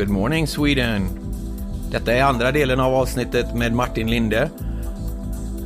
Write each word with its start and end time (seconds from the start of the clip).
Good 0.00 0.08
morning 0.08 0.46
Sweden! 0.46 1.08
Detta 1.90 2.12
är 2.12 2.22
andra 2.22 2.52
delen 2.52 2.80
av 2.80 2.94
avsnittet 2.94 3.54
med 3.54 3.72
Martin 3.72 4.10
Linde. 4.10 4.50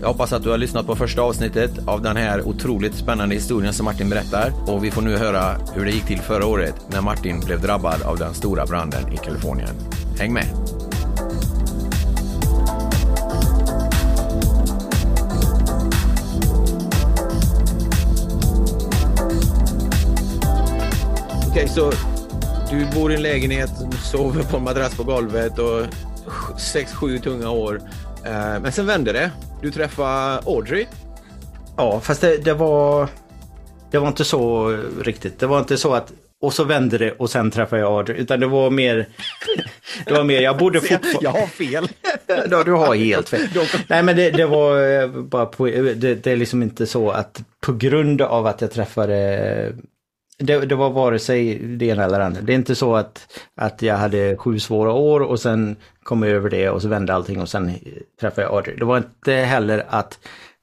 Jag 0.00 0.08
hoppas 0.08 0.32
att 0.32 0.42
du 0.42 0.50
har 0.50 0.58
lyssnat 0.58 0.86
på 0.86 0.96
första 0.96 1.22
avsnittet 1.22 1.70
av 1.86 2.02
den 2.02 2.16
här 2.16 2.48
otroligt 2.48 2.94
spännande 2.94 3.34
historien 3.34 3.72
som 3.72 3.84
Martin 3.84 4.10
berättar 4.10 4.52
och 4.66 4.84
vi 4.84 4.90
får 4.90 5.02
nu 5.02 5.16
höra 5.16 5.56
hur 5.74 5.84
det 5.84 5.90
gick 5.90 6.06
till 6.06 6.20
förra 6.20 6.46
året 6.46 6.74
när 6.88 7.00
Martin 7.00 7.40
blev 7.40 7.60
drabbad 7.60 8.02
av 8.02 8.18
den 8.18 8.34
stora 8.34 8.66
branden 8.66 9.12
i 9.12 9.16
Kalifornien. 9.16 9.74
Häng 10.18 10.32
med! 10.32 10.46
Okej, 21.50 21.68
så 21.68 21.92
du 22.78 22.86
bor 22.94 23.12
i 23.12 23.14
en 23.14 23.22
lägenhet, 23.22 23.70
sover 24.02 24.42
på 24.42 24.56
en 24.56 24.62
madrass 24.64 24.96
på 24.96 25.04
golvet 25.04 25.58
och 25.58 25.86
sex, 26.60 26.92
sju 26.92 27.18
tunga 27.18 27.50
år. 27.50 27.80
Eh, 28.24 28.60
Men 28.60 28.72
sen 28.72 28.86
vände 28.86 29.12
det. 29.12 29.30
Du 29.62 29.70
träffade 29.70 30.38
Audrey. 30.46 30.86
Ja, 31.76 32.00
fast 32.00 32.20
det, 32.20 32.36
det 32.36 32.54
var... 32.54 33.08
Det 33.90 33.98
var 33.98 34.08
inte 34.08 34.24
så 34.24 34.68
riktigt. 35.02 35.38
Det 35.38 35.46
var 35.46 35.58
inte 35.58 35.76
så 35.76 35.94
att... 35.94 36.12
Och 36.40 36.52
så 36.52 36.64
vände 36.64 36.98
det 36.98 37.12
och 37.12 37.30
sen 37.30 37.50
träffade 37.50 37.82
jag 37.82 37.92
Audrey. 37.92 38.16
Utan 38.16 38.40
det 38.40 38.46
var 38.46 38.70
mer... 38.70 39.08
Det 40.06 40.12
var 40.12 40.24
mer, 40.24 40.40
jag 40.40 40.58
bodde 40.58 40.80
fortfarande... 40.80 41.18
Jag 41.20 41.30
har 41.30 41.46
fel. 41.46 41.88
Ja, 42.50 42.64
du 42.64 42.72
har 42.72 42.94
helt 42.94 43.28
fel. 43.28 43.48
Nej, 43.88 44.02
men 44.02 44.16
det, 44.16 44.30
det 44.30 44.46
var 44.46 45.02
eh, 45.02 45.08
bara 45.08 45.46
på, 45.46 45.66
det, 45.66 46.14
det 46.14 46.26
är 46.26 46.36
liksom 46.36 46.62
inte 46.62 46.86
så 46.86 47.10
att 47.10 47.42
på 47.60 47.72
grund 47.72 48.22
av 48.22 48.46
att 48.46 48.60
jag 48.60 48.70
träffade 48.70 49.72
det, 50.46 50.66
det 50.66 50.74
var 50.74 50.90
vare 50.90 51.18
sig 51.18 51.58
det 51.58 51.86
ena 51.86 52.04
eller 52.04 52.18
det 52.18 52.24
andra. 52.24 52.40
Det 52.40 52.52
är 52.52 52.54
inte 52.54 52.74
så 52.74 52.96
att, 52.96 53.40
att 53.56 53.82
jag 53.82 53.96
hade 53.96 54.36
sju 54.36 54.58
svåra 54.58 54.92
år 54.92 55.20
och 55.20 55.40
sen 55.40 55.76
kom 56.02 56.22
jag 56.22 56.32
över 56.32 56.50
det 56.50 56.70
och 56.70 56.82
så 56.82 56.88
vände 56.88 57.14
allting 57.14 57.40
och 57.40 57.48
sen 57.48 57.72
träffade 58.20 58.42
jag 58.42 58.54
Audrey. 58.54 58.76
Det 58.76 58.84
var 58.84 58.96
inte 58.96 59.32
heller 59.32 59.86
att 59.88 60.18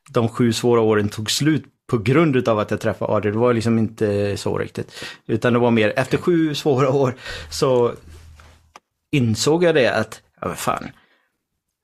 de 0.09 0.29
sju 0.29 0.53
svåra 0.53 0.81
åren 0.81 1.09
tog 1.09 1.31
slut 1.31 1.65
på 1.87 1.97
grund 1.97 2.47
av 2.47 2.59
att 2.59 2.71
jag 2.71 2.79
träffade 2.79 3.13
Audrey. 3.13 3.31
Det 3.31 3.39
var 3.39 3.53
liksom 3.53 3.79
inte 3.79 4.37
så 4.37 4.57
riktigt. 4.57 5.05
Utan 5.27 5.53
det 5.53 5.59
var 5.59 5.71
mer 5.71 5.93
efter 5.95 6.17
sju 6.17 6.55
svåra 6.55 6.89
år 6.89 7.15
så 7.49 7.91
insåg 9.11 9.63
jag 9.63 9.75
det 9.75 9.87
att, 9.87 10.21
ja 10.41 10.47
men 10.47 10.57
fan, 10.57 10.91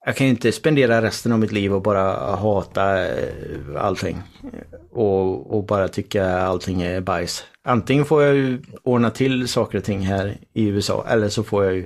jag 0.08 0.16
kan 0.16 0.28
ju 0.28 0.32
inte 0.32 0.52
spendera 0.52 1.02
resten 1.02 1.32
av 1.32 1.40
mitt 1.40 1.52
liv 1.52 1.74
och 1.74 1.82
bara 1.82 2.36
hata 2.36 3.08
eh, 3.08 3.24
allting. 3.78 4.22
Och, 4.92 5.58
och 5.58 5.64
bara 5.66 5.88
tycka 5.88 6.38
allting 6.40 6.82
är 6.82 7.02
bajs. 7.02 7.44
Antingen 7.68 8.06
får 8.06 8.24
jag 8.24 8.36
ju 8.36 8.62
ordna 8.84 9.10
till 9.10 9.48
saker 9.48 9.78
och 9.78 9.84
ting 9.84 10.00
här 10.00 10.38
i 10.54 10.68
USA 10.68 11.06
eller 11.10 11.30
så 11.30 11.44
får 11.44 11.66
jag 11.66 11.74
ju 11.76 11.82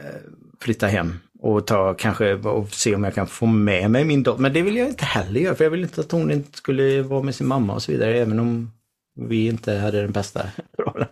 eh, 0.00 0.20
flytta 0.60 0.86
hem 0.86 1.18
och 1.40 1.66
ta 1.66 1.94
kanske 1.94 2.34
och 2.34 2.74
se 2.74 2.94
om 2.94 3.04
jag 3.04 3.14
kan 3.14 3.26
få 3.26 3.46
med 3.46 3.90
mig 3.90 4.04
min 4.04 4.22
dotter. 4.22 4.42
Men 4.42 4.52
det 4.52 4.62
vill 4.62 4.76
jag 4.76 4.88
inte 4.88 5.04
heller 5.04 5.40
göra 5.40 5.54
för 5.54 5.64
jag 5.64 5.70
vill 5.70 5.82
inte 5.82 6.00
att 6.00 6.12
hon 6.12 6.30
inte 6.30 6.58
skulle 6.58 7.02
vara 7.02 7.22
med 7.22 7.34
sin 7.34 7.46
mamma 7.46 7.74
och 7.74 7.82
så 7.82 7.92
vidare 7.92 8.18
även 8.18 8.38
om 8.38 8.72
vi 9.14 9.46
inte 9.46 9.72
hade 9.74 10.02
den 10.02 10.12
bästa 10.12 10.46
rollen. 10.78 11.08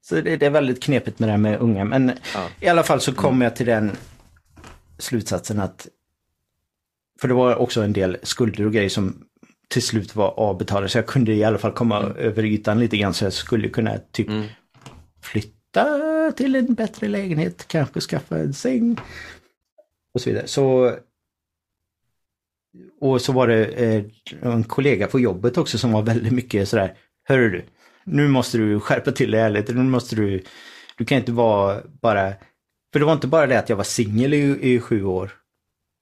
Så 0.00 0.14
det, 0.14 0.36
det 0.36 0.46
är 0.46 0.50
väldigt 0.50 0.82
knepigt 0.82 1.18
med 1.18 1.28
det 1.28 1.30
här 1.32 1.38
med 1.38 1.60
unga 1.60 1.84
men 1.84 2.12
Ja. 2.34 2.48
i 2.60 2.68
alla 2.68 2.82
fall 2.82 3.00
så 3.00 3.14
kom 3.14 3.40
jag 3.40 3.56
till 3.56 3.66
den 3.66 3.90
slutsatsen 4.98 5.60
att 5.60 5.88
för 7.20 7.28
det 7.28 7.34
var 7.34 7.56
också 7.56 7.82
en 7.82 7.92
del 7.92 8.16
skulder 8.22 8.66
och 8.66 8.72
grejer 8.72 8.88
som 8.88 9.24
till 9.68 9.82
slut 9.82 10.16
var 10.16 10.34
avbetalade. 10.40 10.88
Så 10.88 10.98
jag 10.98 11.06
kunde 11.06 11.34
i 11.34 11.44
alla 11.44 11.58
fall 11.58 11.72
komma 11.72 12.00
över 12.00 12.44
ytan 12.44 12.80
lite 12.80 12.96
grann 12.96 13.14
så 13.14 13.24
jag 13.24 13.32
skulle 13.32 13.68
kunna 13.68 13.98
typ 14.12 14.28
flytta 15.22 16.32
till 16.36 16.56
en 16.56 16.74
bättre 16.74 17.08
lägenhet, 17.08 17.68
kanske 17.68 18.00
skaffa 18.00 18.38
en 18.38 18.54
säng 18.54 18.96
och 20.14 20.20
så 20.20 20.30
vidare. 20.30 20.46
Så 20.46 20.94
och 23.00 23.20
så 23.20 23.32
var 23.32 23.46
det 23.46 23.66
eh, 23.66 24.04
en 24.42 24.64
kollega 24.64 25.06
på 25.06 25.20
jobbet 25.20 25.58
också 25.58 25.78
som 25.78 25.92
var 25.92 26.02
väldigt 26.02 26.32
mycket 26.32 26.68
sådär, 26.68 26.94
hörru 27.24 27.50
du, 27.50 27.64
nu 28.04 28.28
måste 28.28 28.58
du 28.58 28.80
skärpa 28.80 29.12
till 29.12 29.30
dig 29.30 29.40
ärligt, 29.40 29.68
nu 29.68 29.82
måste 29.82 30.16
du, 30.16 30.42
du 30.96 31.04
kan 31.04 31.18
inte 31.18 31.32
vara 31.32 31.80
bara, 32.02 32.32
för 32.92 32.98
det 32.98 33.04
var 33.04 33.12
inte 33.12 33.26
bara 33.26 33.46
det 33.46 33.58
att 33.58 33.68
jag 33.68 33.76
var 33.76 33.84
singel 33.84 34.34
i, 34.34 34.74
i 34.74 34.80
sju 34.80 35.04
år, 35.04 35.30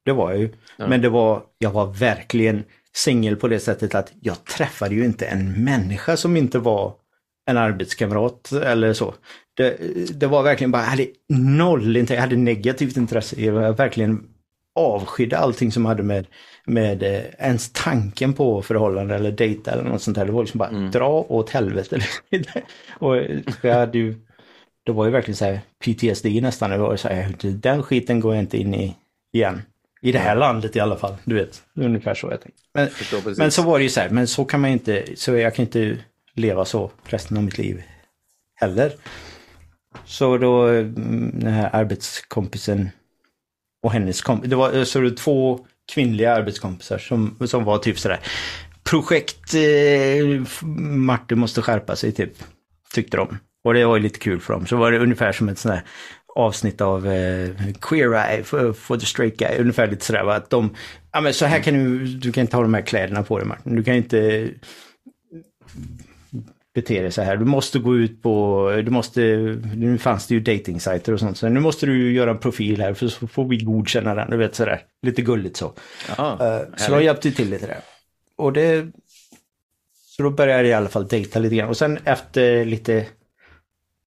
det 0.05 0.13
var 0.13 0.31
jag 0.31 0.41
ju, 0.41 0.53
men 0.77 1.01
det 1.01 1.09
var, 1.09 1.43
jag 1.59 1.71
var 1.71 1.87
verkligen 1.87 2.65
singel 2.97 3.37
på 3.37 3.49
det 3.49 3.61
sättet 3.61 3.95
att 3.95 4.13
jag 4.21 4.45
träffade 4.45 4.95
ju 4.95 5.05
inte 5.05 5.27
en 5.27 5.65
människa 5.65 6.17
som 6.17 6.37
inte 6.37 6.59
var 6.59 6.95
en 7.47 7.57
arbetskamrat 7.57 8.53
eller 8.53 8.93
så. 8.93 9.15
Det, 9.57 9.77
det 10.21 10.27
var 10.27 10.43
verkligen 10.43 10.71
bara, 10.71 10.83
jag 10.83 10.91
hade 10.91 11.07
noll 11.29 11.97
intresse, 11.97 12.15
jag 12.15 12.21
hade 12.21 12.37
negativt 12.37 12.97
intresse. 12.97 13.43
Jag 13.43 13.53
var 13.53 13.73
verkligen 13.73 14.29
avskydde 14.75 15.39
allting 15.39 15.73
som 15.73 15.87
hade 15.87 16.03
med, 16.03 16.27
med 16.65 17.03
eh, 17.03 17.23
ens 17.39 17.73
tanken 17.73 18.33
på 18.33 18.63
förhållande 18.63 19.15
eller 19.15 19.33
dejta 19.33 19.73
eller 19.73 19.85
något 19.85 20.03
sånt 20.03 20.17
där. 20.17 20.27
Det 20.27 20.33
var 20.33 20.43
liksom 20.43 20.59
bara 20.59 20.71
dra 20.71 21.27
åt 21.29 21.51
helvete. 21.51 22.01
och 22.99 23.17
jag 23.63 23.75
hade 23.75 23.99
ju, 23.99 24.15
det 24.85 24.93
var 24.93 25.05
ju 25.05 25.11
verkligen 25.11 25.37
så 25.37 25.45
här 25.45 25.61
PTSD 25.85 26.27
nästan. 26.27 26.71
Det 26.71 26.79
var 26.79 26.97
så 26.97 27.09
här, 27.09 27.35
den 27.41 27.83
skiten 27.83 28.21
går 28.21 28.35
jag 28.35 28.43
inte 28.43 28.59
in 28.59 28.75
i 28.75 28.97
igen. 29.33 29.63
I 30.07 30.13
det 30.13 30.19
här 30.19 30.37
landet 30.37 30.77
i 30.77 30.81
alla 30.81 30.97
fall, 30.97 31.17
du 31.25 31.35
vet. 31.35 31.63
Ungefär 31.75 32.15
så 32.15 32.31
jag 32.31 32.41
tänkte. 32.41 32.63
Men, 32.75 32.89
men 33.37 33.51
så 33.51 33.63
var 33.63 33.79
det 33.79 33.83
ju 33.83 33.91
så 33.91 34.01
här, 34.01 34.11
men 34.11 34.27
så 34.27 34.45
kan 34.45 34.61
man 34.61 34.71
ju 34.71 34.73
inte, 34.73 35.05
så 35.17 35.37
jag 35.37 35.55
kan 35.55 35.65
inte 35.65 35.99
leva 36.35 36.65
så 36.65 36.91
resten 37.05 37.37
av 37.37 37.43
mitt 37.43 37.59
liv 37.59 37.83
heller. 38.55 38.93
Så 40.05 40.39
då, 40.39 40.67
mm, 40.67 41.41
den 41.41 41.53
här 41.53 41.71
arbetskompisen 41.73 42.91
och 43.83 43.93
hennes 43.93 44.23
kompis, 44.23 44.51
det 44.51 44.57
var 44.57 44.85
så 44.85 44.99
det 44.99 45.09
var 45.09 45.17
två 45.17 45.67
kvinnliga 45.93 46.35
arbetskompisar 46.35 46.99
som, 46.99 47.37
som 47.47 47.65
var 47.65 47.79
typ 47.79 47.99
sådär 47.99 48.21
projekt 48.91 49.55
eh, 49.55 50.65
Martin 50.81 51.39
måste 51.39 51.63
skärpa 51.63 51.97
sig 51.97 52.13
typ, 52.13 52.33
tyckte 52.95 53.17
de. 53.17 53.39
Och 53.65 53.75
det 53.75 53.85
var 53.85 53.97
ju 53.97 54.03
lite 54.03 54.19
kul 54.19 54.41
för 54.41 54.53
dem. 54.53 54.67
Så 54.67 54.77
var 54.77 54.93
det 54.93 54.99
ungefär 54.99 55.33
som 55.33 55.49
ett 55.49 55.59
sånt 55.59 55.75
där 55.75 55.83
avsnitt 56.37 56.81
av 56.81 57.07
eh, 57.07 57.51
Queer 57.81 58.15
Eye 58.15 58.45
for, 58.45 58.73
for 58.73 58.97
the 58.97 59.07
straight 59.07 59.37
guy. 59.37 59.59
Ungefär 59.59 59.87
lite 59.87 60.05
sådär 60.05 60.25
va? 60.25 60.35
att 60.35 60.51
de, 60.51 60.75
ja 61.13 61.21
men 61.21 61.35
så 61.35 61.47
här 61.47 61.61
kan 61.63 61.75
du, 61.75 62.07
du 62.07 62.33
kan 62.33 62.41
inte 62.41 62.57
ha 62.57 62.63
de 62.63 62.75
här 62.75 62.83
kläderna 62.83 63.23
på 63.23 63.39
dig 63.39 63.49
Martin. 63.49 63.77
Du 63.77 63.85
kan 63.85 63.95
inte 63.95 64.49
bete 66.75 67.03
dig 67.03 67.13
så 67.13 67.23
här. 67.23 67.37
Du 67.37 67.45
måste 67.45 67.79
gå 67.79 67.97
ut 67.97 68.23
på, 68.23 68.71
du 68.85 68.91
måste, 68.91 69.21
nu 69.77 69.99
fanns 69.99 70.27
det 70.27 70.35
ju 70.35 70.41
datingsajter 70.41 71.13
och 71.13 71.21
sånt, 71.21 71.39
så 71.39 71.49
nu 71.49 71.61
måste 71.61 71.87
du 71.87 72.13
göra 72.13 72.31
en 72.31 72.39
profil 72.39 72.81
här 72.81 72.95
för 72.95 73.09
så 73.09 73.27
får 73.27 73.49
vi 73.49 73.57
godkänna 73.57 74.15
den, 74.15 74.31
du 74.31 74.37
vet 74.37 74.55
sådär. 74.55 74.83
Lite 75.03 75.23
gulligt 75.23 75.57
så. 75.57 75.73
Ja, 76.17 76.39
Eh, 76.41 76.77
så 76.77 76.93
de 76.93 77.05
hjälpte 77.05 77.31
till 77.31 77.51
lite 77.51 77.67
där. 77.67 77.81
Och 78.37 78.53
det... 78.53 78.87
Så 79.93 80.23
då 80.23 80.31
började 80.31 80.63
jag 80.63 80.71
i 80.71 80.73
alla 80.73 80.89
fall 80.89 81.09
dejta 81.09 81.39
lite 81.39 81.57
grann. 81.57 81.69
Och 81.69 81.77
sen 81.77 81.99
efter 82.05 82.65
lite 82.65 83.07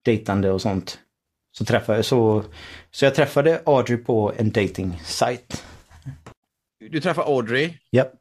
dejtande 0.06 0.52
och 0.52 0.62
sånt 0.62 1.00
så 1.52 1.66
träffade 1.66 2.04
så... 2.04 2.44
Så 2.92 3.06
jag 3.06 3.16
träffade 3.16 3.62
Audrey 3.66 3.98
på 3.98 4.34
en 4.38 4.52
dating-sajt. 4.52 5.64
Du 6.90 7.02
träffade 7.02 7.28
Audrey 7.28 7.74
Japp. 7.92 8.14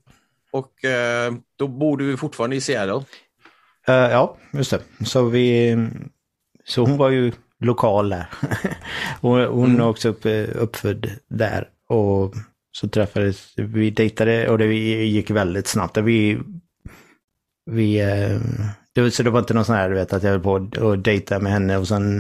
och 0.52 0.84
eh, 0.84 1.32
då 1.56 1.68
bor 1.68 1.96
du 1.96 2.16
fortfarande 2.16 2.56
i 2.56 2.60
Seattle. 2.60 3.04
Eh, 3.88 3.94
ja, 3.94 4.36
just 4.52 4.70
det. 4.70 4.80
Så 5.04 5.24
vi... 5.24 5.76
Så 6.64 6.84
hon 6.84 6.96
var 6.96 7.10
ju 7.10 7.32
lokal 7.60 8.08
där. 8.08 8.26
hon 9.20 9.44
hon 9.44 9.80
är 9.80 9.88
också 9.88 10.08
upp, 10.08 10.26
uppfödd 10.54 11.10
där. 11.28 11.68
Och 11.88 12.34
så 12.72 12.88
träffades 12.88 13.52
vi, 13.56 13.90
dejtade 13.90 14.48
och 14.48 14.58
det 14.58 14.74
gick 14.74 15.30
väldigt 15.30 15.66
snabbt. 15.66 15.96
Vi... 15.96 16.38
vi 17.70 18.00
eh, 18.00 18.40
det, 18.94 19.10
så 19.10 19.22
det 19.22 19.30
var 19.30 19.38
inte 19.38 19.54
någon 19.54 19.64
sån 19.64 19.76
här, 19.76 19.88
du 19.88 19.94
vet, 19.94 20.12
att 20.12 20.22
jag 20.22 20.30
höll 20.30 20.40
på 20.40 20.56
att 20.56 21.04
dejta 21.04 21.40
med 21.40 21.52
henne 21.52 21.76
och 21.76 21.88
sen 21.88 22.18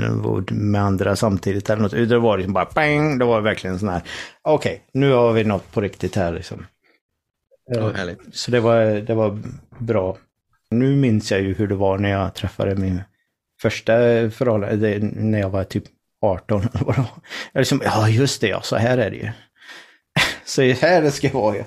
med 0.50 0.82
andra 0.82 1.16
samtidigt 1.16 1.70
eller 1.70 1.82
något. 1.82 2.08
Det 2.08 2.18
var 2.18 2.36
liksom 2.36 2.52
bara 2.52 2.68
bang, 2.74 3.18
det 3.18 3.24
var 3.24 3.40
verkligen 3.40 3.78
sån 3.78 3.88
här, 3.88 4.02
okej, 4.42 4.82
nu 4.92 5.12
har 5.12 5.32
vi 5.32 5.44
något 5.44 5.72
på 5.72 5.80
riktigt 5.80 6.16
här 6.16 6.32
liksom. 6.32 6.66
Härligt. 7.94 8.20
Så 8.32 8.50
det 8.50 8.60
var, 8.60 8.84
det 9.00 9.14
var 9.14 9.38
bra. 9.78 10.16
Nu 10.70 10.96
minns 10.96 11.30
jag 11.30 11.40
ju 11.40 11.54
hur 11.54 11.68
det 11.68 11.74
var 11.74 11.98
när 11.98 12.10
jag 12.10 12.34
träffade 12.34 12.76
min 12.76 13.02
första 13.62 13.92
förhållande, 14.30 14.98
när 15.00 15.38
jag 15.38 15.50
var 15.50 15.64
typ 15.64 15.84
18 16.22 16.60
eller 16.60 16.84
vad 16.84 16.94
det 16.94 17.00
var. 17.00 17.10
Jag 17.52 17.60
liksom, 17.60 17.82
ja 17.84 18.08
just 18.08 18.40
det 18.40 18.48
ja, 18.48 18.62
så 18.62 18.76
här 18.76 18.98
är 18.98 19.10
det 19.10 19.16
ju. 19.16 19.30
Så 20.44 20.62
här 20.62 21.02
det 21.02 21.10
ska 21.10 21.30
vara 21.32 21.56
ja. 21.56 21.64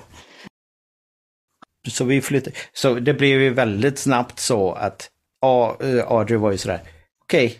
Så 1.88 2.04
vi 2.04 2.20
flyttade, 2.20 2.56
så 2.72 2.94
det 2.94 3.14
blev 3.14 3.40
ju 3.40 3.50
väldigt 3.50 3.98
snabbt 3.98 4.38
så 4.38 4.72
att 4.72 5.10
ja, 5.40 5.78
eh, 5.82 6.06
Audrey 6.06 6.38
var 6.38 6.52
ju 6.52 6.58
sådär, 6.58 6.80
okej, 7.24 7.46
okay, 7.46 7.58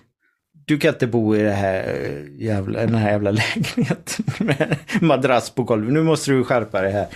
du 0.64 0.78
kan 0.78 0.92
inte 0.92 1.06
bo 1.06 1.36
i 1.36 1.42
det 1.42 1.52
här 1.52 1.84
eh, 1.88 2.42
jävla, 2.44 2.80
den 2.80 2.94
här 2.94 3.10
jävla 3.10 3.30
lägenheten 3.30 4.24
med 4.38 4.76
madrass 5.00 5.50
på 5.50 5.62
golvet. 5.62 5.92
Nu 5.92 6.02
måste 6.02 6.30
du 6.30 6.44
skärpa 6.44 6.82
dig 6.82 6.92
här. 6.92 7.06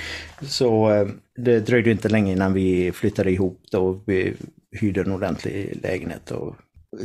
Så 0.43 0.91
eh, 0.91 1.09
det 1.37 1.61
dröjde 1.61 1.91
inte 1.91 2.09
länge 2.09 2.33
innan 2.33 2.53
vi 2.53 2.93
flyttade 2.93 3.31
ihop 3.31 3.61
då. 3.71 4.03
Vi 4.07 4.35
hyrde 4.81 5.01
en 5.01 5.13
ordentlig 5.13 5.79
lägenhet. 5.83 6.31
Och 6.31 6.57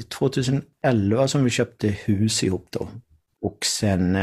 2011 0.10 1.28
som 1.28 1.44
vi 1.44 1.50
köpte 1.50 1.88
hus 1.88 2.44
ihop 2.44 2.68
då. 2.70 2.88
Och 3.42 3.66
sen 3.66 4.16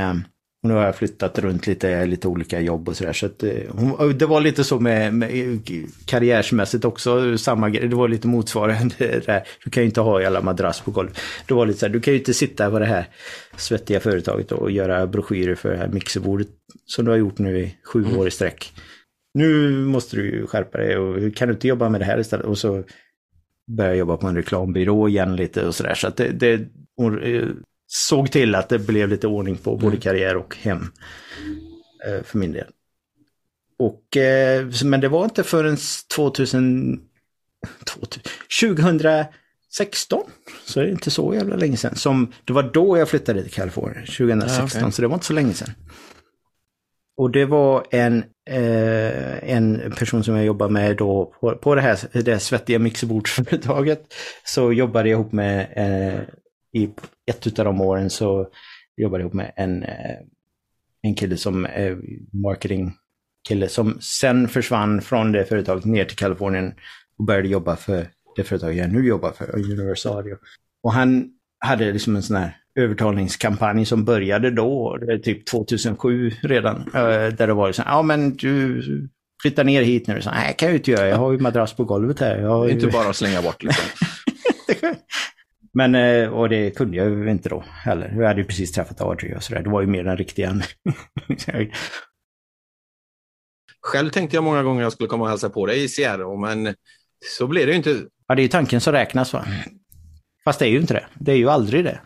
eh, 0.64 0.69
nu 0.69 0.75
har 0.75 0.84
jag 0.84 0.96
flyttat 0.96 1.38
runt 1.38 1.66
lite, 1.66 2.06
lite 2.06 2.28
olika 2.28 2.60
jobb 2.60 2.88
och 2.88 2.96
sådär. 2.96 3.12
Så 3.12 3.26
att, 3.26 3.43
eh, 3.43 4.08
det 4.14 4.26
var 4.26 4.40
lite 4.40 4.64
så 4.64 4.81
med, 4.81 5.14
med 5.14 5.60
karriärsmässigt 6.05 6.84
också, 6.84 7.38
samma 7.38 7.70
grej. 7.70 7.88
Det 7.88 7.96
var 7.96 8.08
lite 8.08 8.28
motsvarande 8.28 8.94
där. 9.26 9.43
Du 9.64 9.70
kan 9.70 9.82
ju 9.82 9.87
inte 9.88 10.00
ha 10.00 10.26
alla 10.26 10.40
madrass 10.40 10.81
på 10.81 10.90
golvet. 10.90 11.19
Det 11.46 11.55
var 11.55 11.66
lite 11.66 11.78
så 11.78 11.87
här, 11.87 11.93
du 11.93 12.00
kan 12.00 12.12
ju 12.12 12.19
inte 12.19 12.34
sitta 12.34 12.70
på 12.70 12.78
det 12.78 12.87
här 12.87 13.08
svettiga 13.56 14.00
företaget 14.00 14.52
och 14.52 14.70
göra 14.70 15.06
broschyrer 15.06 15.55
för 15.55 15.70
det 15.70 15.78
här 15.78 15.88
mixerbordet 15.88 16.49
som 16.87 17.04
du 17.04 17.11
har 17.11 17.19
gjort 17.19 17.38
nu 17.38 17.58
i 17.58 17.75
sju 17.84 18.04
mm. 18.04 18.19
år 18.19 18.28
i 18.28 18.31
sträck. 18.31 18.72
Nu 19.34 19.70
måste 19.70 20.16
du 20.16 20.46
skärpa 20.46 20.78
dig 20.78 20.96
och 20.96 21.37
kan 21.37 21.49
du 21.49 21.54
inte 21.54 21.69
jobba 21.69 21.88
med 21.88 22.00
det 22.00 22.04
här 22.04 22.20
istället? 22.20 22.46
Och 22.46 22.58
så 22.58 22.84
började 23.76 23.96
jobba 23.96 24.16
på 24.16 24.26
en 24.26 24.37
reklambyrå 24.37 25.08
igen 25.08 25.37
lite 25.37 25.66
och 25.66 25.75
sådär. 25.75 25.94
Så 25.94 26.08
att 26.08 26.16
det, 26.16 26.28
det, 26.28 26.61
såg 27.88 28.31
till 28.31 28.55
att 28.55 28.69
det 28.69 28.79
blev 28.79 29.08
lite 29.08 29.26
ordning 29.26 29.56
på 29.56 29.76
både 29.76 29.87
mm. 29.87 30.00
karriär 30.00 30.37
och 30.37 30.56
hem. 30.56 30.93
Eh, 32.06 32.23
för 32.25 32.38
min 32.38 32.52
del. 32.52 32.67
Och, 33.79 34.17
eh, 34.17 34.67
men 34.85 35.00
det 35.00 35.08
var 35.08 35.25
inte 35.25 35.44
förrän 35.44 35.76
2000, 36.14 37.00
2016, 38.61 40.23
så 40.64 40.81
det 40.81 40.87
är 40.87 40.90
inte 40.90 41.11
så 41.11 41.35
jävla 41.35 41.56
länge 41.56 41.76
sedan, 41.76 41.96
som 41.96 42.32
det 42.44 42.52
var 42.52 42.62
då 42.62 42.99
jag 42.99 43.08
flyttade 43.08 43.43
till 43.43 43.52
Kalifornien, 43.52 44.06
2016, 44.06 44.58
ja, 44.58 44.64
okay. 44.64 44.93
så 44.93 45.02
det 45.02 45.08
var 45.08 45.14
inte 45.14 45.26
så 45.26 45.32
länge 45.32 45.55
sedan. 45.55 45.70
Och 47.17 47.31
det 47.31 47.44
var 47.44 47.87
en, 47.90 48.25
eh, 48.50 49.50
en 49.52 49.93
person 49.96 50.25
som 50.25 50.37
jag 50.37 50.44
jobbade 50.44 50.73
med 50.73 50.96
då 50.96 51.32
på, 51.40 51.56
på 51.56 51.75
det 51.75 51.81
här 51.81 51.99
det 52.12 52.38
svettiga 52.38 52.79
mixerbordsföretaget. 52.79 54.14
Så 54.44 54.73
jobbade 54.73 55.08
jag 55.08 55.20
ihop 55.20 55.32
med 55.32 55.69
eh, 55.76 56.20
i 56.72 56.88
ett 57.26 57.58
av 57.58 57.64
de 57.64 57.80
åren 57.80 58.10
så 58.10 58.48
jobbade 58.96 59.22
jag 59.22 59.26
ihop 59.26 59.34
med 59.34 59.52
en, 59.56 59.82
eh, 59.82 60.16
en 61.02 61.14
kille 61.14 61.36
som 61.36 61.64
är 61.64 61.98
marketing 62.32 62.94
kille 63.48 63.68
som 63.68 63.98
sen 64.00 64.48
försvann 64.48 65.00
från 65.00 65.32
det 65.32 65.44
företaget 65.44 65.84
ner 65.84 66.04
till 66.04 66.16
Kalifornien 66.16 66.74
och 67.18 67.24
började 67.24 67.48
jobba 67.48 67.76
för 67.76 68.06
det 68.36 68.44
företag 68.44 68.74
jag 68.74 68.92
nu 68.92 69.06
jobbar 69.06 69.32
för, 69.32 69.54
Universal 69.54 70.16
Audio. 70.16 70.36
Och 70.82 70.92
han 70.92 71.30
hade 71.60 71.92
liksom 71.92 72.16
en 72.16 72.22
sån 72.22 72.36
här 72.36 72.56
övertalningskampanj 72.74 73.86
som 73.86 74.04
började 74.04 74.50
då, 74.50 74.98
typ 75.22 75.46
2007 75.46 76.30
redan, 76.42 76.76
eh, 76.76 77.34
där 77.34 77.46
det 77.46 77.54
var 77.54 77.72
så 77.72 77.82
ja 77.86 78.02
men 78.02 78.36
du 78.36 78.82
flyttar 79.42 79.64
ner 79.64 79.82
hit 79.82 80.06
nu. 80.06 80.20
Så, 80.20 80.30
Nej, 80.30 80.54
kan 80.58 80.68
jag 80.68 80.76
inte 80.76 80.90
göra, 80.90 81.08
jag 81.08 81.16
har 81.16 81.32
ju 81.32 81.38
madrass 81.38 81.72
på 81.76 81.84
golvet 81.84 82.20
här. 82.20 82.38
Jag 82.38 82.68
ju... 82.68 82.74
Inte 82.74 82.86
bara 82.86 83.08
att 83.08 83.16
slänga 83.16 83.42
bort 83.42 83.62
liksom. 83.62 83.84
Men, 85.78 85.94
eh, 85.94 86.28
och 86.28 86.48
det 86.48 86.70
kunde 86.70 86.96
jag 86.96 87.10
ju 87.10 87.30
inte 87.30 87.48
då 87.48 87.64
heller. 87.84 88.14
Jag 88.16 88.26
hade 88.26 88.40
ju 88.40 88.46
precis 88.46 88.72
träffat 88.72 89.00
Audrey 89.00 89.34
och 89.34 89.42
sådär. 89.42 89.62
Det 89.62 89.70
var 89.70 89.80
ju 89.80 89.86
mer 89.86 90.04
den 90.04 90.16
riktiga. 90.16 90.60
Själv 93.82 94.10
tänkte 94.10 94.36
jag 94.36 94.44
många 94.44 94.62
gånger 94.62 94.80
att 94.80 94.84
jag 94.84 94.92
skulle 94.92 95.08
komma 95.08 95.25
och 95.25 95.30
hälsa 95.30 95.50
på 95.50 95.66
dig 95.66 95.84
i 95.84 95.88
Seattle, 95.88 96.36
men 96.40 96.75
så 97.38 97.46
blev 97.46 97.66
det 97.66 97.72
ju 97.72 97.76
inte. 97.76 98.02
Ja, 98.28 98.34
det 98.34 98.40
är 98.40 98.42
ju 98.42 98.48
tanken 98.48 98.80
som 98.80 98.92
räknas 98.92 99.32
va? 99.32 99.44
Fast 100.44 100.58
det 100.58 100.66
är 100.66 100.70
ju 100.70 100.80
inte 100.80 100.94
det. 100.94 101.06
Det 101.14 101.32
är 101.32 101.36
ju 101.36 101.50
aldrig 101.50 101.84
det. 101.84 102.00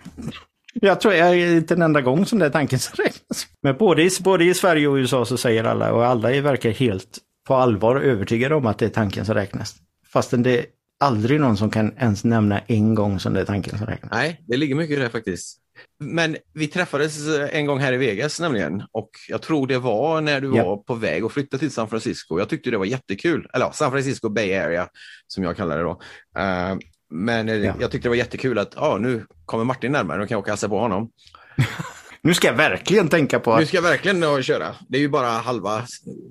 Jag 0.72 1.00
tror 1.00 1.14
jag 1.14 1.28
är 1.28 1.56
inte 1.56 1.74
en 1.74 1.82
enda 1.82 2.00
gång 2.00 2.26
som 2.26 2.38
det 2.38 2.46
är 2.46 2.50
tanken 2.50 2.78
som 2.78 3.04
räknas. 3.04 3.46
Men 3.62 3.76
både 3.76 4.02
i, 4.02 4.10
både 4.24 4.44
i 4.44 4.54
Sverige 4.54 4.88
och 4.88 4.94
USA 4.94 5.24
så 5.24 5.36
säger 5.36 5.64
alla, 5.64 5.92
och 5.92 6.06
alla 6.06 6.40
verkar 6.40 6.70
helt 6.70 7.18
på 7.46 7.54
allvar 7.54 7.96
övertygade 7.96 8.54
om 8.54 8.66
att 8.66 8.78
det 8.78 8.84
är 8.84 8.90
tanken 8.90 9.26
som 9.26 9.34
räknas. 9.34 9.76
Fastän 10.12 10.42
det 10.42 10.66
aldrig 11.02 11.40
någon 11.40 11.56
som 11.56 11.70
kan 11.70 11.98
ens 11.98 12.24
nämna 12.24 12.58
en 12.58 12.94
gång 12.94 13.20
som 13.20 13.32
det 13.32 13.40
är 13.40 13.44
tanken 13.44 13.78
som 13.78 13.86
räknas. 13.86 14.12
Nej, 14.12 14.40
det 14.48 14.56
ligger 14.56 14.74
mycket 14.74 14.98
i 14.98 15.00
det 15.00 15.10
faktiskt. 15.10 15.58
Men 16.00 16.36
vi 16.54 16.66
träffades 16.66 17.28
en 17.50 17.66
gång 17.66 17.78
här 17.78 17.92
i 17.92 17.96
Vegas 17.96 18.40
nämligen 18.40 18.82
och 18.92 19.10
jag 19.28 19.42
tror 19.42 19.66
det 19.66 19.78
var 19.78 20.20
när 20.20 20.40
du 20.40 20.56
ja. 20.56 20.64
var 20.64 20.76
på 20.76 20.94
väg 20.94 21.24
att 21.24 21.32
flytta 21.32 21.58
till 21.58 21.70
San 21.70 21.88
Francisco. 21.88 22.38
Jag 22.38 22.48
tyckte 22.48 22.70
det 22.70 22.78
var 22.78 22.84
jättekul, 22.84 23.48
eller 23.54 23.70
San 23.72 23.90
Francisco 23.90 24.28
Bay 24.28 24.54
Area 24.54 24.88
som 25.26 25.44
jag 25.44 25.56
kallar 25.56 25.76
det 25.76 25.82
då. 25.82 25.90
Uh, 25.90 26.78
men 27.10 27.48
ja. 27.48 27.74
jag 27.80 27.90
tyckte 27.90 28.06
det 28.06 28.08
var 28.08 28.16
jättekul 28.16 28.58
att 28.58 28.76
ah, 28.76 28.98
nu 28.98 29.26
kommer 29.44 29.64
Martin 29.64 29.92
närmare, 29.92 30.18
nu 30.18 30.26
kan 30.26 30.34
jag 30.34 30.38
åka 30.38 30.44
och 30.44 30.52
hälsa 30.52 30.68
på 30.68 30.78
honom. 30.78 31.10
nu 32.22 32.34
ska 32.34 32.46
jag 32.46 32.54
verkligen 32.54 33.08
tänka 33.08 33.40
på 33.40 33.52
att... 33.52 33.60
Nu 33.60 33.66
ska 33.66 33.76
jag 33.76 33.82
verkligen 33.82 34.42
köra. 34.42 34.74
Det 34.88 34.96
är 34.96 35.00
ju 35.00 35.08
bara 35.08 35.28
halva, 35.28 35.82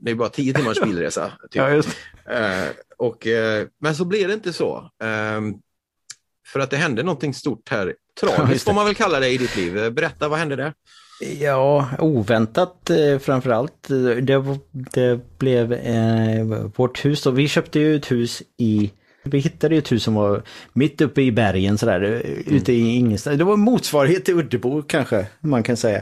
det 0.01 0.11
är 0.11 0.15
bara 0.15 0.29
tio 0.29 0.53
timmars 0.53 0.81
bilresa. 0.83 1.31
Typ. 1.41 1.55
ja, 1.55 1.69
just. 1.69 1.89
Uh, 2.29 2.69
och, 2.97 3.27
eh, 3.27 3.67
men 3.81 3.95
så 3.95 4.05
blev 4.05 4.27
det 4.27 4.33
inte 4.33 4.53
så. 4.53 4.89
Ehm, 5.03 5.53
för 6.47 6.59
att 6.59 6.69
det 6.69 6.77
hände 6.77 7.03
någonting 7.03 7.33
stort 7.33 7.69
här. 7.69 7.95
Tragiskt 8.19 8.65
får 8.65 8.73
man 8.73 8.85
väl 8.85 8.95
kalla 8.95 9.19
det 9.19 9.29
i 9.29 9.37
ditt 9.37 9.55
liv. 9.55 9.93
Berätta, 9.93 10.27
vad 10.27 10.39
hände 10.39 10.55
där? 10.55 10.73
Ja, 11.39 11.89
oväntat 11.99 12.89
eh, 12.89 13.19
framförallt. 13.19 13.87
Det, 13.87 14.41
det 14.71 15.19
blev 15.37 15.73
eh, 15.73 16.45
vårt 16.75 17.05
hus. 17.05 17.25
Och 17.25 17.39
vi 17.39 17.47
köpte 17.47 17.79
ju 17.79 17.95
ett 17.95 18.11
hus 18.11 18.43
i 18.57 18.91
vi 19.23 19.39
hittade 19.39 19.75
ju 19.75 19.79
ett 19.79 19.91
hus 19.91 20.03
som 20.03 20.13
var 20.13 20.43
mitt 20.73 21.01
uppe 21.01 21.21
i 21.21 21.31
bergen 21.31 21.77
sådär, 21.77 22.01
mm. 22.01 22.55
ute 22.55 22.73
i 22.73 22.95
ingenstans. 22.95 23.37
Det 23.37 23.43
var 23.43 23.57
motsvarighet 23.57 24.25
till 24.25 24.39
Uddebo 24.39 24.81
kanske, 24.81 25.27
man 25.39 25.63
kan 25.63 25.77
säga. 25.77 26.01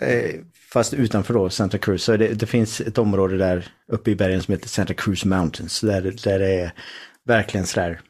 Eh, 0.00 0.34
fast 0.72 0.94
utanför 0.94 1.34
då 1.34 1.50
Santa 1.50 1.78
Cruz. 1.78 2.04
Så 2.04 2.16
det, 2.16 2.28
det, 2.28 2.46
finns 2.46 2.80
ett 2.80 2.98
område 2.98 3.36
där 3.36 3.68
uppe 3.92 4.10
i 4.10 4.16
bergen 4.16 4.42
som 4.42 4.52
heter 4.52 4.68
Santa 4.68 4.94
Cruz 4.94 5.24
Mountains. 5.24 5.80
Där, 5.80 6.02
där 6.24 6.38
det 6.38 6.52
är 6.52 6.72
verkligen 7.26 7.66
sådär, 7.66 8.00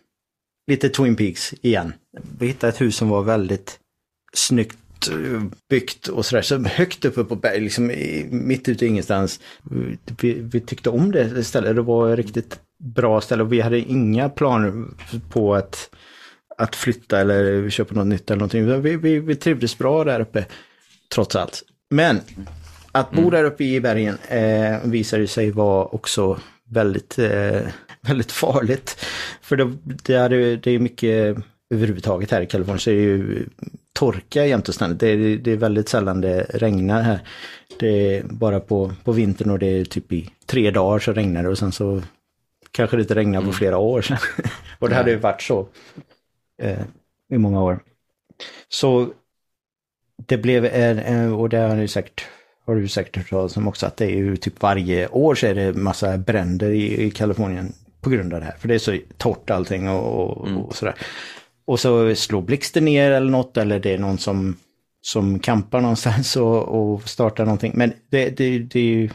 lite 0.70 0.88
Twin 0.88 1.16
Peaks 1.16 1.54
igen. 1.62 1.92
Vi 2.38 2.46
hittade 2.46 2.72
ett 2.72 2.80
hus 2.80 2.96
som 2.96 3.08
var 3.08 3.22
väldigt 3.22 3.78
snyggt 4.32 5.08
eh, 5.08 5.42
byggt 5.68 6.08
och 6.08 6.26
sådär. 6.26 6.42
Så 6.42 6.58
högt 6.58 7.04
uppe 7.04 7.24
på 7.24 7.36
berg, 7.36 7.60
liksom 7.60 7.86
mitt 8.30 8.68
ute 8.68 8.84
i 8.84 8.88
ingenstans. 8.88 9.40
Vi, 10.20 10.32
vi 10.32 10.60
tyckte 10.60 10.90
om 10.90 11.12
det 11.12 11.44
stället. 11.44 11.76
Det 11.76 11.82
var 11.82 12.16
riktigt 12.16 12.60
bra 12.80 13.20
ställe 13.20 13.42
och 13.42 13.52
vi 13.52 13.60
hade 13.60 13.78
inga 13.78 14.28
planer 14.28 14.84
på 15.30 15.54
att, 15.54 15.90
att 16.58 16.76
flytta 16.76 17.20
eller 17.20 17.70
köpa 17.70 17.94
något 17.94 18.06
nytt 18.06 18.30
eller 18.30 18.38
någonting. 18.38 18.82
Vi, 18.82 18.96
vi, 18.96 19.18
vi 19.18 19.36
trivdes 19.36 19.78
bra 19.78 20.04
där 20.04 20.20
uppe, 20.20 20.46
trots 21.14 21.36
allt. 21.36 21.62
Men 21.90 22.20
att 22.92 23.10
bo 23.10 23.18
mm. 23.18 23.30
där 23.30 23.44
uppe 23.44 23.64
i 23.64 23.80
bergen 23.80 24.18
eh, 24.28 24.78
visade 24.84 25.26
sig 25.26 25.50
vara 25.50 25.84
också 25.84 26.38
väldigt, 26.68 27.18
eh, 27.18 27.60
väldigt 28.00 28.32
farligt. 28.32 29.04
För 29.42 29.56
det, 29.56 29.72
det, 29.82 30.14
är, 30.14 30.28
det 30.56 30.70
är 30.70 30.78
mycket 30.78 31.36
överhuvudtaget 31.74 32.30
här 32.30 32.40
i 32.40 32.46
Kalifornien 32.46 32.80
så 32.80 32.90
är 32.90 32.94
det 32.94 33.00
ju 33.00 33.46
torka 33.92 34.46
jämt 34.46 34.68
och 34.68 34.74
ständigt. 34.74 35.00
Det 35.00 35.08
är, 35.08 35.36
det 35.36 35.52
är 35.52 35.56
väldigt 35.56 35.88
sällan 35.88 36.20
det 36.20 36.46
regnar 36.54 37.02
här. 37.02 37.20
Det 37.78 38.16
är 38.16 38.22
bara 38.22 38.60
på, 38.60 38.92
på 39.04 39.12
vintern 39.12 39.50
och 39.50 39.58
det 39.58 39.66
är 39.66 39.84
typ 39.84 40.12
i 40.12 40.30
tre 40.46 40.70
dagar 40.70 40.98
så 40.98 41.12
regnar 41.12 41.42
det 41.42 41.48
och 41.48 41.58
sen 41.58 41.72
så 41.72 42.02
kanske 42.72 42.96
det 42.96 43.02
inte 43.02 43.14
regnar 43.14 43.38
på 43.38 43.44
mm. 43.44 43.54
flera 43.54 43.78
år 43.78 44.02
sedan. 44.02 44.18
och 44.78 44.88
det 44.88 44.94
hade 44.94 45.10
ju 45.10 45.16
varit 45.16 45.42
så 45.42 45.68
eh, 46.62 46.82
i 47.32 47.38
många 47.38 47.62
år. 47.62 47.80
Så 48.68 49.08
det 50.26 50.38
blev 50.38 50.64
en, 50.64 51.32
och 51.32 51.48
det 51.48 51.58
har 51.58 51.76
ni 51.76 51.88
säkert 51.88 52.28
har 52.66 52.74
du 52.74 52.88
säkert 52.88 53.16
hört 53.16 53.30
talas 53.30 53.56
om 53.56 53.68
också, 53.68 53.86
att 53.86 53.96
det 53.96 54.04
är 54.04 54.16
ju 54.16 54.36
typ 54.36 54.62
varje 54.62 55.08
år 55.08 55.34
så 55.34 55.46
är 55.46 55.54
det 55.54 55.72
massa 55.72 56.18
bränder 56.18 56.70
i, 56.70 57.02
i 57.02 57.10
Kalifornien 57.10 57.72
på 58.00 58.10
grund 58.10 58.34
av 58.34 58.40
det 58.40 58.46
här. 58.46 58.56
För 58.58 58.68
det 58.68 58.74
är 58.74 58.78
så 58.78 58.98
torrt 59.16 59.50
allting 59.50 59.88
och, 59.88 60.38
och, 60.38 60.48
mm. 60.48 60.60
och 60.60 60.76
sådär. 60.76 60.94
Och 61.64 61.80
så 61.80 62.14
slår 62.14 62.42
blixten 62.42 62.84
ner 62.84 63.10
eller 63.10 63.30
något 63.30 63.56
eller 63.56 63.80
det 63.80 63.94
är 63.94 63.98
någon 63.98 64.18
som, 64.18 64.56
som 65.00 65.38
kampar 65.38 65.80
någonstans 65.80 66.36
och, 66.36 66.68
och 66.68 67.08
startar 67.08 67.44
någonting. 67.44 67.72
Men 67.74 67.92
det, 68.10 68.36
det, 68.36 68.58
det 68.58 68.80
är 68.80 68.84
ju, 68.84 69.10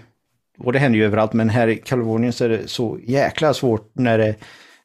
och 0.58 0.74
det 0.74 0.80
händer 0.80 1.00
ju 1.00 1.06
överallt, 1.06 1.34
men 1.34 1.50
här 1.50 1.68
i 1.68 1.78
Kalifornien 1.78 2.34
så 2.34 2.46
är 2.46 2.50
det 2.50 2.68
så 2.68 3.00
jäkla 3.04 3.54
svårt 3.54 3.92
när 3.94 4.18
det 4.18 4.36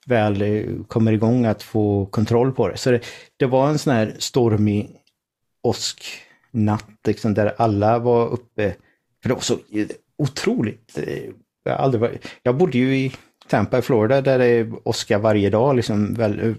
väl 0.07 0.43
eh, 0.43 0.65
kommer 0.89 1.13
igång 1.13 1.45
att 1.47 1.63
få 1.63 2.07
kontroll 2.07 2.53
på 2.53 2.69
det. 2.69 2.77
Så 2.77 2.91
det, 2.91 3.01
det 3.37 3.47
var 3.47 3.69
en 3.69 3.79
sån 3.79 3.93
här 3.93 4.15
stormig 4.19 4.91
åsknatt 5.63 6.91
liksom, 7.07 7.35
där 7.35 7.55
alla 7.59 7.99
var 7.99 8.29
uppe. 8.29 8.75
För 9.23 9.29
det 9.29 9.35
var 9.35 9.43
så 9.43 9.55
eh, 9.55 9.87
otroligt 10.19 10.99
eh, 10.99 11.31
jag, 11.65 11.81
aldrig 11.81 12.01
varit, 12.01 12.27
jag 12.43 12.57
bodde 12.57 12.79
ju 12.79 12.97
i 12.97 13.13
Tampa 13.49 13.79
i 13.79 13.83
Florida 13.83 14.21
där 14.21 14.39
det 14.39 14.47
är 14.47 14.89
åska 14.89 15.19
varje 15.19 15.51
dag 15.51 15.77
liksom. 15.77 16.15
Väl, 16.15 16.55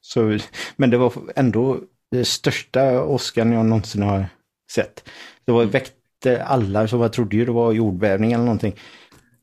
så, 0.00 0.38
men 0.76 0.90
det 0.90 0.98
var 0.98 1.12
ändå 1.36 1.78
den 2.10 2.24
största 2.24 3.02
åskan 3.04 3.52
jag 3.52 3.66
någonsin 3.66 4.02
har 4.02 4.26
sett. 4.70 5.08
Det 5.44 5.52
var 5.52 5.64
väckte 5.64 5.97
alla, 6.26 6.88
så 6.88 6.96
jag 6.96 7.12
trodde 7.12 7.36
ju 7.36 7.44
det 7.44 7.52
var 7.52 7.72
jordbävning 7.72 8.32
eller 8.32 8.44
någonting. 8.44 8.74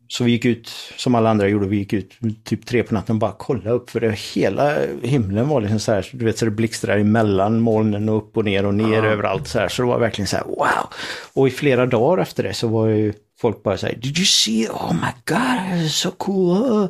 Så 0.07 0.23
vi 0.23 0.31
gick 0.31 0.45
ut, 0.45 0.69
som 0.97 1.15
alla 1.15 1.29
andra 1.29 1.47
gjorde, 1.47 1.67
vi 1.67 1.77
gick 1.77 1.93
ut 1.93 2.11
typ 2.43 2.65
tre 2.65 2.83
på 2.83 2.93
natten 2.93 3.15
och 3.15 3.19
bara 3.19 3.35
kolla 3.37 3.69
upp 3.69 3.89
för 3.89 3.99
det, 3.99 4.11
hela 4.11 4.77
himlen 5.01 5.47
var 5.47 5.61
liksom 5.61 5.79
så 5.79 5.91
här, 5.91 6.09
du 6.11 6.25
vet 6.25 6.37
så 6.37 6.45
det 6.45 6.51
blixtrar 6.51 6.97
emellan 6.97 7.59
molnen 7.59 8.09
och 8.09 8.17
upp 8.17 8.37
och 8.37 8.45
ner 8.45 8.65
och 8.65 8.73
ner 8.73 9.03
ja. 9.03 9.05
överallt 9.05 9.47
så 9.47 9.59
här. 9.59 9.67
Så 9.67 9.81
det 9.81 9.87
var 9.87 9.99
verkligen 9.99 10.27
så 10.27 10.37
här, 10.37 10.43
wow! 10.43 10.93
Och 11.33 11.47
i 11.47 11.51
flera 11.51 11.85
dagar 11.85 12.21
efter 12.21 12.43
det 12.43 12.53
så 12.53 12.67
var 12.67 12.87
ju 12.87 13.13
folk 13.39 13.63
bara 13.63 13.77
så 13.77 13.85
här, 13.85 13.95
did 13.95 14.17
you 14.17 14.25
see, 14.25 14.67
oh 14.67 14.93
my 14.93 15.11
god, 15.25 15.91
so 15.91 16.11
cool! 16.11 16.87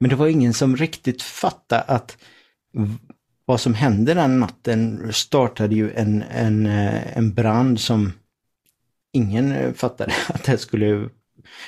Men 0.00 0.10
det 0.10 0.16
var 0.16 0.26
ingen 0.26 0.54
som 0.54 0.76
riktigt 0.76 1.22
fattade 1.22 1.82
att 1.82 2.16
vad 3.44 3.60
som 3.60 3.74
hände 3.74 4.14
den 4.14 4.40
natten 4.40 5.12
startade 5.12 5.74
ju 5.74 5.92
en, 5.94 6.24
en, 6.30 6.66
eh, 6.66 7.16
en 7.16 7.34
brand 7.34 7.80
som 7.80 8.12
ingen 9.14 9.52
eh, 9.52 9.72
fattade 9.72 10.12
att 10.28 10.44
det 10.44 10.58
skulle... 10.58 11.08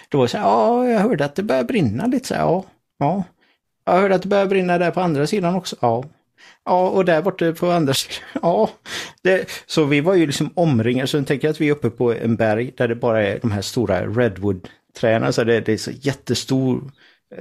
Det 0.08 0.16
var 0.16 0.26
så 0.26 0.38
här, 0.38 0.44
ja, 0.44 0.88
jag 0.88 1.00
hörde 1.00 1.24
att 1.24 1.34
det 1.34 1.42
började 1.42 1.66
brinna 1.66 2.06
lite 2.06 2.28
så 2.28 2.34
här, 2.34 2.40
ja, 2.40 2.64
ja. 2.98 3.24
Jag 3.84 3.92
hörde 3.92 4.14
att 4.14 4.22
det 4.22 4.28
började 4.28 4.48
brinna 4.48 4.78
där 4.78 4.90
på 4.90 5.00
andra 5.00 5.26
sidan 5.26 5.54
också, 5.54 5.76
ja. 5.80 6.04
Ja, 6.64 6.88
och 6.88 7.04
där 7.04 7.22
borta 7.22 7.52
på 7.52 7.70
andra 7.70 7.94
sidan, 7.94 8.22
ja. 8.42 8.70
Det, 9.22 9.48
så 9.66 9.84
vi 9.84 10.00
var 10.00 10.14
ju 10.14 10.26
liksom 10.26 10.50
omringade, 10.54 11.06
så 11.06 11.24
tänker 11.24 11.48
jag 11.48 11.52
att 11.52 11.60
vi 11.60 11.68
är 11.68 11.72
uppe 11.72 11.90
på 11.90 12.12
en 12.12 12.36
berg 12.36 12.72
där 12.76 12.88
det 12.88 12.94
bara 12.94 13.22
är 13.22 13.38
de 13.40 13.50
här 13.50 13.62
stora 13.62 14.06
redwood-träden, 14.06 15.32
så 15.32 15.44
det, 15.44 15.60
det 15.60 15.72
är 15.72 15.76
så 15.76 15.90
jättestor 15.90 16.92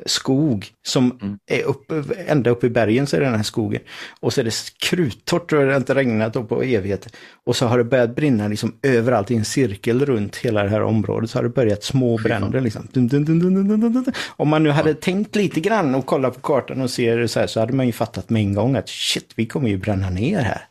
skog 0.05 0.67
som 0.87 1.19
mm. 1.21 1.37
är 1.47 1.63
uppe, 1.63 2.03
ända 2.27 2.49
upp 2.49 2.63
i 2.63 2.69
bergen 2.69 3.07
så 3.07 3.15
är 3.15 3.19
det 3.19 3.25
den 3.25 3.35
här 3.35 3.43
skogen. 3.43 3.81
Och 4.19 4.33
så 4.33 4.41
är 4.41 4.45
det 4.45 4.53
kruttorrt 4.89 5.53
och 5.53 5.59
det 5.59 5.65
har 5.65 5.77
inte 5.77 5.95
regnat 5.95 6.49
på 6.49 6.63
evigheter. 6.63 7.11
Och 7.45 7.55
så 7.55 7.65
har 7.65 7.77
det 7.77 7.83
börjat 7.83 8.15
brinna 8.15 8.47
liksom 8.47 8.75
överallt 8.81 9.31
i 9.31 9.35
en 9.35 9.45
cirkel 9.45 10.05
runt 10.05 10.35
hela 10.35 10.63
det 10.63 10.69
här 10.69 10.81
området. 10.81 11.29
Så 11.29 11.37
har 11.37 11.43
det 11.43 11.49
börjat 11.49 11.83
små 11.83 12.17
bränder 12.17 12.61
liksom. 12.61 12.87
Dun, 12.91 13.07
dun, 13.07 13.25
dun, 13.25 14.13
Om 14.27 14.49
man 14.49 14.63
nu 14.63 14.69
hade 14.69 14.89
ja. 14.89 14.95
tänkt 15.01 15.35
lite 15.35 15.59
grann 15.59 15.95
och 15.95 16.05
kollat 16.05 16.35
på 16.35 16.41
kartan 16.41 16.81
och 16.81 16.89
ser 16.89 17.17
det 17.17 17.27
så 17.27 17.39
här 17.39 17.47
så 17.47 17.59
hade 17.59 17.73
man 17.73 17.85
ju 17.85 17.91
fattat 17.91 18.29
med 18.29 18.41
en 18.41 18.53
gång 18.53 18.75
att 18.75 18.89
shit, 18.89 19.33
vi 19.35 19.45
kommer 19.45 19.69
ju 19.69 19.77
bränna 19.77 20.09
ner 20.09 20.41
här. 20.41 20.61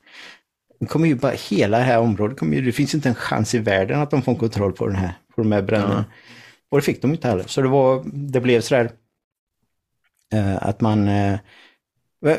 Det 0.81 0.87
kommer 0.87 1.09
ju 1.09 1.15
bara, 1.15 1.33
hela 1.33 1.79
det 1.79 1.85
här 1.85 1.99
området 1.99 2.39
kommer 2.39 2.57
ju, 2.57 2.63
det 2.63 2.73
finns 2.73 2.95
inte 2.95 3.09
en 3.09 3.15
chans 3.15 3.55
i 3.55 3.59
världen 3.59 4.01
att 4.01 4.11
de 4.11 4.23
får 4.23 4.35
kontroll 4.35 4.73
på 4.73 4.87
den 4.87 4.97
här, 4.97 5.13
på 5.35 5.43
de 5.43 5.53
här 5.53 5.63
bränderna. 5.63 6.05
Ja. 6.09 6.15
Och 6.71 6.79
det 6.79 6.85
fick 6.85 7.03
de 7.03 7.11
inte 7.11 7.29
heller. 7.29 7.45
Så 7.47 7.63
det 7.63 7.69
var, 7.69 8.03
det 8.05 8.41
blev 8.41 8.61
sådär 8.61 8.91
att 10.61 10.81
man... 10.81 11.09
Eh, 11.09 11.39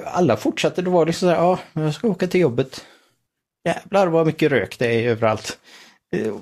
alla 0.06 0.38
fortsatte, 0.38 0.82
det 0.82 0.90
var 0.90 1.06
liksom 1.06 1.30
så 1.30 1.36
här, 1.36 1.42
ja, 1.42 1.60
jag 1.74 1.94
ska 1.94 2.08
åka 2.08 2.28
till 2.28 2.42
jobbet. 2.42 2.86
Jävlar 3.66 4.08
vad 4.08 4.26
mycket 4.26 4.52
rök 4.52 4.80
det 4.80 4.86
är 4.86 5.10
överallt. 5.10 5.60
Eh, 6.16 6.34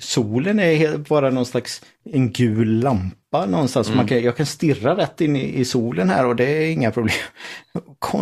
solen 0.00 0.60
är 0.60 0.96
bara 0.96 1.30
någon 1.30 1.46
slags 1.46 1.82
en 2.04 2.32
gul 2.32 2.80
lampa 2.80 3.46
någonstans. 3.46 3.86
Mm. 3.86 3.96
Man 3.96 4.06
kan, 4.06 4.22
jag 4.22 4.36
kan 4.36 4.46
stirra 4.46 4.96
rätt 4.96 5.20
in 5.20 5.36
i, 5.36 5.60
i, 5.60 5.64
solen 5.64 6.10
här 6.10 6.26
och 6.26 6.36
det 6.36 6.44
är 6.44 6.70
inga 6.70 6.90
problem. 6.90 7.16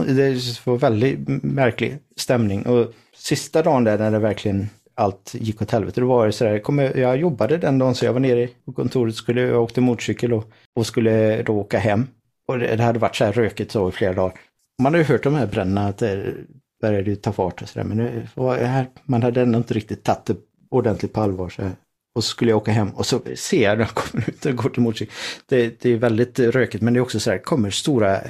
Det 0.06 0.66
var 0.66 0.76
väldigt 0.76 1.28
märklig 1.42 1.98
stämning. 2.16 2.66
Och 2.66 2.92
sista 3.16 3.62
dagen 3.62 3.84
där 3.84 3.98
när 3.98 4.10
det 4.10 4.18
verkligen 4.18 4.68
allt 4.94 5.34
gick 5.34 5.62
åt 5.62 5.70
helvete, 5.70 6.00
då 6.00 6.06
var 6.06 6.26
det 6.26 6.32
sådär, 6.32 6.58
kom 6.58 6.78
jag, 6.78 6.96
jag 6.96 7.16
jobbade 7.16 7.56
den 7.56 7.78
dagen 7.78 7.94
så 7.94 8.04
jag 8.04 8.12
var 8.12 8.20
nere 8.20 8.48
på 8.64 8.72
kontoret, 8.72 9.14
skulle, 9.14 9.40
jag 9.40 9.62
åkte 9.62 9.80
motorcykel 9.80 10.32
och, 10.32 10.50
och 10.76 10.86
skulle 10.86 11.42
då 11.42 11.52
åka 11.52 11.78
hem. 11.78 12.06
Och 12.50 12.58
det, 12.58 12.76
det 12.76 12.82
hade 12.82 12.98
varit 12.98 13.16
så 13.16 13.24
här 13.24 13.32
rökigt 13.32 13.72
så 13.72 13.88
i 13.88 13.92
flera 13.92 14.12
dagar. 14.12 14.34
Man 14.82 14.94
har 14.94 14.98
ju 14.98 15.04
hört 15.04 15.22
de 15.22 15.34
här 15.34 15.46
bränderna 15.46 15.88
att 15.88 15.98
det 15.98 16.34
började 16.82 17.16
ta 17.16 17.32
fart 17.32 17.62
och 17.62 17.68
sådär. 17.68 17.84
Men 17.84 17.98
det 17.98 18.28
var 18.34 18.56
här, 18.56 18.86
man 19.04 19.22
hade 19.22 19.42
ändå 19.42 19.58
inte 19.58 19.74
riktigt 19.74 20.04
tagit 20.04 20.26
det 20.26 20.36
ordentligt 20.70 21.12
på 21.12 21.20
allvar. 21.20 21.48
Så 21.48 21.62
här. 21.62 21.72
Och 22.14 22.24
så 22.24 22.30
skulle 22.30 22.50
jag 22.50 22.58
åka 22.58 22.72
hem 22.72 22.90
och 22.90 23.06
så 23.06 23.20
ser 23.36 23.62
jag 23.62 23.78
när 23.78 23.84
jag 23.84 23.94
kommer 23.94 24.30
ut 24.30 24.46
och 24.46 24.56
går 24.56 24.70
till 24.70 24.82
motorcykeln. 24.82 25.16
Det, 25.48 25.80
det, 25.80 25.90
är 25.90 25.96
väldigt 25.96 26.38
rökigt 26.38 26.82
men 26.82 26.94
det 26.94 26.98
är 26.98 27.02
också 27.02 27.20
så 27.20 27.30
här, 27.30 27.38
kommer 27.38 27.70
stora 27.70 28.20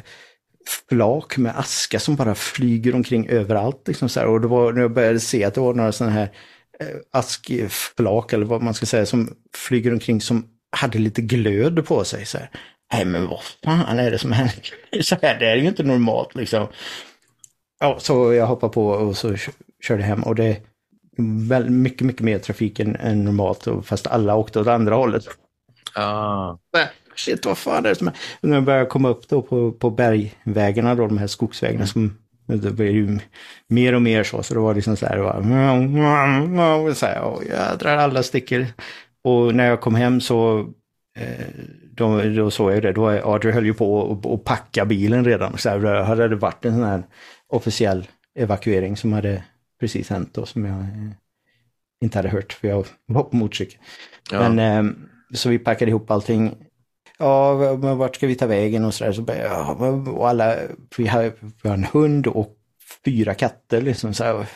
flak 0.89 1.37
med 1.37 1.59
aska 1.59 2.01
som 2.01 2.17
bara 2.17 2.35
flyger 2.35 2.95
omkring 2.95 3.29
överallt. 3.29 3.89
Liksom 3.89 4.09
så 4.09 4.21
här. 4.21 4.27
Och 4.27 4.41
det 4.41 4.49
var 4.49 4.73
när 4.73 4.81
jag 4.81 4.93
började 4.93 5.21
se 5.21 5.45
att 5.45 5.55
det 5.55 5.61
var 5.61 5.75
några 5.75 5.93
sådana 5.93 6.15
här 6.15 6.31
eh, 6.81 6.97
askflak 7.13 8.33
eller 8.33 8.47
vad 8.47 8.63
man 8.63 8.75
ska 8.75 8.87
säga 8.87 9.07
som 9.07 9.35
flyger 9.57 9.93
omkring 9.93 10.21
som 10.21 10.47
hade 10.77 10.99
lite 10.99 11.23
glöd 11.23 11.87
på 11.87 12.05
sig. 12.05 12.27
Så 12.27 12.39
här. 12.39 12.51
Nej 12.93 13.05
men 13.05 13.27
vad 13.27 13.41
fan 13.65 13.99
är 13.99 14.11
det 14.11 14.19
som 14.19 14.33
händer? 14.33 14.75
Så 15.03 15.17
här, 15.23 15.39
det 15.39 15.47
är 15.47 15.57
ju 15.57 15.69
inte 15.69 15.83
normalt 15.83 16.35
liksom. 16.35 16.67
Ja, 17.81 17.97
så 17.99 18.35
jag 18.35 18.47
hoppade 18.47 18.73
på 18.73 18.87
och 18.87 19.17
så 19.17 19.37
körde 19.83 20.03
hem 20.03 20.23
och 20.23 20.35
det 20.35 20.45
är 20.45 20.57
väldigt 21.49 21.73
mycket, 21.73 22.07
mycket 22.07 22.23
mer 22.23 22.39
trafik 22.39 22.81
än, 22.81 22.97
än 22.97 23.25
normalt. 23.25 23.67
Fast 23.85 24.07
alla 24.07 24.37
åkte 24.37 24.61
åt 24.61 24.67
andra 24.67 24.95
hållet. 24.95 25.25
Ah. 25.95 26.57
Shit, 27.17 27.47
vad 27.47 27.59
fan 27.59 27.87
är 27.87 27.89
det 27.89 27.95
som 27.95 28.07
händer? 28.07 28.21
När 28.41 28.55
jag 28.55 28.65
började 28.65 28.87
komma 28.87 29.09
upp 29.09 29.29
då 29.29 29.43
på, 29.43 29.73
på 29.73 29.91
bergvägarna 29.91 30.95
då, 30.95 31.07
de 31.07 31.19
här 31.19 31.27
skogsvägarna 31.27 31.87
som 31.87 32.17
det 32.47 32.71
blev 32.71 32.91
ju 32.91 33.19
mer 33.69 33.95
och 33.95 34.03
mer 34.03 34.25
så, 34.25 34.43
så 34.43 34.55
det 34.55 34.61
var 34.61 34.75
liksom 34.75 34.97
så 34.97 35.07
här, 35.07 35.17
det 35.17 35.23
var, 35.23 36.95
så 36.95 37.07
här, 37.07 37.25
åh 37.25 37.47
jädrar, 37.47 37.97
alla 37.97 38.23
sticker. 38.23 38.67
Och 39.25 39.55
när 39.55 39.67
jag 39.67 39.81
kom 39.81 39.95
hem 39.95 40.21
så 40.21 40.59
eh, 41.19 41.47
då, 42.01 42.23
då 42.23 42.51
såg 42.51 42.73
jag 42.73 42.83
det, 42.83 42.93
då 42.93 43.09
Audrey 43.09 43.53
höll 43.53 43.67
ju 43.67 43.75
på 43.75 44.19
att 44.35 44.45
packa 44.45 44.85
bilen 44.85 45.25
redan. 45.25 45.59
Så 45.59 45.69
här, 45.69 45.79
det 45.79 46.03
hade 46.03 46.37
varit 46.37 46.65
en 46.65 46.73
sån 46.73 46.85
här 46.85 47.03
officiell 47.49 48.09
evakuering 48.35 48.97
som 48.97 49.13
hade 49.13 49.45
precis 49.81 50.11
hänt 50.11 50.35
då 50.35 50.47
som 50.47 50.65
jag 50.65 50.81
eh, 50.81 51.11
inte 52.01 52.19
hade 52.19 52.29
hört 52.29 52.53
för 52.53 52.69
jag 52.69 52.87
var 53.07 53.23
på 53.23 53.37
motorcykel. 53.37 53.81
Ja. 54.31 54.49
Men 54.49 54.59
eh, 54.59 54.93
så 55.35 55.49
vi 55.49 55.59
packade 55.59 55.91
ihop 55.91 56.11
allting. 56.11 56.55
Ja, 57.19 57.79
men 57.83 57.99
vart 57.99 58.17
ska 58.17 58.27
vi 58.27 58.35
ta 58.35 58.47
vägen 58.47 58.85
och 58.85 58.95
sådär. 58.95 59.13
Så, 59.13 59.25
ja, 59.29 59.75
och 60.11 60.29
alla, 60.29 60.57
vi 60.97 61.07
har, 61.07 61.33
vi 61.63 61.69
har 61.69 61.77
en 61.77 61.87
hund 61.93 62.27
och 62.27 62.57
fyra 63.05 63.35
katter 63.35 63.83
liksom. 63.83 64.15
Så 64.15 64.25
här, 64.25 64.47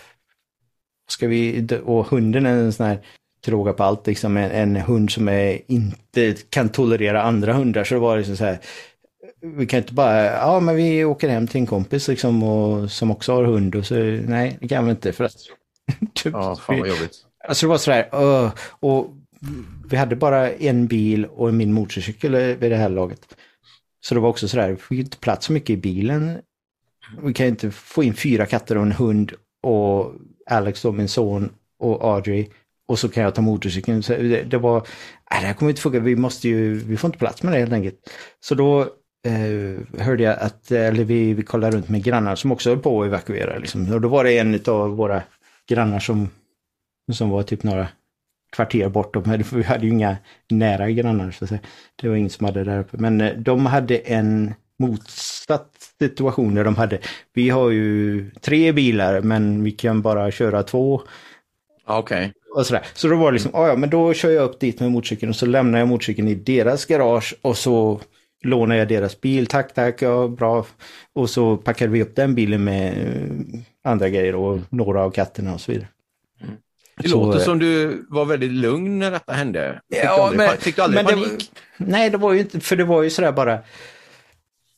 ska 1.08 1.28
vi, 1.28 1.68
och 1.84 2.06
hunden 2.06 2.46
är 2.46 2.50
en 2.50 2.72
sån 2.72 2.86
här 2.86 2.98
till 3.44 3.52
råga 3.52 3.72
på 3.72 3.84
allt 3.84 4.06
liksom 4.06 4.36
en, 4.36 4.50
en, 4.50 4.76
hund 4.76 5.10
som 5.10 5.28
är, 5.28 5.60
inte 5.66 6.34
kan 6.50 6.68
tolerera 6.68 7.22
andra 7.22 7.52
hundar. 7.52 7.84
Så 7.84 7.94
det 7.94 8.00
var 8.00 8.16
liksom 8.16 8.36
så 8.36 8.44
här, 8.44 8.58
vi 9.40 9.66
kan 9.66 9.78
inte 9.78 9.94
bara, 9.94 10.24
ja 10.24 10.60
men 10.60 10.76
vi 10.76 11.04
åker 11.04 11.28
hem 11.28 11.46
till 11.46 11.60
en 11.60 11.66
kompis 11.66 12.08
liksom 12.08 12.42
och, 12.42 12.90
som 12.90 13.10
också 13.10 13.34
har 13.34 13.44
hund 13.44 13.74
och 13.74 13.86
så, 13.86 13.94
nej 13.94 14.58
det 14.60 14.68
kan 14.68 14.84
vi 14.84 14.90
inte 14.90 15.12
för 15.12 15.24
att... 15.24 15.36
typ, 16.14 16.32
ja, 16.32 16.56
fan 16.56 16.78
vad 16.78 16.88
jobbigt. 16.88 17.12
Alltså 17.48 17.66
det 17.66 17.70
var 17.70 17.78
sådär, 17.78 18.08
uh, 18.14 18.52
och 18.80 19.14
vi 19.88 19.96
hade 19.96 20.16
bara 20.16 20.50
en 20.50 20.86
bil 20.86 21.24
och 21.24 21.54
min 21.54 21.72
motorcykel 21.72 22.34
vid 22.34 22.70
det 22.70 22.76
här 22.76 22.88
laget. 22.88 23.36
Så 24.00 24.14
det 24.14 24.20
var 24.20 24.28
också 24.28 24.48
sådär, 24.48 24.70
vi 24.70 24.76
fick 24.76 24.98
inte 24.98 25.16
plats 25.16 25.46
så 25.46 25.52
mycket 25.52 25.70
i 25.70 25.76
bilen. 25.76 26.38
Vi 27.22 27.34
kan 27.34 27.46
inte 27.46 27.70
få 27.70 28.02
in 28.02 28.14
fyra 28.14 28.46
katter 28.46 28.76
och 28.76 28.82
en 28.82 28.92
hund 28.92 29.32
och 29.62 30.12
Alex 30.50 30.82
då, 30.82 30.92
min 30.92 31.08
son 31.08 31.50
och 31.78 32.04
Audrey 32.04 32.48
och 32.86 32.98
så 32.98 33.08
kan 33.08 33.22
jag 33.22 33.34
ta 33.34 33.42
motorcykeln. 33.42 34.02
Så 34.02 34.12
det, 34.12 34.42
det 34.42 34.58
var, 34.58 34.86
nej 35.30 35.40
det 35.40 35.46
här 35.46 35.54
kommer 35.54 35.70
inte 35.70 35.82
funka, 35.82 36.00
vi 36.00 36.16
måste 36.16 36.48
ju, 36.48 36.74
vi 36.74 36.96
får 36.96 37.08
inte 37.08 37.18
plats 37.18 37.42
med 37.42 37.52
det 37.52 37.58
helt 37.58 37.72
enkelt. 37.72 38.10
Så 38.40 38.54
då 38.54 38.80
eh, 39.26 40.00
hörde 40.00 40.22
jag 40.22 40.38
att, 40.38 40.70
eller 40.70 41.04
vi, 41.04 41.34
vi 41.34 41.42
kollade 41.42 41.76
runt 41.76 41.88
med 41.88 42.04
grannar 42.04 42.36
som 42.36 42.52
också 42.52 42.70
höll 42.70 42.78
på 42.78 43.02
att 43.02 43.06
evakuera. 43.06 43.58
Liksom. 43.58 43.92
Och 43.92 44.00
då 44.00 44.08
var 44.08 44.24
det 44.24 44.38
en 44.38 44.60
av 44.66 44.96
våra 44.96 45.22
grannar 45.68 45.98
som, 45.98 46.28
som 47.12 47.30
var 47.30 47.42
typ 47.42 47.62
några 47.62 47.88
kvarter 48.52 48.88
bort. 48.88 49.16
Vi 49.52 49.62
hade 49.62 49.86
ju 49.86 49.92
inga 49.92 50.16
nära 50.50 50.90
grannar. 50.90 51.30
Så 51.30 51.58
det 52.02 52.08
var 52.08 52.16
ingen 52.16 52.30
som 52.30 52.46
hade 52.46 52.64
där 52.64 52.80
uppe. 52.80 52.96
Men 52.96 53.20
eh, 53.20 53.36
de 53.36 53.66
hade 53.66 53.96
en 53.96 54.54
motsatt 54.78 55.70
situation 55.98 56.54
där 56.54 56.64
de 56.64 56.76
hade, 56.76 56.98
vi 57.32 57.50
har 57.50 57.70
ju 57.70 58.30
tre 58.30 58.72
bilar 58.72 59.20
men 59.20 59.64
vi 59.64 59.70
kan 59.70 60.02
bara 60.02 60.30
köra 60.30 60.62
två. 60.62 61.02
Ah, 61.84 61.98
okej. 61.98 62.18
Okay 62.18 62.43
och 62.54 62.66
sådär. 62.66 62.86
Så 62.94 63.08
då 63.08 63.16
var 63.16 63.32
det 63.32 63.34
liksom, 63.34 63.50
ja 63.54 63.76
men 63.76 63.90
då 63.90 64.14
kör 64.14 64.30
jag 64.30 64.44
upp 64.44 64.60
dit 64.60 64.80
med 64.80 64.92
motorcykeln 64.92 65.30
och 65.30 65.36
så 65.36 65.46
lämnar 65.46 65.78
jag 65.78 65.88
motorcykeln 65.88 66.28
i 66.28 66.34
deras 66.34 66.86
garage 66.86 67.34
och 67.42 67.56
så 67.56 68.00
lånar 68.44 68.76
jag 68.76 68.88
deras 68.88 69.20
bil, 69.20 69.46
tack 69.46 69.74
tack, 69.74 70.02
ja 70.02 70.28
bra. 70.28 70.66
Och 71.12 71.30
så 71.30 71.56
packade 71.56 71.90
vi 71.90 72.02
upp 72.02 72.16
den 72.16 72.34
bilen 72.34 72.64
med 72.64 72.92
eh, 72.98 73.60
andra 73.84 74.08
grejer 74.08 74.34
och 74.34 74.60
några 74.70 75.02
av 75.02 75.10
katterna 75.10 75.54
och 75.54 75.60
så 75.60 75.72
vidare. 75.72 75.88
Mm. 76.42 76.54
Det 76.96 77.08
så, 77.08 77.26
låter 77.26 77.38
som 77.38 77.58
du 77.58 78.04
var 78.08 78.24
väldigt 78.24 78.50
lugn 78.50 78.98
när 78.98 79.10
detta 79.10 79.32
hände. 79.32 79.80
Fick 79.92 80.04
ja, 80.04 80.16
du 80.16 80.22
aldrig, 80.22 80.38
men, 80.48 80.56
fick 80.58 80.76
du 80.76 80.82
aldrig 80.82 81.06
panik? 81.06 81.50
Det, 81.78 81.84
nej, 81.84 82.10
det 82.10 82.16
var 82.16 82.32
ju 82.32 82.40
inte, 82.40 82.60
för 82.60 82.76
det 82.76 82.84
var 82.84 83.02
ju 83.02 83.10
sådär 83.10 83.32
bara, 83.32 83.58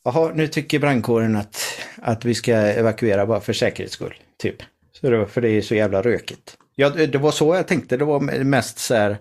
jaha, 0.03 0.31
nu 0.35 0.47
tycker 0.47 0.79
brandkåren 0.79 1.35
att, 1.35 1.63
att 1.95 2.25
vi 2.25 2.35
ska 2.35 2.53
evakuera 2.53 3.25
bara 3.25 3.39
för 3.39 3.53
säkerhets 3.53 3.93
skull, 3.93 4.13
typ. 4.37 4.55
Så 4.91 5.09
det, 5.09 5.27
för 5.27 5.41
det 5.41 5.49
är 5.49 5.61
så 5.61 5.75
jävla 5.75 6.01
rökigt. 6.01 6.57
Ja, 6.79 6.89
det 6.89 7.17
var 7.17 7.31
så 7.31 7.55
jag 7.55 7.67
tänkte. 7.67 7.97
Det 7.97 8.05
var 8.05 8.43
mest 8.43 8.79
så 8.79 8.95
här. 8.95 9.17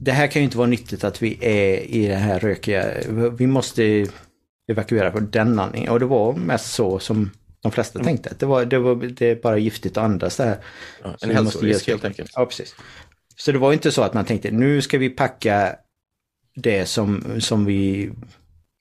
det 0.00 0.12
här 0.12 0.26
kan 0.26 0.42
ju 0.42 0.44
inte 0.44 0.58
vara 0.58 0.68
nyttigt 0.68 1.04
att 1.04 1.22
vi 1.22 1.38
är 1.40 1.78
i 1.78 2.06
det 2.06 2.14
här 2.14 2.40
rökiga, 2.40 2.86
vi 3.38 3.46
måste 3.46 4.06
evakuera 4.68 5.10
på 5.10 5.20
den 5.20 5.58
anledningen. 5.58 5.92
Och 5.92 6.00
det 6.00 6.06
var 6.06 6.32
mest 6.32 6.74
så 6.74 6.98
som 6.98 7.30
de 7.62 7.72
flesta 7.72 7.98
mm. 7.98 8.06
tänkte. 8.06 8.34
Det, 8.38 8.46
var, 8.46 8.64
det, 8.64 8.78
var, 8.78 8.94
det 8.94 9.30
är 9.30 9.36
bara 9.36 9.58
giftigt 9.58 9.96
att 9.96 10.04
andas 10.04 10.36
det 10.36 10.44
här. 10.44 10.58
Ja, 11.02 11.16
en 11.20 11.30
hälsorisk 11.30 11.88
helt 11.88 12.04
enkelt. 12.04 12.30
Ja, 12.34 12.46
precis. 12.46 12.74
Så 13.36 13.52
det 13.52 13.58
var 13.58 13.72
inte 13.72 13.92
så 13.92 14.02
att 14.02 14.14
man 14.14 14.24
tänkte 14.24 14.50
nu 14.50 14.82
ska 14.82 14.98
vi 14.98 15.10
packa 15.10 15.76
det 16.54 16.86
som, 16.86 17.40
som 17.40 17.64
vi 17.64 18.12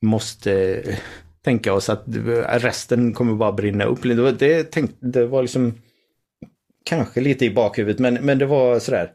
måste 0.02 0.84
tänka 1.44 1.74
oss 1.74 1.90
att 1.90 2.04
resten 2.48 3.14
kommer 3.14 3.36
bara 3.36 3.52
brinna 3.52 3.84
upp. 3.84 4.04
Det 4.04 4.32
det, 4.32 4.64
tänkte, 4.64 5.06
det 5.06 5.28
var 5.28 5.42
liksom 5.42 5.74
kanske 6.84 7.22
lite 7.22 7.46
i 7.46 7.54
bakhuvudet 7.54 8.00
men, 8.00 8.14
men 8.14 8.38
det 8.38 8.46
var 8.46 8.80
sådär. 8.80 9.12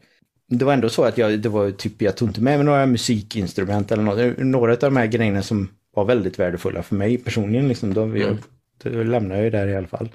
Det 0.49 0.65
var 0.65 0.73
ändå 0.73 0.89
så 0.89 1.03
att 1.03 1.17
jag, 1.17 1.39
det 1.39 1.49
var 1.49 1.71
typ, 1.71 2.01
jag 2.01 2.17
tog 2.17 2.29
inte 2.29 2.41
med 2.41 2.57
mig 2.57 2.65
några 2.65 2.85
musikinstrument 2.85 3.91
eller 3.91 4.03
något. 4.03 4.37
Några 4.37 4.71
av 4.71 4.79
de 4.79 4.97
här 4.97 5.07
grejerna 5.07 5.41
som 5.41 5.69
var 5.93 6.05
väldigt 6.05 6.39
värdefulla 6.39 6.83
för 6.83 6.95
mig 6.95 7.17
personligen. 7.17 7.67
Liksom, 7.67 7.93
då, 7.93 8.03
mm. 8.03 8.21
jag, 8.21 8.37
då 8.83 9.03
lämnade 9.03 9.35
jag 9.35 9.43
ju 9.43 9.49
där 9.49 9.67
i 9.67 9.75
alla 9.75 9.87
fall. 9.87 10.09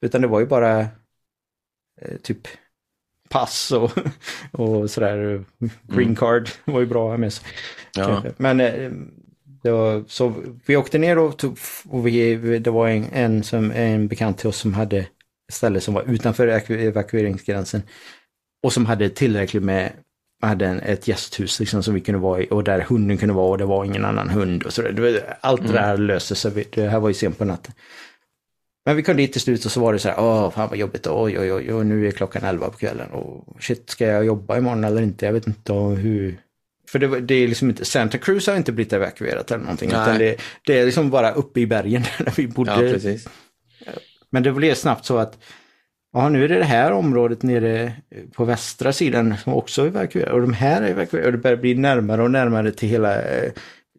Utan 0.00 0.20
det 0.22 0.28
var 0.28 0.40
ju 0.40 0.46
bara 0.46 0.80
eh, 0.80 2.16
typ 2.22 2.48
pass 3.28 3.72
och, 3.72 3.90
och 4.52 4.90
sådär. 4.90 5.44
Green 5.82 6.02
mm. 6.02 6.16
card 6.16 6.48
var 6.64 6.80
ju 6.80 6.86
bra 6.86 7.04
att 7.04 7.12
ha 7.12 7.16
med 7.16 7.32
sig. 7.32 7.46
Ja. 7.96 8.22
Men 8.36 8.60
eh, 8.60 8.90
det 9.62 9.70
var, 9.70 10.04
så 10.08 10.34
vi 10.66 10.76
åkte 10.76 10.98
ner 10.98 11.18
och, 11.18 11.38
tog, 11.38 11.58
och 11.88 12.06
vi, 12.06 12.36
det 12.58 12.70
var 12.70 12.88
en, 12.88 13.04
en, 13.12 13.42
som, 13.42 13.70
en 13.70 14.08
bekant 14.08 14.38
till 14.38 14.48
oss 14.48 14.56
som 14.56 14.74
hade 14.74 15.06
ställe 15.50 15.80
som 15.80 15.94
var 15.94 16.04
utanför 16.10 16.70
evakueringsgränsen. 16.70 17.82
Och 18.62 18.72
som 18.72 18.86
hade 18.86 19.08
tillräckligt 19.08 19.62
med 19.62 19.92
hade 20.42 20.66
en, 20.66 20.80
ett 20.80 21.08
gästhus 21.08 21.60
liksom, 21.60 21.82
som 21.82 21.94
vi 21.94 22.00
kunde 22.00 22.20
vara 22.20 22.40
i 22.40 22.48
och 22.50 22.64
där 22.64 22.80
hunden 22.80 23.18
kunde 23.18 23.34
vara 23.34 23.50
och 23.50 23.58
det 23.58 23.64
var 23.64 23.84
ingen 23.84 24.04
annan 24.04 24.28
hund. 24.28 24.62
Och 24.62 24.72
så 24.72 24.82
det, 24.82 25.36
allt 25.40 25.60
mm. 25.60 25.72
det 25.72 25.78
där 25.78 25.96
löste 25.96 26.34
sig. 26.34 26.68
Det 26.70 26.88
här 26.88 27.00
var 27.00 27.08
ju 27.08 27.14
sent 27.14 27.38
på 27.38 27.44
natten. 27.44 27.74
Men 28.84 28.96
vi 28.96 29.02
kom 29.02 29.16
dit 29.16 29.32
till 29.32 29.40
slut 29.40 29.64
och 29.64 29.72
så 29.72 29.80
var 29.80 29.92
det 29.92 29.98
så 29.98 30.08
här, 30.08 30.20
åh 30.20 30.50
fan 30.50 30.68
vad 30.68 30.78
jobbigt, 30.78 31.06
oj 31.06 31.38
oj 31.38 31.52
oj, 31.52 31.72
och 31.72 31.86
nu 31.86 32.06
är 32.06 32.10
klockan 32.10 32.44
elva 32.44 32.70
på 32.70 32.78
kvällen 32.78 33.10
och 33.10 33.62
shit, 33.62 33.90
ska 33.90 34.06
jag 34.06 34.24
jobba 34.24 34.58
imorgon 34.58 34.84
eller 34.84 35.02
inte? 35.02 35.26
Jag 35.26 35.32
vet 35.32 35.46
inte 35.46 35.72
hur. 35.72 36.40
För 36.88 36.98
det, 36.98 37.20
det 37.20 37.34
är 37.34 37.48
liksom 37.48 37.68
inte, 37.68 37.84
Santa 37.84 38.18
Cruz 38.18 38.46
har 38.46 38.56
inte 38.56 38.72
blivit 38.72 38.92
evakuerat 38.92 39.50
eller 39.50 39.64
någonting, 39.64 39.90
Nej. 39.92 40.02
utan 40.02 40.18
det, 40.18 40.36
det, 40.66 40.78
är 40.78 40.84
liksom 40.84 41.10
bara 41.10 41.32
uppe 41.32 41.60
i 41.60 41.66
bergen 41.66 42.02
där 42.18 42.32
vi 42.36 42.46
bodde. 42.46 42.70
Ja, 42.70 42.92
precis. 42.92 43.28
Men 44.30 44.42
det 44.42 44.52
blev 44.52 44.74
snabbt 44.74 45.04
så 45.04 45.18
att 45.18 45.38
Ja, 46.12 46.28
nu 46.28 46.44
är 46.44 46.48
det 46.48 46.58
det 46.58 46.64
här 46.64 46.92
området 46.92 47.42
nere 47.42 47.82
eh, 47.84 48.24
på 48.34 48.44
västra 48.44 48.92
sidan 48.92 49.36
som 49.44 49.54
också 49.54 49.82
är 49.82 49.86
evakuerat 49.86 50.32
och 50.32 50.40
de 50.40 50.52
här 50.52 50.82
är 50.82 50.90
evakuerade 50.90 51.26
och 51.26 51.32
det 51.32 51.38
börjar 51.38 51.56
bli 51.56 51.74
närmare 51.74 52.22
och 52.22 52.30
närmare 52.30 52.72
till 52.72 52.88
hela 52.88 53.22
eh, 53.22 53.52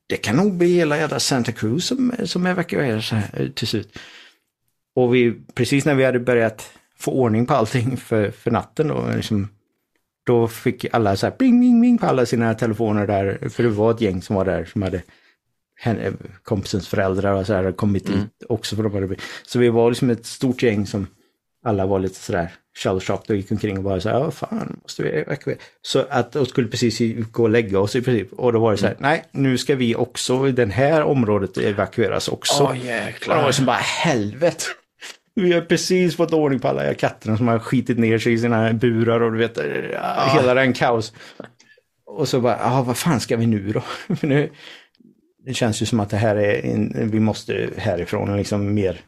det 0.08 0.18
kan 0.18 0.36
nog 0.36 0.54
bli 0.54 0.76
hela 0.76 0.98
jävla 0.98 1.20
Santa 1.20 1.52
Cruz 1.52 1.86
som, 1.86 2.12
eh, 2.12 2.26
som 2.26 2.46
evakueras 2.46 3.12
till 3.56 3.68
slut. 3.68 4.00
Och 4.96 5.16
vi, 5.16 5.34
precis 5.54 5.86
när 5.86 5.96
vi 5.96 6.06
hade 6.06 6.20
börjat 6.20 6.72
få 6.98 7.12
ordning 7.12 7.46
på 7.46 7.54
allting 7.54 7.98
för, 7.98 8.32
för 8.32 8.52
natten 8.52 8.88
då, 8.88 9.06
liksom, 9.16 9.48
då 10.26 10.48
fick 10.48 10.86
alla 10.94 11.16
så 11.16 11.26
här 11.26 11.34
bing, 11.40 11.60
bing, 11.60 11.82
bing 11.82 11.98
på 11.98 12.06
alla 12.06 12.26
sina 12.26 12.54
telefoner 12.54 13.08
där, 13.08 13.50
för 13.50 13.64
det 13.64 13.70
var 13.70 13.92
ett 13.92 14.02
gäng 14.02 14.22
som 14.22 14.36
var 14.36 14.46
där 14.46 14.66
som 14.66 14.82
hade 14.82 15.02
henne, 15.82 16.14
kompisens 16.44 16.88
föräldrar 16.88 17.34
och 17.34 17.46
så 17.46 17.54
här 17.54 17.72
kommit 17.72 18.08
mm. 18.08 18.20
dit 18.20 18.44
också. 18.50 18.76
För 18.76 18.84
hade, 18.84 19.16
så 19.48 19.60
vi 19.60 19.70
var 19.70 19.90
liksom 19.90 20.10
ett 20.10 20.26
stort 20.26 20.64
gäng 20.64 20.88
som 20.88 21.08
alla 21.66 21.86
var 21.86 22.00
lite 22.00 22.16
sådär 22.16 22.52
shell-shocked 22.78 23.30
och 23.30 23.36
gick 23.36 23.52
omkring 23.52 23.78
och 23.78 23.84
bara 23.84 24.02
så 24.02 24.10
här, 24.10 24.20
ja 24.20 24.32
fan, 24.32 24.80
måste 24.82 25.04
vi 25.04 25.10
evakuera? 25.10 25.58
Så 25.82 26.06
att 26.10 26.32
de 26.32 26.46
skulle 26.46 26.68
precis 26.68 27.02
gå 27.32 27.44
och 27.44 27.50
lägga 27.50 27.80
oss 27.80 27.96
i 27.96 28.02
princip. 28.02 28.34
Och 28.34 28.54
då 28.54 28.60
var 28.60 28.72
det 28.72 28.78
så 28.78 28.86
här, 28.86 28.94
mm. 28.94 29.02
nej, 29.02 29.24
nu 29.32 29.58
ska 29.58 29.76
vi 29.76 29.96
också, 29.96 30.48
i 30.48 30.52
det 30.52 30.66
här 30.66 31.04
området 31.04 31.58
evakueras 31.58 32.28
också. 32.28 32.64
Åh 32.64 32.72
oh, 32.72 32.86
jäklar. 32.86 33.36
Och 33.36 33.42
det 33.42 33.46
var 33.46 33.52
som 33.52 33.66
bara, 33.66 33.76
helvete. 33.78 34.64
Vi 35.36 35.54
har 35.54 35.62
precis 35.62 36.16
fått 36.16 36.34
ordning 36.34 36.60
på 36.60 36.68
alla 36.68 36.94
katterna 36.94 37.38
som 37.38 37.48
har 37.48 37.60
skitit 37.60 38.00
ner 38.00 38.18
sig 38.20 38.34
i 38.34 38.38
sina 38.38 38.74
burar 38.74 39.22
och 39.22 39.32
du 39.32 39.38
vet, 39.38 39.58
ja. 39.94 40.32
hela 40.34 40.54
den 40.54 40.74
kaos. 40.74 41.14
Och 42.06 42.28
så 42.28 42.42
bara, 42.42 42.58
ja 42.58 42.84
vad 42.84 42.98
fan 42.98 43.20
ska 43.20 43.38
vi 43.38 43.46
nu 43.46 43.72
då? 43.72 43.84
nu, 44.28 44.50
det 45.46 45.54
känns 45.54 45.82
ju 45.82 45.86
som 45.86 46.00
att 46.00 46.10
det 46.10 46.18
här 46.18 46.36
är, 46.36 46.66
en, 46.66 47.10
vi 47.12 47.20
måste 47.20 47.70
härifrån 47.78 48.38
liksom 48.38 48.74
mer 48.74 49.02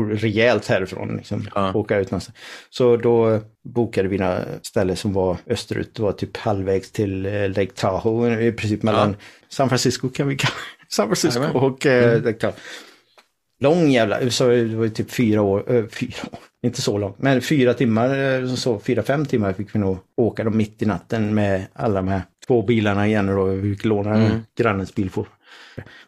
rejält 0.00 0.66
härifrån. 0.66 1.16
Liksom, 1.16 1.48
ja. 1.54 1.74
Åka 1.74 1.98
ut 1.98 2.10
någonstans. 2.10 2.38
Så 2.70 2.96
då 2.96 3.40
bokade 3.64 4.08
vi 4.08 4.18
några 4.18 4.44
ställen 4.62 4.96
som 4.96 5.12
var 5.12 5.36
österut. 5.46 5.94
Det 5.94 6.02
var 6.02 6.12
typ 6.12 6.36
halvvägs 6.36 6.90
till 6.90 7.26
eh, 7.26 7.48
Lake 7.48 7.72
Tahoe. 7.74 8.46
I 8.46 8.52
princip 8.52 8.82
mellan 8.82 9.10
ja. 9.10 9.16
San 9.48 9.68
Francisco 9.68 10.08
kan 10.08 10.28
vi 10.28 10.36
kalla 10.36 10.54
San 10.88 11.06
Francisco 11.06 11.40
Amen. 11.42 11.56
och 11.56 11.86
eh, 11.86 12.12
mm. 12.12 12.24
Lake 12.24 12.38
Tahoe. 12.38 12.56
Lång 13.60 13.90
jävla, 13.90 14.30
så 14.30 14.48
det 14.48 14.64
var 14.64 14.88
typ 14.88 15.10
fyra 15.10 15.42
år, 15.42 15.74
äh, 15.74 15.86
fyra 15.86 16.22
år, 16.32 16.38
inte 16.66 16.82
så 16.82 16.98
långt, 16.98 17.18
men 17.18 17.40
fyra 17.40 17.74
timmar, 17.74 18.46
så 18.56 18.78
fyra, 18.78 19.02
fem 19.02 19.26
timmar 19.26 19.52
fick 19.52 19.74
vi 19.74 19.78
nog 19.78 19.98
åka 20.16 20.44
dem 20.44 20.56
mitt 20.56 20.82
i 20.82 20.86
natten 20.86 21.34
med 21.34 21.66
alla 21.72 21.94
de 21.94 22.08
här 22.08 22.22
två 22.46 22.62
bilarna 22.62 23.06
igen 23.06 23.28
och 23.28 23.34
då 23.36 23.44
vi 23.44 23.74
fick 23.74 23.84
låna 23.84 24.14
mm. 24.14 24.40
grannens 24.58 24.94
bil 24.94 25.10
för. 25.10 25.26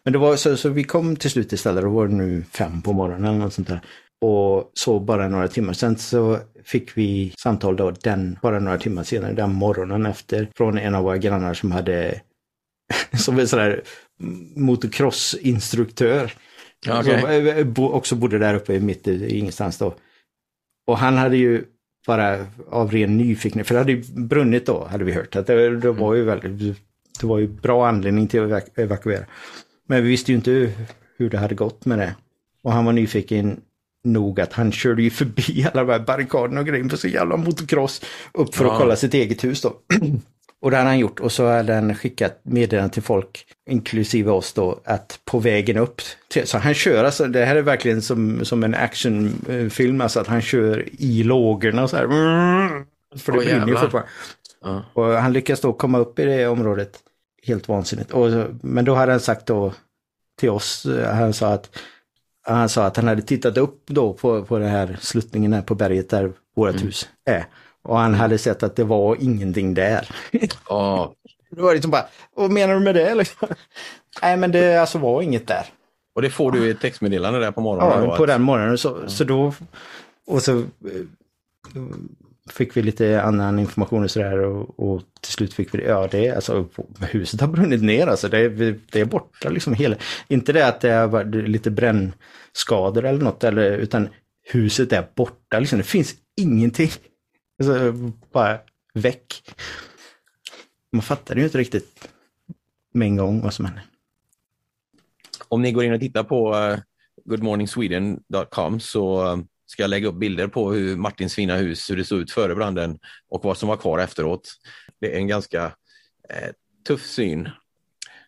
Men 0.03 0.13
det 0.13 0.19
var 0.19 0.37
så, 0.37 0.57
så 0.57 0.69
vi 0.69 0.85
kom 0.85 1.17
till 1.17 1.31
slut 1.31 1.53
istället, 1.53 1.83
då 1.83 1.91
var 1.91 2.09
det 2.09 2.15
nu 2.15 2.45
fem 2.51 2.83
på 2.83 2.93
morgonen 2.93 3.41
eller 3.41 3.51
sånt 3.51 3.69
där. 3.69 3.81
Och 4.21 4.71
så 4.75 5.01
bara 5.01 5.29
några 5.29 5.49
timmar. 5.49 5.73
Sen 5.73 5.99
så 5.99 6.39
fick 6.65 6.97
vi 6.97 7.33
samtal 7.39 7.77
då 7.77 7.91
den, 7.91 8.39
bara 8.43 8.59
några 8.59 8.79
timmar 8.79 9.03
senare, 9.03 9.33
den 9.33 9.53
morgonen 9.53 10.07
efter, 10.07 10.49
från 10.57 10.79
en 10.79 10.95
av 10.95 11.05
våra 11.05 11.19
grannar 11.19 11.55
som 11.55 11.73
hade, 11.73 12.21
som 13.19 13.39
en 13.39 13.49
sån 13.49 13.59
där 13.59 13.83
motocrossinstruktör. 14.57 16.33
Okay. 16.89 17.21
Som 17.21 17.81
eh, 17.81 17.91
också 17.91 18.15
bodde 18.17 18.39
där 18.39 18.55
uppe 18.55 18.81
mitt 18.81 19.09
i 19.09 19.39
ingenstans 19.39 19.79
då. 19.79 19.95
Och 20.87 20.99
han 20.99 21.17
hade 21.17 21.37
ju 21.37 21.65
bara 22.07 22.47
av 22.71 22.91
ren 22.91 23.17
nyfikenhet, 23.17 23.67
för 23.67 23.75
det 23.75 23.81
hade 23.81 23.93
ju 23.93 24.03
brunnit 24.15 24.67
då, 24.67 24.85
hade 24.85 25.05
vi 25.05 25.13
hört. 25.13 25.37
Att 25.37 25.47
det, 25.47 25.77
det 25.77 25.93
var 25.93 26.15
ju 26.15 26.25
väldigt 26.25 26.79
det 27.21 27.27
var 27.27 27.39
ju 27.39 27.49
bra 27.49 27.89
anledning 27.89 28.29
till 28.29 28.53
att 28.53 28.79
evakuera. 28.79 29.25
Men 29.89 30.03
vi 30.03 30.09
visste 30.09 30.33
ju 30.33 30.37
inte 30.37 30.73
hur 31.17 31.31
det 31.31 31.39
hade 31.39 31.55
gått 31.55 31.85
med 31.85 31.99
det. 31.99 32.15
Och 32.63 32.73
han 32.73 32.85
var 32.85 32.93
nyfiken 32.93 33.61
nog 34.05 34.41
att 34.41 34.53
han 34.53 34.73
körde 34.73 35.03
ju 35.03 35.11
förbi 35.11 35.67
alla 35.73 35.85
de 35.85 35.93
här 35.93 35.99
barrikaderna 35.99 36.61
och 36.61 36.67
grejer 36.67 36.89
på 36.89 36.97
sin 36.97 37.11
jävla 37.11 37.37
motocross 37.37 38.03
upp 38.33 38.55
för 38.55 38.65
ja. 38.65 38.73
att 38.73 38.79
kolla 38.79 38.97
sitt 38.97 39.15
eget 39.15 39.45
hus 39.45 39.63
då. 39.63 39.69
och 40.61 40.71
det 40.71 40.77
hade 40.77 40.89
han 40.89 40.99
gjort 40.99 41.21
och 41.21 41.33
så 41.33 41.47
hade 41.47 41.75
han 41.75 41.95
skickat 41.95 42.41
meddelanden 42.43 42.91
till 42.91 43.03
folk, 43.03 43.47
inklusive 43.71 44.31
oss 44.31 44.53
då, 44.53 44.81
att 44.85 45.21
på 45.25 45.39
vägen 45.39 45.77
upp. 45.77 46.01
Till, 46.29 46.47
så 46.47 46.59
han 46.59 46.75
kör 46.75 47.05
alltså, 47.05 47.27
det 47.27 47.45
här 47.45 47.57
är 47.57 47.63
verkligen 47.63 48.03
som, 48.03 48.45
som 48.45 48.65
en 48.65 48.75
actionfilm, 48.75 50.01
alltså 50.01 50.21
att 50.21 50.27
han 50.27 50.43
kör 50.43 50.89
i 50.99 51.23
lågorna 51.23 51.89
så 51.89 51.97
här. 51.97 52.07
För 53.17 53.33
det 53.33 53.39
brinner 53.39 53.67
ju 53.67 53.77
fortfarande. 53.77 54.11
Ja. 54.65 54.83
Och 54.93 55.05
han 55.05 55.33
lyckas 55.33 55.61
då 55.61 55.73
komma 55.73 55.99
upp 55.99 56.19
i 56.19 56.25
det 56.25 56.47
området. 56.47 56.99
Helt 57.43 57.69
vansinnigt. 57.69 58.11
Och, 58.11 58.31
men 58.63 58.85
då 58.85 58.95
hade 58.95 59.13
han 59.13 59.21
sagt 59.21 59.47
då 59.47 59.73
till 60.39 60.51
oss, 60.51 60.87
han 61.13 61.33
sa 61.33 61.53
att 61.53 61.79
han 62.47 62.69
sa 62.69 62.85
att 62.85 62.97
han 62.97 63.09
hade 63.09 63.23
tittat 63.23 63.57
upp 63.59 63.87
då 63.87 64.13
på, 64.13 64.45
på 64.45 64.59
den 64.59 64.69
här 64.69 64.99
sluttningen 65.01 65.53
här 65.53 65.63
på 65.63 65.75
berget 65.75 66.11
där 66.11 66.33
vårt 66.57 66.71
mm. 66.71 66.83
hus 66.83 67.09
är. 67.25 67.47
Och 67.83 67.99
han 67.99 68.15
hade 68.15 68.39
sett 68.39 68.63
att 68.63 68.77
det 68.77 68.85
var 68.85 69.17
ingenting 69.21 69.75
där. 69.75 70.09
Oh. 70.69 71.11
det 71.51 71.63
var 71.63 71.73
liksom 71.73 71.91
bara, 71.91 72.07
vad 72.37 72.51
menar 72.51 72.75
du 72.75 72.81
med 72.81 72.95
det? 72.95 73.15
Liksom. 73.15 73.49
Nej 74.23 74.37
men 74.37 74.53
det 74.53 74.77
alltså 74.77 74.99
var 74.99 75.23
inget 75.23 75.47
där. 75.47 75.67
Och 76.15 76.23
det 76.23 76.31
får 76.31 76.53
du 76.53 76.69
i 76.69 76.75
textmeddelande 76.75 77.41
där 77.41 77.51
på 77.51 77.61
morgonen? 77.61 78.03
Ja, 78.03 78.07
då, 78.07 78.17
på 78.17 78.23
att... 78.23 78.29
den 78.29 78.43
morgonen. 78.43 78.79
Så, 78.79 78.97
mm. 78.97 79.09
så 79.09 79.25
då, 79.25 79.53
och 80.27 80.43
så 80.43 80.59
eh, 80.59 80.65
fick 82.51 82.77
vi 82.77 82.83
lite 82.83 83.23
annan 83.23 83.59
information 83.59 84.05
och 84.05 84.11
sådär 84.11 84.39
och, 84.39 84.81
och 84.81 85.03
till 85.21 85.33
slut 85.33 85.55
fick 85.55 85.75
vi 85.75 85.85
ja 85.85 86.09
det, 86.11 86.31
alltså 86.31 86.69
huset 87.01 87.41
har 87.41 87.49
brunnit 87.49 87.83
ner 87.83 88.07
alltså, 88.07 88.29
det, 88.29 88.49
det 88.93 89.01
är 89.01 89.05
borta 89.05 89.49
liksom 89.49 89.75
hela, 89.75 89.97
inte 90.29 90.53
det 90.53 90.67
att 90.67 90.81
det 90.81 90.91
är 90.91 91.25
lite 91.25 91.71
brännskador 91.71 93.05
eller 93.05 93.21
något, 93.21 93.45
eller, 93.45 93.79
utan 93.79 94.09
huset 94.45 94.93
är 94.93 95.09
borta 95.15 95.59
liksom, 95.59 95.79
det 95.79 95.85
finns 95.85 96.15
ingenting. 96.37 96.91
Alltså, 97.59 97.93
bara 98.33 98.59
väck. 98.95 99.43
Man 100.93 101.03
fattade 101.03 101.41
ju 101.41 101.47
inte 101.47 101.59
riktigt 101.59 102.09
med 102.95 103.07
en 103.07 103.17
gång 103.17 103.43
vad 103.43 103.55
som 103.55 103.65
hände. 103.65 103.83
Om 105.49 105.63
ni 105.63 105.73
går 105.73 105.85
in 105.85 105.93
och 105.93 106.01
tittar 106.01 106.25
på 106.25 106.57
eh, 106.57 106.79
goodmorningsweden.com 107.25 108.81
så 108.81 109.27
eh, 109.27 109.39
ska 109.75 109.83
jag 109.83 109.91
lägga 109.91 110.09
upp 110.09 110.15
bilder 110.15 110.47
på 110.47 110.73
hur 110.73 110.97
Martins 110.97 111.35
fina 111.35 111.57
hus, 111.57 111.91
hur 111.91 111.97
det 111.97 112.05
såg 112.05 112.21
ut 112.21 112.31
före 112.31 112.55
branden 112.55 112.99
och 113.29 113.45
vad 113.45 113.59
som 113.59 113.69
var 113.69 113.77
kvar 113.77 113.99
efteråt. 113.99 114.49
Det 115.01 115.15
är 115.15 115.19
en 115.19 115.27
ganska 115.27 115.65
eh, 116.29 116.51
tuff 116.87 117.07
syn. 117.07 117.49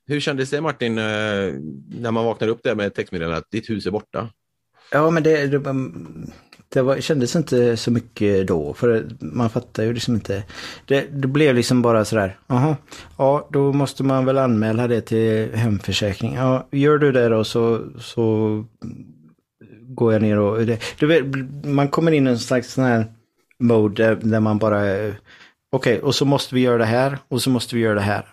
Hur 0.07 0.21
kändes 0.21 0.51
det 0.51 0.61
Martin, 0.61 0.99
eh, 0.99 1.05
när 1.89 2.11
man 2.11 2.25
vaknade 2.25 2.53
upp 2.53 2.63
där 2.63 2.75
med 2.75 2.95
textmeddelandet 2.95 3.45
att 3.45 3.51
ditt 3.51 3.71
hus 3.71 3.87
är 3.87 3.91
borta? 3.91 4.31
Ja, 4.93 5.11
men 5.11 5.23
det, 5.23 5.47
det 5.47 5.59
det 6.69 6.83
var, 6.83 7.01
kändes 7.01 7.37
inte 7.37 7.77
så 7.77 7.91
mycket 7.91 8.47
då, 8.47 8.75
för 8.75 9.09
man 9.21 9.51
fattar 9.51 9.83
ju 9.83 9.93
liksom 9.93 10.15
inte. 10.15 10.43
Det, 10.87 11.01
det 11.01 11.29
blev 11.29 11.55
liksom 11.55 11.83
bara 11.83 12.05
sådär, 12.05 12.39
jaha, 12.47 12.77
ja 13.19 13.49
då 13.53 13.73
måste 13.73 14.03
man 14.03 14.25
väl 14.25 14.39
anmäla 14.39 14.89
det 14.89 15.01
till 15.01 15.55
hemförsäkring. 15.55 16.35
Ja, 16.35 16.69
gör 16.73 16.99
du 16.99 17.13
det 17.13 17.29
då 17.29 17.45
så, 17.45 17.81
så 17.99 18.65
går 19.97 20.13
jag 20.13 20.23
ner 20.23 20.39
och... 20.39 20.67
Det, 20.67 20.83
du 20.99 21.07
vet, 21.07 21.25
man 21.65 21.89
kommer 21.89 22.13
in 22.13 22.27
i 22.27 22.31
en 22.31 22.39
slags 22.39 22.73
sån 22.73 22.85
här 22.85 23.05
mode 23.59 24.05
där, 24.05 24.15
där 24.15 24.41
man 24.41 24.59
bara... 24.59 24.87
Eh, 24.87 25.15
okej, 25.73 25.95
okay, 25.95 25.99
och 25.99 26.15
så 26.15 26.25
måste 26.25 26.55
vi 26.55 26.61
göra 26.61 26.79
det 26.79 26.85
här 26.85 27.19
och 27.29 27.43
så 27.43 27.51
måste 27.51 27.75
vi 27.75 27.81
göra 27.81 27.95
det 27.95 28.01
här. 28.01 28.25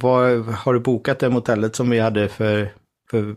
Vad, 0.00 0.46
har 0.46 0.74
du 0.74 0.80
bokat 0.80 1.18
det 1.18 1.30
motellet 1.30 1.76
som 1.76 1.90
vi 1.90 1.98
hade 1.98 2.28
för, 2.28 2.68
för 3.10 3.36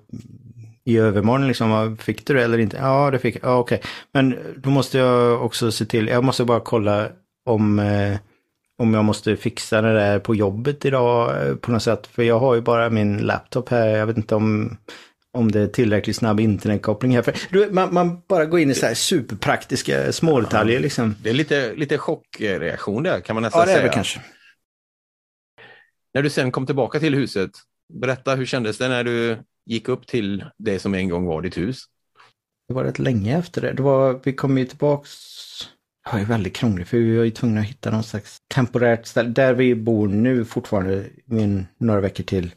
i 0.88 0.97
övermorgon 0.97 1.47
liksom, 1.47 1.97
fick 1.97 2.25
du 2.25 2.33
det 2.33 2.43
eller 2.43 2.57
inte? 2.57 2.77
Ja, 2.77 3.12
det 3.12 3.19
fick 3.19 3.36
jag. 3.36 3.43
Ja, 3.43 3.57
okej. 3.57 3.77
Okay. 3.77 3.89
Men 4.13 4.38
då 4.57 4.69
måste 4.69 4.97
jag 4.97 5.45
också 5.45 5.71
se 5.71 5.86
till, 5.86 6.07
jag 6.07 6.23
måste 6.23 6.45
bara 6.45 6.60
kolla 6.60 7.07
om, 7.45 7.79
eh, 7.79 8.17
om 8.77 8.93
jag 8.93 9.05
måste 9.05 9.36
fixa 9.36 9.81
det 9.81 9.93
där 9.93 10.19
på 10.19 10.36
jobbet 10.36 10.86
idag 10.86 11.47
eh, 11.47 11.55
på 11.55 11.71
något 11.71 11.83
sätt. 11.83 12.07
För 12.07 12.23
jag 12.23 12.39
har 12.39 12.55
ju 12.55 12.62
bara 12.62 12.89
min 12.89 13.17
laptop 13.17 13.69
här, 13.69 13.88
jag 13.88 14.05
vet 14.05 14.17
inte 14.17 14.36
om, 14.36 14.77
om 15.38 15.52
det 15.52 15.60
är 15.60 15.67
tillräckligt 15.67 16.15
snabb 16.15 16.39
internetkoppling 16.39 17.15
här. 17.15 17.21
För, 17.21 17.34
du, 17.50 17.71
man, 17.71 17.93
man 17.93 18.21
bara 18.28 18.45
går 18.45 18.60
in 18.60 18.71
i 18.71 18.73
så 18.73 18.86
här 18.86 18.93
superpraktiska 18.93 20.12
smådetaljer 20.12 20.80
liksom. 20.80 21.15
Det 21.23 21.30
är 21.30 21.34
lite, 21.34 21.73
lite 21.76 21.97
chockreaktion 21.97 23.04
där 23.04 23.19
kan 23.19 23.34
man 23.34 23.43
nästan 23.43 23.65
säga. 23.65 23.78
Ja, 23.78 23.82
det 23.82 23.86
är 23.86 23.89
det 23.89 23.93
kanske. 23.93 24.21
När 26.13 26.21
du 26.21 26.30
sen 26.30 26.52
kom 26.52 26.65
tillbaka 26.65 27.00
till 27.00 27.15
huset, 27.15 27.52
berätta 27.93 28.36
hur 28.36 28.45
kändes 28.45 28.78
det 28.78 28.88
när 28.88 29.04
du 29.04 29.38
gick 29.65 29.89
upp 29.89 30.08
till 30.08 30.45
det 30.58 30.80
som 30.80 30.93
en 30.93 31.10
gång 31.10 31.26
var 31.26 31.41
ditt 31.41 31.58
hus? 31.58 31.84
Det 32.67 32.73
var 32.73 32.84
rätt 32.84 33.00
länge 33.00 33.38
efter 33.38 33.62
det. 33.62 33.73
det 33.73 33.84
var, 33.84 34.19
vi 34.23 34.34
kom 34.34 34.58
ju 34.58 34.65
tillbaks 34.65 35.28
det 36.12 36.19
ju 36.19 36.26
väldigt 36.26 36.56
krångligt 36.56 36.88
för 36.88 36.97
vi 36.97 37.17
var 37.17 37.23
ju 37.23 37.32
tvungna 37.32 37.62
att 37.62 37.67
hitta 37.67 37.91
någon 37.91 38.04
slags 38.04 38.38
temporärt 38.47 39.06
ställe. 39.06 39.30
Där 39.30 39.54
vi 39.54 39.76
bor 39.76 40.08
nu 40.08 40.45
fortfarande, 40.45 41.06
min, 41.26 41.67
några 41.78 42.02
veckor 42.02 42.23
till, 42.23 42.52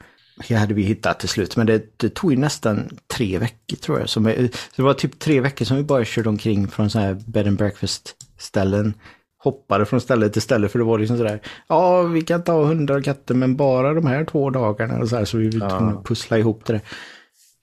hade 0.49 0.75
vi 0.75 0.83
hittat 0.83 1.21
till 1.21 1.29
slut. 1.29 1.57
Men 1.57 1.67
det, 1.67 1.99
det 1.99 2.15
tog 2.15 2.31
ju 2.33 2.39
nästan 2.39 2.89
tre 3.07 3.39
veckor 3.39 3.77
tror 3.77 3.99
jag. 3.99 4.09
Som, 4.09 4.25
så 4.25 4.49
det 4.77 4.83
var 4.83 4.95
typ 4.95 5.19
tre 5.19 5.41
veckor 5.41 5.65
som 5.65 5.77
vi 5.77 5.83
bara 5.83 6.05
körde 6.05 6.29
omkring 6.29 6.69
från 6.69 6.91
så 6.91 6.99
här 6.99 7.15
bed 7.27 7.47
and 7.47 7.59
breakfast 7.59 8.17
ställen 8.39 8.95
hoppade 9.43 9.87
från 9.87 10.01
ställe 10.01 10.29
till 10.29 10.43
ställe 10.43 10.69
för 10.69 10.79
det 10.79 10.85
var 10.85 10.99
liksom 10.99 11.19
sådär, 11.19 11.41
ja 11.67 12.03
vi 12.03 12.23
kan 12.23 12.45
ta 12.45 12.65
hundar 12.65 12.99
och 12.99 13.05
katter 13.05 13.35
men 13.35 13.57
bara 13.57 13.95
de 13.95 14.07
här 14.07 14.25
två 14.25 14.51
dagarna 14.51 14.99
och 14.99 15.09
så 15.09 15.17
här 15.17 15.25
så 15.25 15.39
vi 15.39 15.59
var 15.59 15.71
tvungna 15.71 15.99
att 15.99 16.05
pussla 16.05 16.39
ihop 16.39 16.65
det. 16.65 16.81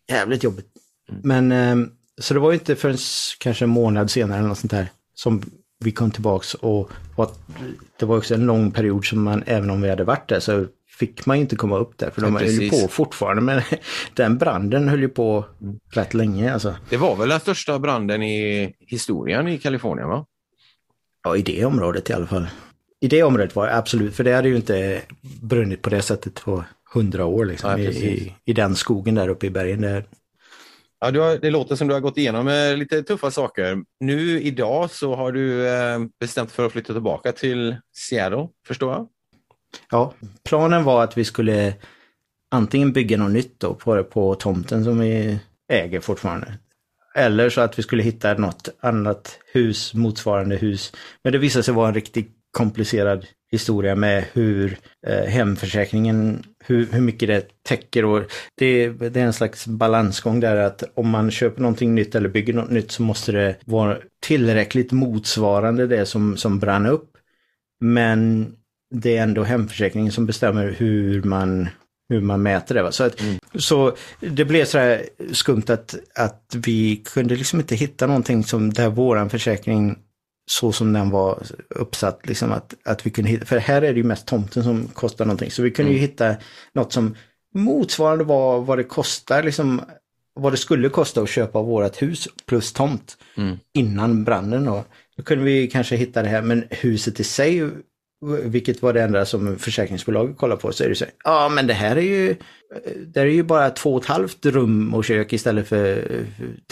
Jävligt 0.10 0.44
jobbigt. 0.44 0.68
Mm. 1.10 1.22
Men 1.24 1.52
eh, 1.52 1.90
så 2.22 2.34
det 2.34 2.40
var 2.40 2.54
inte 2.54 2.76
förrän 2.76 2.98
kanske 3.40 3.66
en 3.66 3.70
månad 3.70 4.12
senare 4.12 4.38
eller 4.38 4.48
något 4.48 4.58
sånt 4.58 4.72
där 4.72 4.90
som 5.16 5.44
vi 5.80 5.92
kom 5.92 6.12
tillbaks 6.12 6.54
och, 6.54 6.92
och 7.16 7.38
det 8.00 8.06
var 8.06 8.18
också 8.18 8.34
en 8.34 8.46
lång 8.46 8.72
period 8.72 9.06
som 9.06 9.24
man, 9.24 9.44
även 9.46 9.70
om 9.70 9.82
vi 9.82 9.90
hade 9.90 10.04
varit 10.04 10.30
där, 10.30 10.40
så 10.40 10.66
fick 11.00 11.26
man 11.26 11.38
inte 11.38 11.56
komma 11.56 11.78
upp 11.78 11.98
där 11.98 12.10
för 12.10 12.22
de 12.22 12.34
ja, 12.34 12.40
höll 12.40 12.50
ju 12.50 12.70
på 12.70 12.88
fortfarande. 12.88 13.42
Men 13.42 13.62
den 14.14 14.38
branden 14.38 14.90
höll 14.90 15.02
ju 15.02 15.10
på 15.10 15.46
rätt 15.92 16.14
länge 16.14 16.54
alltså. 16.54 16.76
Det 16.90 16.98
var 16.98 17.16
väl 17.16 17.30
den 17.30 17.40
största 17.40 17.80
branden 17.80 18.24
i 18.24 18.74
historien 18.80 19.48
i 19.48 19.58
Kalifornien 19.58 20.10
va? 20.10 20.26
Ja, 21.24 21.36
i 21.36 21.42
det 21.42 21.66
området 21.66 22.10
i 22.10 22.14
alla 22.14 22.28
fall. 22.28 22.48
I 23.00 23.08
det 23.08 23.24
området 23.24 23.56
var 23.56 23.68
det 23.68 23.76
absolut, 23.76 24.16
för 24.16 24.24
det 24.24 24.34
hade 24.34 24.50
ju 24.50 24.56
inte 24.56 25.02
brunnit 25.42 25.82
på 25.82 25.90
det 25.90 26.02
sättet 26.02 26.44
på 26.44 26.64
hundra 26.94 27.26
år 27.26 27.46
liksom. 27.46 27.72
Ja, 27.72 27.78
I, 27.78 28.08
i, 28.08 28.34
I, 28.46 28.54
den 28.54 28.76
skogen 28.76 29.16
där 29.16 29.28
uppe 29.28 29.48
i 29.48 29.50
bergen. 29.50 29.82
Där. 29.82 30.06
Ja, 31.00 31.12
du 31.12 31.20
har, 31.20 31.38
det 31.38 31.50
låter 31.50 31.76
som 31.76 31.88
du 31.88 31.94
har 31.94 32.02
gått 32.02 32.18
igenom 32.18 32.48
eh, 32.48 32.78
lite 32.78 33.04
tuffa 33.04 33.32
saker. 33.32 33.78
Nu 34.00 34.42
idag 34.42 34.92
så 34.92 35.16
har 35.16 35.32
du 35.32 35.68
eh, 35.68 36.00
bestämt 36.20 36.52
för 36.52 36.66
att 36.66 36.72
flytta 36.72 36.94
tillbaka 36.94 37.32
till 37.32 37.76
Seattle, 37.96 38.48
förstår 38.68 38.94
jag? 38.94 39.08
Ja, 39.92 40.14
planen 40.44 40.84
var 40.84 41.04
att 41.04 41.18
vi 41.18 41.26
skulle 41.26 41.74
antingen 42.52 42.94
bygga 42.94 43.18
något 43.18 43.32
nytt 43.32 43.60
då 43.60 43.74
på, 43.74 44.04
på 44.04 44.36
tomten 44.36 44.84
som 44.84 45.00
vi 45.00 45.40
äger 45.74 46.00
fortfarande. 46.00 46.58
Eller 47.16 47.50
så 47.50 47.62
att 47.62 47.80
vi 47.80 47.84
skulle 47.84 48.04
hitta 48.04 48.34
något 48.34 48.70
annat 48.80 49.40
hus, 49.54 49.94
motsvarande 49.94 50.56
hus. 50.56 50.94
Men 51.24 51.34
det 51.34 51.40
visade 51.40 51.64
sig 51.64 51.74
vara 51.74 51.88
en 51.88 51.94
riktigt 51.94 52.32
komplicerad 52.52 53.26
historia 53.52 53.96
med 53.96 54.26
hur 54.34 54.78
eh, 55.08 55.26
hemförsäkringen, 55.26 56.44
hur, 56.66 56.88
hur 56.92 57.02
mycket 57.02 57.28
det 57.28 57.64
täcker. 57.64 58.06
Och 58.06 58.24
det, 58.58 58.90
det 58.90 59.20
är 59.20 59.26
en 59.26 59.34
slags 59.34 59.68
balansgång 59.68 60.40
där 60.40 60.56
att 60.56 60.84
om 60.96 61.10
man 61.10 61.32
köper 61.32 61.62
någonting 61.62 61.96
nytt 61.96 62.16
eller 62.16 62.30
bygger 62.30 62.54
något 62.54 62.70
nytt 62.70 62.92
så 62.92 63.02
måste 63.02 63.32
det 63.32 63.56
vara 63.66 63.98
tillräckligt 64.22 64.92
motsvarande 64.92 65.88
det 65.88 66.06
som, 66.06 66.38
som 66.38 66.60
brann 66.60 66.86
upp. 66.86 67.12
Men 67.80 68.52
det 68.96 69.18
är 69.18 69.24
ändå 69.24 69.44
hemförsäkringen 69.44 70.12
som 70.12 70.26
bestämmer 70.26 70.76
hur 70.78 71.24
man 71.24 71.70
hur 72.10 72.22
man 72.22 72.42
mäter 72.42 72.76
det. 72.76 72.84
Va? 72.84 72.92
Så, 72.92 73.04
att, 73.04 73.22
mm. 73.22 73.40
så 73.56 73.96
det 74.20 74.46
blev 74.46 74.66
så 74.66 74.98
skumt 75.32 75.64
att, 75.68 75.96
att 76.16 76.56
vi 76.66 76.96
kunde 77.06 77.36
liksom 77.36 77.60
inte 77.60 77.76
hitta 77.76 78.08
någonting 78.08 78.44
som 78.44 78.74
där 78.74 78.90
våran 78.90 79.30
försäkring 79.30 79.96
så 80.50 80.72
som 80.72 80.94
den 80.94 81.10
var 81.10 81.44
uppsatt, 81.70 82.28
liksom 82.28 82.52
att, 82.52 82.74
att 82.86 83.06
vi 83.06 83.10
kunde 83.10 83.30
hitta, 83.30 83.46
för 83.46 83.58
här 83.58 83.82
är 83.82 83.94
det 83.94 83.98
ju 83.98 84.04
mest 84.04 84.28
tomten 84.28 84.64
som 84.64 84.88
kostar 84.88 85.26
någonting, 85.26 85.52
så 85.52 85.62
vi 85.62 85.72
kunde 85.72 85.92
mm. 85.92 86.02
ju 86.02 86.08
hitta 86.08 86.36
något 86.74 86.94
som 86.94 87.16
motsvarande 87.56 88.24
var 88.24 88.62
vad 88.62 88.78
det 88.78 88.84
kostar, 88.84 89.44
liksom 89.44 89.82
vad 90.34 90.54
det 90.54 90.58
skulle 90.58 90.90
kosta 90.90 91.22
att 91.22 91.30
köpa 91.30 91.62
vårat 91.62 92.02
hus 92.02 92.28
plus 92.46 92.74
tomt 92.74 93.18
mm. 93.38 93.58
innan 93.74 94.24
branden. 94.24 94.66
Då. 94.66 94.84
då 95.18 95.24
kunde 95.24 95.44
vi 95.44 95.68
kanske 95.68 95.96
hitta 95.96 96.24
det 96.24 96.30
här, 96.30 96.42
men 96.42 96.64
huset 96.70 97.20
i 97.20 97.24
sig 97.24 97.70
vilket 98.26 98.82
var 98.82 98.94
det 98.94 99.02
enda 99.02 99.26
som 99.26 99.58
försäkringsbolaget 99.60 100.38
kollade 100.38 100.62
på, 100.62 100.72
så 100.72 100.84
är 100.84 100.90
det 100.90 100.96
så 100.96 101.06
ja 101.24 101.50
men 101.50 101.68
det 101.68 101.74
här 101.74 101.96
är 101.96 102.02
ju, 102.02 102.36
det 103.08 103.20
är 103.20 103.26
ju 103.26 103.44
bara 103.44 103.70
två 103.70 103.94
och 103.94 104.02
ett 104.02 104.08
halvt 104.08 104.46
rum 104.46 104.94
och 104.94 105.06
kök 105.06 105.34
istället 105.34 105.68
för 105.68 106.08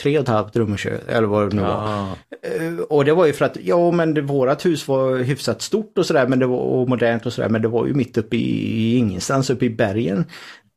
tre 0.02 0.18
och 0.18 0.24
ett 0.24 0.30
halvt 0.30 0.56
rum 0.56 0.74
och 0.74 0.80
kök, 0.80 1.02
eller 1.08 1.28
vad 1.28 1.50
det 1.50 1.56
nu 1.56 1.62
var. 1.62 2.10
Eh, 2.42 2.80
och 2.80 3.06
det 3.06 3.14
var 3.14 3.26
ju 3.26 3.34
för 3.34 3.46
att, 3.46 3.58
ja 3.64 3.92
men 3.92 4.26
vårat 4.26 4.66
hus 4.66 4.88
var 4.88 5.18
hyfsat 5.18 5.62
stort 5.62 5.98
och 5.98 6.06
sådär, 6.06 6.44
och 6.44 6.90
modernt 6.90 7.26
och 7.26 7.34
sådär, 7.34 7.50
men 7.50 7.62
det 7.62 7.68
var 7.68 7.86
ju 7.86 7.94
mitt 7.94 8.18
uppe 8.18 8.36
i, 8.36 8.40
i 8.40 8.98
ingenstans, 8.98 9.50
uppe 9.50 9.66
i 9.66 9.70
bergen. 9.70 10.26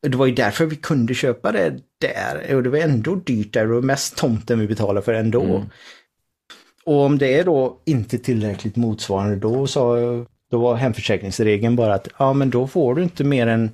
Det 0.02 0.16
var 0.16 0.26
ju 0.26 0.34
därför 0.34 0.66
vi 0.66 0.76
kunde 0.76 1.14
köpa 1.14 1.52
det 1.52 1.74
där, 2.00 2.54
och 2.56 2.62
det 2.62 2.70
var 2.70 2.78
ändå 2.78 3.14
dyrt 3.14 3.52
där, 3.52 3.72
och 3.72 3.84
mest 3.84 4.16
tomten 4.16 4.58
vi 4.58 4.66
betalade 4.66 5.04
för 5.04 5.12
ändå. 5.12 5.42
Mm. 5.42 5.62
Och 6.84 7.00
om 7.00 7.18
det 7.18 7.38
är 7.38 7.44
då 7.44 7.82
inte 7.84 8.18
tillräckligt 8.18 8.76
motsvarande, 8.76 9.36
då 9.36 9.66
sa 9.66 9.98
då 10.50 10.58
var 10.58 10.74
hemförsäkringsregeln 10.76 11.76
bara 11.76 11.94
att 11.94 12.08
ja 12.18 12.32
men 12.32 12.50
då 12.50 12.66
får 12.66 12.94
du 12.94 13.02
inte 13.02 13.24
mer 13.24 13.46
än 13.46 13.70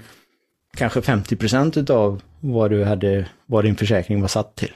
kanske 0.76 1.02
50 1.02 1.36
procent 1.36 1.76
utav 1.76 2.22
vad 2.40 2.70
du 2.70 2.84
hade, 2.84 3.28
vad 3.46 3.64
din 3.64 3.76
försäkring 3.76 4.20
var 4.20 4.28
satt 4.28 4.56
till. 4.56 4.72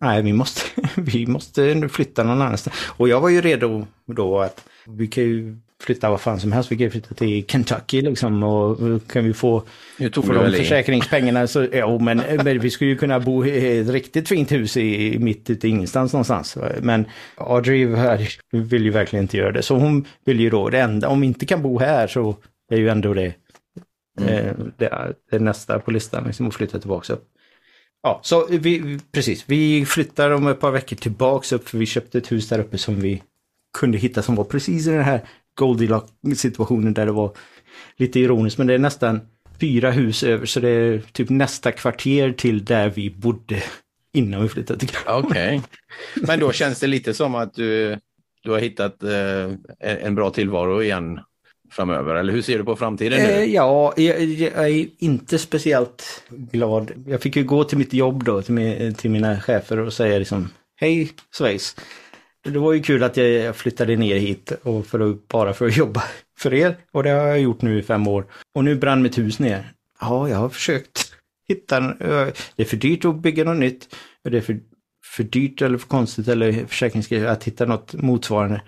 Nej, 0.00 0.22
vi 0.22 0.32
måste, 0.32 0.60
vi 0.96 1.26
måste 1.26 1.88
flytta 1.88 2.22
någon 2.22 2.42
annanstans. 2.42 2.76
Och 2.96 3.08
jag 3.08 3.20
var 3.20 3.28
ju 3.28 3.40
redo 3.40 3.86
då 4.06 4.40
att 4.40 4.64
vi 4.86 5.06
kan 5.06 5.24
ju 5.24 5.56
flytta 5.80 6.10
vad 6.10 6.20
fan 6.20 6.40
som 6.40 6.52
helst. 6.52 6.72
Vi 6.72 6.76
kan 6.76 6.84
ju 6.84 6.90
flytta 6.90 7.14
till 7.14 7.46
Kentucky 7.46 8.02
liksom 8.02 8.42
och 8.42 8.78
kan 9.08 9.24
vi 9.24 9.34
få 9.34 9.62
för 9.96 10.34
de 10.34 10.52
försäkringspengarna 10.52 11.46
så, 11.46 11.66
ja 11.72 11.98
men, 11.98 12.22
men 12.44 12.58
vi 12.58 12.70
skulle 12.70 12.90
ju 12.90 12.96
kunna 12.96 13.20
bo 13.20 13.46
i 13.46 13.78
ett 13.78 13.88
riktigt 13.88 14.28
fint 14.28 14.52
hus 14.52 14.76
i, 14.76 15.18
mitt 15.18 15.50
ute 15.50 15.68
ingenstans 15.68 16.12
någonstans. 16.12 16.58
Men 16.82 17.04
Audrey 17.34 17.86
vill 18.50 18.84
ju 18.84 18.90
verkligen 18.90 19.24
inte 19.24 19.36
göra 19.36 19.52
det. 19.52 19.62
Så 19.62 19.76
hon 19.76 20.06
vill 20.24 20.40
ju 20.40 20.50
då, 20.50 20.68
det 20.68 20.80
enda, 20.80 21.08
om 21.08 21.20
vi 21.20 21.26
inte 21.26 21.46
kan 21.46 21.62
bo 21.62 21.78
här 21.78 22.06
så 22.06 22.36
är 22.72 22.76
ju 22.76 22.88
ändå 22.88 23.14
det, 23.14 23.34
mm. 24.20 24.34
eh, 24.34 24.54
det, 24.76 25.14
det 25.30 25.38
nästa 25.38 25.78
på 25.78 25.90
listan, 25.90 26.24
liksom 26.26 26.48
att 26.48 26.54
flytta 26.54 26.78
tillbaka 26.78 27.12
upp. 27.12 27.24
Ja, 28.02 28.20
så 28.22 28.46
vi, 28.50 28.98
precis, 29.12 29.44
vi 29.46 29.86
flyttar 29.86 30.30
om 30.30 30.46
ett 30.46 30.60
par 30.60 30.70
veckor 30.70 30.96
tillbaks 30.96 31.52
upp 31.52 31.68
för 31.68 31.78
vi 31.78 31.86
köpte 31.86 32.18
ett 32.18 32.32
hus 32.32 32.48
där 32.48 32.58
uppe 32.58 32.78
som 32.78 33.00
vi 33.00 33.22
kunde 33.78 33.98
hitta 33.98 34.22
som 34.22 34.34
var 34.34 34.44
precis 34.44 34.86
i 34.86 34.90
den 34.90 35.04
här 35.04 35.20
Goldilocks-situationen 35.60 36.94
där 36.94 37.06
det 37.06 37.12
var 37.12 37.36
lite 37.96 38.20
ironiskt, 38.20 38.58
men 38.58 38.66
det 38.66 38.74
är 38.74 38.78
nästan 38.78 39.20
fyra 39.60 39.90
hus 39.90 40.22
över, 40.22 40.46
så 40.46 40.60
det 40.60 40.68
är 40.68 41.02
typ 41.12 41.30
nästa 41.30 41.72
kvarter 41.72 42.32
till 42.32 42.64
där 42.64 42.90
vi 42.90 43.10
bodde 43.10 43.62
innan 44.12 44.42
vi 44.42 44.48
flyttade 44.48 44.78
till 44.78 44.90
Okej. 45.06 45.28
Okay. 45.28 45.60
Men 46.26 46.40
då 46.40 46.52
känns 46.52 46.80
det 46.80 46.86
lite 46.86 47.14
som 47.14 47.34
att 47.34 47.54
du, 47.54 47.98
du 48.42 48.50
har 48.50 48.58
hittat 48.58 49.02
eh, 49.02 49.52
en 49.80 50.14
bra 50.14 50.30
tillvaro 50.30 50.82
igen 50.82 51.20
framöver, 51.72 52.14
eller 52.14 52.32
hur 52.32 52.42
ser 52.42 52.58
du 52.58 52.64
på 52.64 52.76
framtiden 52.76 53.18
nu? 53.18 53.28
Eh, 53.28 53.44
ja, 53.44 53.94
jag, 53.96 54.22
jag, 54.24 54.70
är 54.70 54.86
inte 54.98 55.38
speciellt 55.38 56.22
glad. 56.28 56.92
Jag 57.06 57.20
fick 57.20 57.36
ju 57.36 57.44
gå 57.44 57.64
till 57.64 57.78
mitt 57.78 57.92
jobb 57.92 58.24
då, 58.24 58.42
till, 58.42 58.54
min, 58.54 58.94
till 58.94 59.10
mina 59.10 59.40
chefer 59.40 59.78
och 59.78 59.92
säga 59.92 60.18
liksom 60.18 60.48
Hej 60.76 61.10
Schweiz, 61.38 61.76
det 62.44 62.58
var 62.58 62.72
ju 62.72 62.82
kul 62.82 63.02
att 63.02 63.16
jag 63.16 63.56
flyttade 63.56 63.96
ner 63.96 64.16
hit 64.16 64.52
och 64.62 64.86
för 64.86 65.10
att, 65.10 65.28
bara 65.28 65.52
för 65.54 65.66
att 65.66 65.76
jobba 65.76 66.02
för 66.38 66.54
er. 66.54 66.76
Och 66.92 67.02
det 67.02 67.10
har 67.10 67.26
jag 67.26 67.40
gjort 67.40 67.62
nu 67.62 67.78
i 67.78 67.82
fem 67.82 68.06
år. 68.08 68.24
Och 68.54 68.64
nu 68.64 68.74
brann 68.74 69.02
mitt 69.02 69.18
hus 69.18 69.38
ner. 69.38 69.72
Ja, 70.00 70.28
jag 70.28 70.36
har 70.36 70.48
försökt 70.48 71.12
hitta, 71.48 71.80
det 71.80 72.32
är 72.56 72.64
för 72.64 72.76
dyrt 72.76 73.04
att 73.04 73.16
bygga 73.16 73.44
något 73.44 73.56
nytt. 73.56 73.96
Det 74.24 74.36
är 74.36 74.40
för, 74.40 74.60
för 75.04 75.22
dyrt 75.24 75.62
eller 75.62 75.78
för 75.78 75.88
konstigt 75.88 76.28
eller 76.28 76.66
försäkringsgrejer 76.66 77.26
att 77.26 77.44
hitta 77.44 77.66
något 77.66 77.92
motsvarande. 77.92 78.62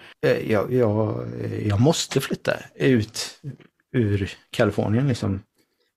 Jag, 0.46 0.72
jag, 0.72 1.26
jag 1.66 1.80
måste 1.80 2.20
flytta 2.20 2.56
ut 2.74 3.40
ur 3.92 4.30
Kalifornien 4.50 5.08
liksom. 5.08 5.42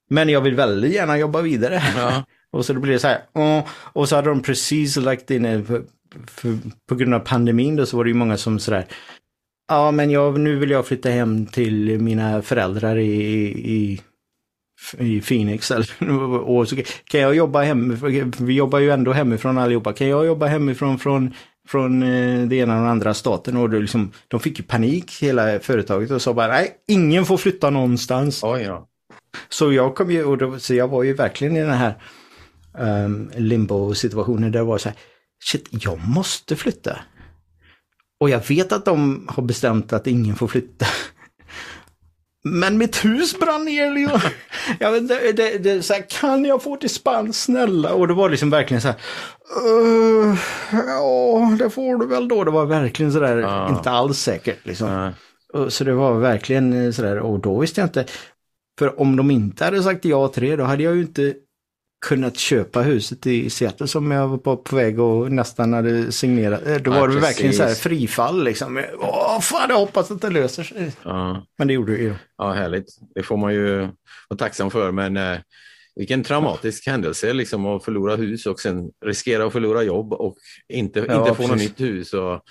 Men 0.10 0.30
jag 0.30 0.42
vill 0.42 0.56
väldigt 0.56 0.94
gärna 0.94 1.18
jobba 1.18 1.42
vidare. 1.42 1.84
Ja. 1.96 2.24
och 2.52 2.66
så 2.66 2.74
då 2.74 2.80
blir 2.80 2.94
det 2.94 3.00
så 3.00 3.08
här, 3.08 3.22
åh, 3.34 3.64
och 3.70 4.10
så 4.10 4.16
hade 4.16 4.30
de 4.30 4.42
precis 4.42 4.96
lagt 4.96 5.32
in, 5.32 5.46
en- 5.46 5.88
för, 6.28 6.58
på 6.90 6.96
grund 6.96 7.14
av 7.14 7.20
pandemin 7.20 7.76
då 7.76 7.86
så 7.86 7.98
var 7.98 8.04
det 8.04 8.10
ju 8.10 8.14
många 8.14 8.38
som 8.38 8.60
sådär, 8.60 8.86
ja 9.68 9.92
men 9.92 10.10
jag, 10.10 10.40
nu 10.40 10.56
vill 10.56 10.70
jag 10.70 10.88
flytta 10.88 11.10
hem 11.10 11.46
till 11.46 12.00
mina 12.00 12.42
föräldrar 12.42 12.98
i, 12.98 13.22
i, 13.76 14.02
i 14.98 15.22
Phoenix. 15.22 15.72
Eller, 15.72 16.10
och 16.50 16.70
så 16.70 16.76
kan 17.04 17.22
jag 17.22 17.36
jobba 17.36 17.62
hemifrån, 17.62 18.32
vi 18.40 18.54
jobbar 18.54 18.80
ju 18.80 18.92
ändå 18.92 19.14
hemifrån 19.14 19.58
allihopa, 19.58 19.94
kan 19.94 20.08
jag 20.08 20.26
jobba 20.26 20.46
hemifrån 20.46 21.00
från 21.00 21.34
från 21.68 22.04
eh, 22.04 22.48
det 22.48 22.56
ena 22.56 22.74
och 22.74 22.80
den 22.80 22.90
andra 22.90 23.14
staten 23.14 23.58
och 23.58 23.70
det 23.70 23.80
liksom, 23.80 24.12
de 24.28 24.40
fick 24.40 24.60
ju 24.60 24.66
panik 24.66 25.22
hela 25.22 25.60
företaget 25.60 26.12
och 26.12 26.22
sa 26.22 26.34
bara 26.34 26.48
nej, 26.48 26.72
ingen 26.88 27.26
får 27.26 27.38
flytta 27.38 27.70
någonstans. 27.70 28.44
Oj 28.44 28.64
då. 28.64 28.88
Så 29.50 29.74
jag 29.74 29.96
kom 29.96 30.12
ju, 30.12 30.26
och 30.26 30.38
då, 30.38 30.60
så 30.60 30.74
jag 30.74 30.88
var 30.88 31.04
ju 31.04 31.14
verkligen 31.14 31.56
i 31.56 31.62
den 31.62 31.70
här 31.70 31.94
um, 32.80 33.32
limbo-situationen 33.36 34.52
där 34.52 34.60
det 34.60 34.66
var 34.66 34.78
så 34.78 34.90
här, 34.90 34.98
shit, 35.46 35.68
jag 35.70 36.00
måste 36.08 36.56
flytta. 36.56 37.00
Och 38.20 38.30
jag 38.30 38.48
vet 38.48 38.72
att 38.72 38.86
de 38.86 39.28
har 39.30 39.44
bestämt 39.44 39.94
att 39.94 40.08
ingen 40.08 40.36
får 40.36 40.48
flytta. 40.48 40.86
Men 42.48 42.78
mitt 42.78 43.06
hus 43.06 43.40
brann 43.40 43.66
ner. 43.66 43.92
Leo. 43.92 44.20
Jag 44.80 44.92
vet, 44.92 45.02
inte, 45.02 45.32
det, 45.32 45.58
det, 45.58 45.82
så 45.84 45.94
här, 45.94 46.06
kan 46.10 46.46
jag 46.46 46.64
få 46.64 46.76
dispens 46.76 47.44
snälla? 47.44 47.94
Och 47.94 48.08
det 48.08 48.14
var 48.14 48.30
liksom 48.30 48.50
verkligen 48.50 48.82
så 48.82 48.88
här. 48.88 48.98
"Uh, 49.68 50.38
ja, 50.72 51.56
det 51.60 51.70
får 51.70 51.98
du 51.98 52.08
väl 52.08 52.28
då. 52.28 52.44
Det 52.44 52.52
var 52.52 52.66
verkligen 52.66 53.14
så 53.14 53.20
där, 53.20 53.38
Ja. 53.38 53.70
inte 53.78 53.90
alls 53.92 54.20
säkert. 54.20 54.66
Liksom. 54.66 55.12
Och 55.54 55.74
Så 55.74 55.84
det 55.84 55.94
var 55.94 56.14
verkligen 56.20 56.86
eh, 56.86 56.92
sådär, 56.92 57.20
och 57.20 57.40
då 57.40 57.60
visste 57.60 57.82
jag 57.82 57.86
inte. 57.88 58.06
För 58.80 59.00
om 59.00 59.16
de 59.16 59.32
inte 59.32 59.66
hade 59.66 59.84
sagt 59.84 60.06
ja 60.06 60.28
till 60.28 60.44
det, 60.44 60.56
då 60.56 60.64
hade 60.64 60.84
jag 60.84 60.96
ju 60.96 61.02
inte 61.02 61.34
kunnat 62.08 62.38
köpa 62.38 62.82
huset 62.82 63.28
i 63.28 63.50
Seattle 63.50 63.88
som 63.88 64.12
jag 64.12 64.28
var 64.28 64.38
på, 64.38 64.58
på 64.58 64.76
väg 64.76 65.00
och 65.00 65.32
nästan 65.32 65.74
hade 65.74 66.12
signerat. 66.12 66.68
Eh, 66.68 66.76
Då 66.78 66.92
Ja, 66.92 67.00
var 67.00 67.08
det 67.08 67.20
verkligen 67.20 67.54
så 67.54 67.62
här 67.62 67.70
precis. 67.70 67.84
frifall 67.84 68.44
liksom. 68.44 68.84
Åh, 69.00 69.40
fan, 69.42 69.70
jag 69.70 69.78
hoppas 69.78 70.12
att 70.12 70.22
det 70.22 70.30
löser 70.30 70.64
sig. 70.64 70.92
Ja. 71.04 71.46
Men 71.58 71.68
det 71.68 71.74
gjorde 71.74 71.92
det 71.98 72.04
ju. 72.04 72.14
ja, 72.38 72.52
härligt. 72.54 72.86
Det 73.16 73.24
får 73.24 73.38
man 73.38 73.54
ju 73.54 73.78
vara 74.30 74.38
tacksam 74.38 74.72
för. 74.72 74.92
Men 74.92 75.18
eh, 75.18 75.38
vilken 75.96 76.24
traumatisk 76.24 76.88
händelse 76.88 77.34
liksom 77.34 77.66
att 77.66 77.84
förlora 77.86 78.16
hus 78.16 78.46
och 78.46 78.60
sen 78.60 78.90
riskera 79.06 79.46
att 79.46 79.54
förlora 79.54 79.84
jobb 79.84 80.14
och 80.14 80.36
inte, 80.74 81.00
Ja, 81.10 81.20
inte 81.20 81.36
få 81.36 81.42
något 81.44 81.52
precis. 81.52 81.70
nytt 81.70 81.82
hus. 81.90 82.14
Och... 82.14 82.42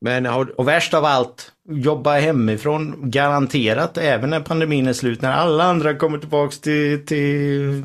Men 0.00 0.26
har, 0.26 0.60
Och 0.60 0.68
värst 0.68 0.94
av 0.94 1.04
allt, 1.04 1.52
jobba 1.70 2.18
hemifrån 2.18 3.10
garanterat 3.10 3.98
även 3.98 4.30
när 4.30 4.40
pandemin 4.40 4.86
är 4.86 4.92
slut. 4.92 5.22
När 5.22 5.32
alla 5.32 5.64
andra 5.64 5.94
kommer 5.94 6.18
tillbaks 6.18 6.58
till, 6.60 7.06
till 7.06 7.82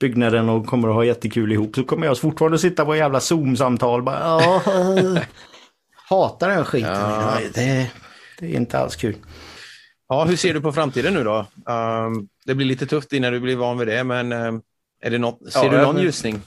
byggnaden 0.00 0.48
och 0.48 0.66
kommer 0.66 0.88
att 0.88 0.94
ha 0.94 1.04
jättekul 1.04 1.52
ihop 1.52 1.74
så 1.74 1.84
kommer 1.84 2.06
jag 2.06 2.18
fortfarande 2.18 2.58
sitta 2.58 2.84
på 2.84 2.96
jävla 2.96 3.20
Zoom-samtal. 3.20 4.02
Bara, 4.02 4.18
"Ja, 4.20 4.62
hatar 6.08 6.48
den 6.48 6.64
skiten. 6.64 6.90
Ja. 6.94 7.38
Det, 7.54 7.90
det 8.38 8.46
är 8.46 8.56
inte 8.56 8.78
alls 8.78 8.96
kul. 8.96 9.16
ja, 10.08 10.24
hur 10.24 10.36
ser 10.36 10.54
du 10.54 10.60
på 10.60 10.72
framtiden 10.72 11.14
nu 11.14 11.24
då? 11.24 11.46
Um, 11.66 12.28
det 12.46 12.54
blir 12.54 12.66
lite 12.66 12.86
tufft 12.86 13.12
innan 13.12 13.32
du 13.32 13.40
blir 13.40 13.56
van 13.56 13.78
vid 13.78 13.88
det, 13.88 14.04
men 14.04 14.32
um, 14.32 14.62
är 15.02 15.10
det 15.10 15.18
något, 15.18 15.52
ser 15.52 15.64
Ja, 15.64 15.70
du 15.70 15.76
någon 15.82 15.96
jag- 15.96 16.04
ljusning? 16.04 16.40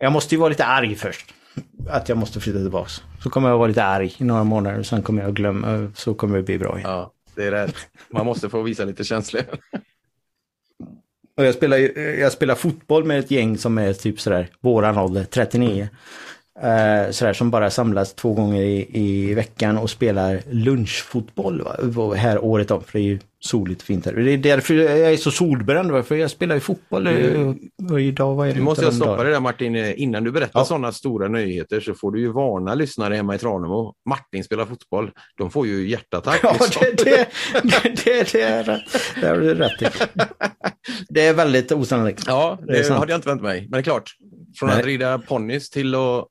Jag 0.00 0.12
måste 0.12 0.34
ju 0.34 0.38
vara 0.38 0.48
lite 0.48 0.64
arg 0.64 0.94
först. 0.94 1.34
Att 1.88 2.08
jag 2.08 2.18
måste 2.18 2.40
flytta 2.40 2.58
tillbaks. 2.58 3.02
Så 3.22 3.30
kommer 3.30 3.48
jag 3.48 3.58
vara 3.58 3.68
lite 3.68 3.84
arg 3.84 4.14
i 4.18 4.24
några 4.24 4.44
månader 4.44 4.78
och 4.78 4.86
sen 4.86 5.02
kommer 5.02 5.22
jag 5.22 5.34
glömma. 5.34 5.92
Så 5.94 6.14
kommer 6.14 6.36
det 6.36 6.42
bli 6.42 6.58
bra 6.58 6.78
igen. 6.78 6.90
Ja, 6.90 7.12
det 7.34 7.44
är 7.44 7.50
rätt. 7.50 7.74
Man 8.10 8.26
måste 8.26 8.48
få 8.48 8.62
visa 8.62 8.84
lite 8.84 9.04
känslor. 9.04 9.42
Och 11.36 11.44
jag 11.44 11.54
spelar, 11.54 11.98
jag 11.98 12.32
spelar 12.32 12.54
fotboll 12.54 13.04
med 13.04 13.18
ett 13.18 13.30
gäng 13.30 13.58
som 13.58 13.78
är 13.78 13.92
typ 13.92 14.20
sådär 14.20 14.48
våran 14.60 14.98
ålder, 14.98 15.24
39. 15.24 15.88
Eh, 16.62 17.10
sådär 17.10 17.32
som 17.32 17.50
bara 17.50 17.70
samlas 17.70 18.14
två 18.14 18.32
gånger 18.32 18.62
i, 18.62 18.88
i 18.92 19.34
veckan 19.34 19.78
och 19.78 19.90
spelar 19.90 20.40
lunchfotboll 20.50 21.62
va? 21.62 22.14
här 22.14 22.44
året 22.44 22.70
om. 22.70 22.84
För 22.84 22.92
det 22.92 23.04
är 23.04 23.08
ju 23.08 23.18
soligt 23.44 23.82
fint 23.82 24.06
här. 24.06 24.12
Det 24.12 24.30
är 24.30 24.38
därför 24.38 24.74
jag 24.74 25.12
är 25.12 25.16
så 25.16 25.30
solbränd, 25.30 26.06
för 26.06 26.14
jag 26.16 26.30
spelar 26.30 26.54
ju 26.54 26.60
fotboll. 26.60 27.06
eh, 27.06 27.54
Och 27.92 28.00
idag 28.00 28.34
var 28.34 28.46
det 28.46 28.54
Nu 28.54 28.60
måste 28.60 28.84
jag 28.84 28.94
stoppa 28.94 29.10
dagarna. 29.10 29.24
det 29.28 29.34
där 29.34 29.40
Martin. 29.40 29.76
Innan 29.76 30.24
du 30.24 30.30
berättar 30.30 30.60
Ja. 30.60 30.64
sådana 30.64 30.92
stora 30.92 31.28
nyheter 31.28 31.80
så 31.80 31.94
får 31.94 32.12
du 32.12 32.20
ju 32.20 32.32
varna 32.32 32.74
lyssnare 32.74 33.14
hemma 33.14 33.34
i 33.34 33.38
Tranemo. 33.38 33.94
Martin 34.08 34.44
spelar 34.44 34.66
fotboll. 34.66 35.10
De 35.38 35.50
får 35.50 35.66
ju 35.66 35.88
hjärtattack. 35.88 36.40
Ja, 36.42 36.56
liksom. 36.60 36.82
det, 36.96 37.04
det, 37.04 37.28
det, 38.04 38.32
det 38.32 38.42
är. 38.42 38.64
Det 39.20 39.40
du 39.40 39.54
rätt 39.54 39.82
i. 39.82 39.86
Det 41.08 41.26
är 41.26 41.34
väldigt 41.34 41.72
osannolikt. 41.72 42.24
Ja, 42.26 42.58
Det 42.66 42.78
är 42.78 42.88
det 42.88 42.94
hade 42.94 43.12
jag 43.12 43.18
inte 43.18 43.28
väntat 43.28 43.42
mig. 43.44 43.60
Men 43.60 43.70
det 43.70 43.78
är 43.78 43.82
klart, 43.82 44.10
från 44.58 44.68
Nej. 44.68 44.78
att 44.80 44.84
rida 44.86 45.18
ponnys 45.18 45.70
till 45.70 45.94
att 45.94 46.00
eh, 46.00 46.22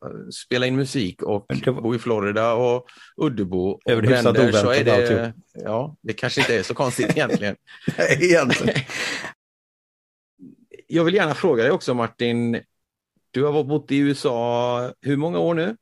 spela 0.45 0.65
in 0.65 0.75
musik 0.75 1.23
och 1.23 1.45
var- 1.65 1.81
bo 1.81 1.95
i 1.95 1.99
Florida 1.99 2.53
och 2.53 2.85
Uddebo 3.21 3.69
och 3.69 3.81
är 3.91 4.01
hyfsat 4.01 4.33
bränder 4.33 4.51
så 4.51 4.71
är 4.71 4.83
det, 4.83 5.33
ja, 5.53 5.95
det 6.03 6.13
kanske 6.13 6.41
inte 6.41 6.55
är 6.57 6.63
så 6.63 6.73
konstigt 6.73 7.00
egentligen. 7.09 7.55
Egentligen. 7.97 8.81
Jag 10.87 11.03
vill 11.03 11.13
gärna 11.13 11.35
fråga 11.35 11.63
dig 11.63 11.71
också 11.71 11.93
Martin, 11.93 12.61
du 13.31 13.43
har 13.43 13.63
bott 13.63 13.91
i 13.91 13.97
USA 13.97 14.93
hur 15.01 15.17
många 15.17 15.39
år 15.39 15.53
nu? 15.53 15.77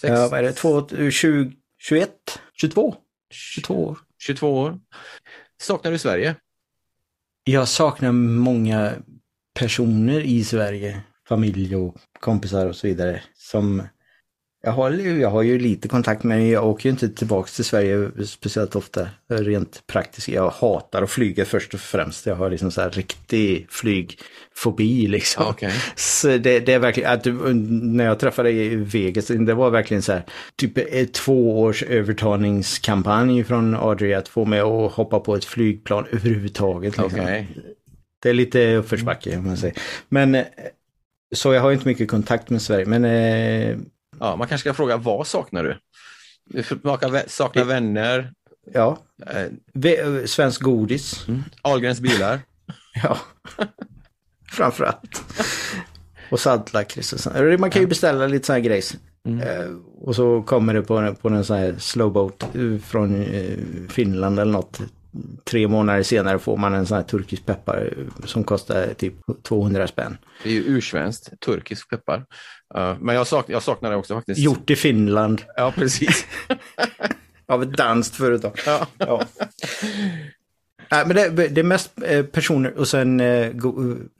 Sex, 0.00 0.10
Ja, 0.10 0.28
vad 0.28 0.38
är 0.38 0.42
det? 0.42 0.52
Två, 0.52 0.88
20, 1.10 1.52
21? 1.78 2.10
22? 2.52 2.96
22 3.30 3.84
år. 3.84 3.98
22 4.18 4.58
år. 4.58 4.80
Saknar 5.60 5.92
du 5.92 5.98
Sverige? 5.98 6.36
Jag 7.44 7.68
saknar 7.68 8.12
många 8.12 8.92
personer 9.54 10.20
i 10.20 10.44
Sverige, 10.44 11.00
familj 11.28 11.76
och 11.76 11.96
kompisar 12.20 12.66
och 12.66 12.76
så 12.76 12.86
vidare. 12.86 13.22
Som 13.34 13.82
jag 14.62 14.72
har, 14.72 14.90
jag 14.90 15.30
har 15.30 15.42
ju 15.42 15.58
lite 15.58 15.88
kontakt 15.88 16.24
med, 16.24 16.38
men 16.38 16.48
jag 16.48 16.66
åker 16.66 16.88
ju 16.88 16.90
inte 16.90 17.08
tillbaka 17.08 17.48
till 17.48 17.64
Sverige 17.64 18.10
speciellt 18.24 18.76
ofta. 18.76 19.08
Rent 19.28 19.86
praktiskt. 19.86 20.28
Jag 20.28 20.50
hatar 20.50 21.02
att 21.02 21.10
flyga 21.10 21.44
först 21.44 21.74
och 21.74 21.80
främst. 21.80 22.26
Jag 22.26 22.34
har 22.34 22.50
liksom 22.50 22.70
så 22.70 22.80
här 22.80 22.90
riktig 22.90 23.66
flygfobi 23.70 25.06
liksom. 25.06 25.46
Okej. 25.48 25.72
Så 25.96 26.28
det, 26.28 26.60
det 26.60 26.72
är 26.72 26.78
verkligen, 26.78 27.12
att, 27.12 27.26
när 27.82 28.04
jag 28.04 28.18
träffade 28.18 28.48
dig 28.48 28.72
i 28.72 28.76
Vegas, 28.76 29.26
det 29.26 29.54
var 29.54 29.70
verkligen 29.70 30.02
så 30.02 30.12
här, 30.12 30.24
typ 30.56 31.12
två 31.12 31.60
års 31.60 31.82
övertalningskampanj 31.82 33.44
från 33.44 33.74
Audrey 33.74 34.14
att 34.14 34.28
få 34.28 34.44
mig 34.44 34.60
att 34.60 34.92
hoppa 34.92 35.20
på 35.20 35.34
ett 35.34 35.44
flygplan 35.44 36.06
överhuvudtaget. 36.12 36.98
Liksom. 36.98 37.20
Okej. 37.20 37.48
Det 38.22 38.28
är 38.28 38.34
lite 38.34 38.74
uppförsbacke 38.74 39.38
om 39.38 39.46
man 39.46 39.56
säger. 39.56 39.76
Men 40.08 40.34
eh, 40.34 40.44
så 41.34 41.52
jag 41.52 41.60
har 41.60 41.72
inte 41.72 41.88
mycket 41.88 42.10
kontakt 42.10 42.50
med 42.50 42.62
Sverige, 42.62 42.86
men 42.86 43.04
eh, 43.04 43.76
Ja, 44.20 44.36
man 44.36 44.48
kanske 44.48 44.68
ska 44.70 44.74
fråga, 44.74 44.96
vad 44.96 45.26
saknar 45.26 45.64
du? 45.64 45.78
Du 46.50 46.62
Saknar, 46.62 47.28
saknar 47.28 47.64
vänner, 47.64 48.32
ja, 48.72 48.98
eh, 49.26 49.46
Ve- 49.74 50.26
svensk 50.28 50.62
godis. 50.62 51.26
Ahlgrens 51.62 52.00
bilar. 52.00 52.40
Ja, 53.02 53.18
framförallt. 54.52 55.22
Och 56.30 56.40
saltlakrits 56.40 57.12
och 57.12 57.20
sånt. 57.20 57.60
Man 57.60 57.70
kan 57.70 57.82
ju 57.82 57.88
beställa 57.88 58.26
lite 58.26 58.46
sådana 58.46 58.58
här 58.62 58.68
grejs. 58.68 58.96
Eh, 59.42 59.70
och 60.00 60.16
så 60.16 60.42
kommer 60.42 60.74
det 60.74 60.82
på, 60.82 61.14
på 61.14 61.28
en 61.28 61.44
sån 61.44 61.56
här 61.56 61.74
slowboat 61.78 62.42
eh, 62.54 62.78
från 62.78 63.22
eh, 63.22 63.58
Finland 63.88 64.38
eller 64.38 64.52
något. 64.52 64.80
Tre 65.44 65.68
månader 65.68 66.02
senare 66.02 66.38
får 66.38 66.56
man 66.56 66.74
en 66.74 66.86
sån 66.86 66.96
här 66.96 67.04
turkisk 67.04 67.46
peppar 67.46 67.94
eh, 67.98 68.24
som 68.26 68.44
kostar 68.44 68.94
typ 68.94 69.14
200 69.42 69.86
spänn. 69.86 70.18
Det 70.42 70.48
är 70.48 70.52
ju 70.52 70.64
ursvenskt, 70.64 71.40
turkisk 71.40 71.90
peppar. 71.90 72.24
Eh, 72.74 72.96
men 73.00 73.14
jag, 73.14 73.26
sak, 73.26 73.44
jag 73.48 73.62
saknar 73.62 73.90
det 73.90 73.96
också 73.96 74.14
faktiskt. 74.14 74.40
Gjort 74.40 74.70
i 74.70 74.76
Finland 74.76 75.42
Ja, 75.56 75.72
precis. 75.76 76.26
av 77.46 77.62
ett 77.62 77.76
danskt 77.76 78.16
företag. 78.16 78.60
Ja. 78.66 78.86
Ja. 78.98 79.22
Nej, 80.90 81.06
men 81.06 81.16
det, 81.16 81.48
det 81.48 81.60
är 81.60 81.64
mest 81.64 81.90
eh, 82.02 82.24
personer 82.24 82.78
och 82.78 82.88
sen 82.88 83.20
eh, 83.20 83.52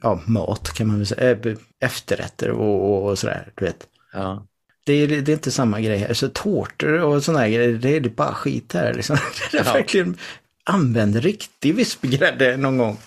ja, 0.01 0.21
mat 0.25 0.73
kan 0.73 0.87
man 0.87 0.97
väl 0.97 1.05
säga. 1.07 1.37
Efterrätter 1.79 2.49
och, 2.49 2.89
och, 2.91 3.09
och 3.09 3.19
sådär, 3.19 3.51
du 3.55 3.65
vet. 3.65 3.87
Ja. 4.13 4.45
Det 4.85 4.93
är, 4.93 5.07
det 5.07 5.31
är 5.31 5.33
inte 5.33 5.51
samma 5.51 5.81
grej 5.81 5.97
här. 5.97 6.07
Alltså 6.07 6.29
tårtor 6.33 6.99
och 6.99 7.23
sådana 7.23 7.39
här 7.39 7.49
grejer, 7.49 7.73
det 7.73 7.95
är 7.95 8.01
bara 8.01 8.33
skit 8.33 8.73
här 8.73 8.93
liksom. 8.93 9.17
Det 9.51 9.57
är 9.57 9.65
Ja. 9.65 9.73
verkligen, 9.73 10.17
använd 10.63 11.15
riktig 11.15 11.75
vispgrädde 11.75 12.57
någon 12.57 12.77
gång. 12.77 12.97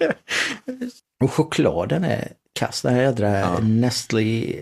och 1.24 1.32
chokladen 1.32 2.04
är 2.04 2.28
kass, 2.58 2.82
den 2.82 2.94
här 2.94 3.02
jädra 3.02 3.38
Ja. 3.38 3.58
Nestlé. 3.58 4.56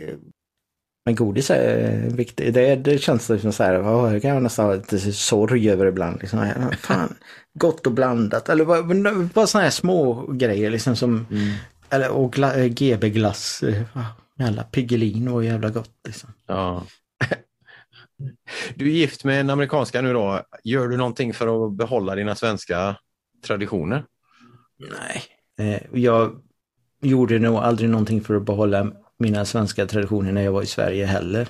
Men 1.05 1.15
godis 1.15 1.51
är 1.51 2.11
viktigt. 2.11 2.55
Det, 2.55 2.77
det 2.77 2.99
känns 2.99 3.29
liksom 3.29 3.53
så 3.53 3.63
här, 3.63 3.83
oh, 3.83 4.13
det 4.13 4.21
kan 4.21 4.31
jag 4.31 4.43
nästan 4.43 4.65
ha 4.67 4.75
lite 4.75 5.13
sorg 5.13 5.71
över 5.71 5.87
ibland. 5.87 6.21
Liksom. 6.21 6.53
Fan, 6.79 7.15
gott 7.59 7.87
och 7.87 7.93
blandat. 7.93 8.49
Eller 8.49 8.65
bara, 8.65 8.83
bara 9.35 9.47
sådana 9.47 9.65
här 9.65 9.71
små 9.71 10.27
grejer 10.33 10.71
liksom 10.71 10.97
som, 10.97 11.27
eller 11.91 12.11
och 12.11 12.33
gla, 12.33 12.55
GB-glass. 12.69 13.63
eh, 13.63 13.83
Jävla 14.39 14.63
Piggelin 14.63 15.33
var 15.33 15.43
jävla 15.43 15.71
gott 15.71 15.95
liksom. 16.07 16.31
Ja. 16.47 16.87
Du 18.75 18.87
är 18.87 18.91
gift 18.93 19.25
med 19.25 19.41
en 19.41 19.51
amerikanska 19.51 20.01
nu 20.01 20.13
då. 20.13 20.43
Gör 20.65 20.89
du 20.89 20.97
någonting 20.97 21.35
för 21.35 21.67
att 21.67 21.73
behålla 21.73 22.15
dina 22.15 22.35
svenska 22.35 22.97
traditioner? 23.47 24.05
Nej. 24.79 25.23
Eh, 25.75 25.83
jag 25.93 26.41
gjorde 27.01 27.39
nog 27.39 27.57
aldrig 27.57 27.91
någonting 27.91 28.21
för 28.21 28.35
att 28.35 28.47
behålla 28.47 28.93
mina 29.19 29.45
svenska 29.45 29.87
traditioner 29.87 30.33
när 30.33 30.43
jag 30.43 30.53
var 30.53 30.63
i 30.63 30.67
Sverige 30.67 31.07
heller. 31.07 31.49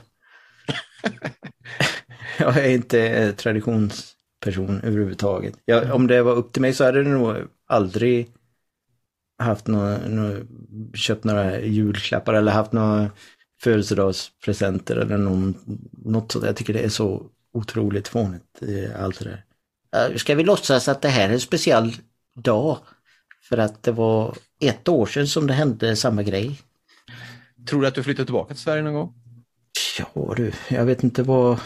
jag 2.39 2.57
är 2.57 2.71
inte 2.71 3.33
traditionsperson 3.33 4.81
överhuvudtaget. 4.83 5.55
Jag, 5.65 5.95
om 5.95 6.07
det 6.07 6.23
var 6.23 6.33
upp 6.33 6.53
till 6.53 6.63
mig 6.63 6.73
så 6.73 6.85
hade 6.85 7.03
det 7.03 7.11
nog 7.11 7.37
aldrig 7.67 8.29
haft 9.39 9.67
några, 9.67 9.99
några, 10.09 10.37
köpt 10.95 11.25
några 11.25 11.61
julklappar 11.61 12.35
eller 12.35 12.53
haft 12.53 12.73
några 12.73 13.11
födelsedagspresenter 13.63 14.97
eller 14.97 15.19
någon, 15.19 15.55
något 15.93 16.33
sånt. 16.33 16.45
Jag 16.45 16.57
tycker 16.57 16.73
det 16.73 16.81
är 16.85 16.89
så 16.89 17.27
otroligt 17.53 18.09
fånigt, 18.09 18.61
allt 18.99 19.19
det 19.19 19.25
där. 19.93 20.17
Ska 20.17 20.35
vi 20.35 20.45
låtsas 20.45 20.89
att 20.89 21.03
det 21.03 21.09
här 21.09 21.29
är 21.29 21.33
en 21.33 21.41
speciell 21.41 21.95
dag? 22.35 22.79
För 23.51 23.59
att 23.59 23.83
det 23.83 23.93
var 23.93 24.37
ett 24.61 24.89
år 24.89 25.07
sedan 25.07 25.27
som 25.27 25.47
det 25.47 25.53
hände 25.53 25.97
samma 25.97 26.23
grej. 26.23 26.61
Tror 27.69 27.81
du 27.81 27.87
att 27.87 27.95
du 27.95 28.03
flyttar 28.03 28.25
tillbaka 28.25 28.55
till 28.55 28.63
Sverige 28.63 28.83
någon 28.83 28.95
gång? 28.95 29.15
Ja 29.99 30.35
du, 30.37 30.53
jag 30.69 30.85
vet 30.85 31.05
inte 31.05 31.23
vad... 31.23 31.61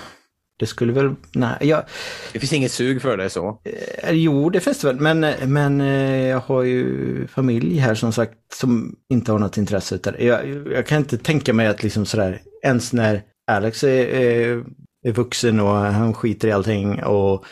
Det 0.58 0.66
skulle 0.66 0.92
väl... 0.92 1.14
Nej, 1.32 1.56
jag... 1.60 1.84
Det 2.32 2.38
finns 2.38 2.52
inget 2.52 2.72
sug 2.72 3.02
för 3.02 3.16
det 3.16 3.30
så? 3.30 3.60
Eh, 3.64 4.10
jo, 4.12 4.50
det 4.50 4.60
finns 4.60 4.80
det 4.80 4.86
väl, 4.86 5.00
men, 5.00 5.20
men 5.52 5.80
eh, 5.80 6.26
jag 6.26 6.40
har 6.40 6.62
ju 6.62 7.26
familj 7.26 7.78
här 7.78 7.94
som 7.94 8.12
sagt 8.12 8.34
som 8.52 8.96
inte 9.08 9.32
har 9.32 9.38
något 9.38 9.56
intresse 9.56 9.98
det. 10.02 10.24
Jag, 10.24 10.66
jag 10.72 10.86
kan 10.86 10.98
inte 10.98 11.18
tänka 11.18 11.52
mig 11.52 11.66
att 11.66 11.82
liksom 11.82 12.06
sådär, 12.06 12.42
ens 12.62 12.92
när 12.92 13.22
Alex 13.46 13.84
är, 13.84 14.06
är, 14.06 14.64
är 15.06 15.12
vuxen 15.12 15.60
och 15.60 15.76
han 15.76 16.14
skiter 16.14 16.48
i 16.48 16.52
allting 16.52 17.04
och 17.04 17.44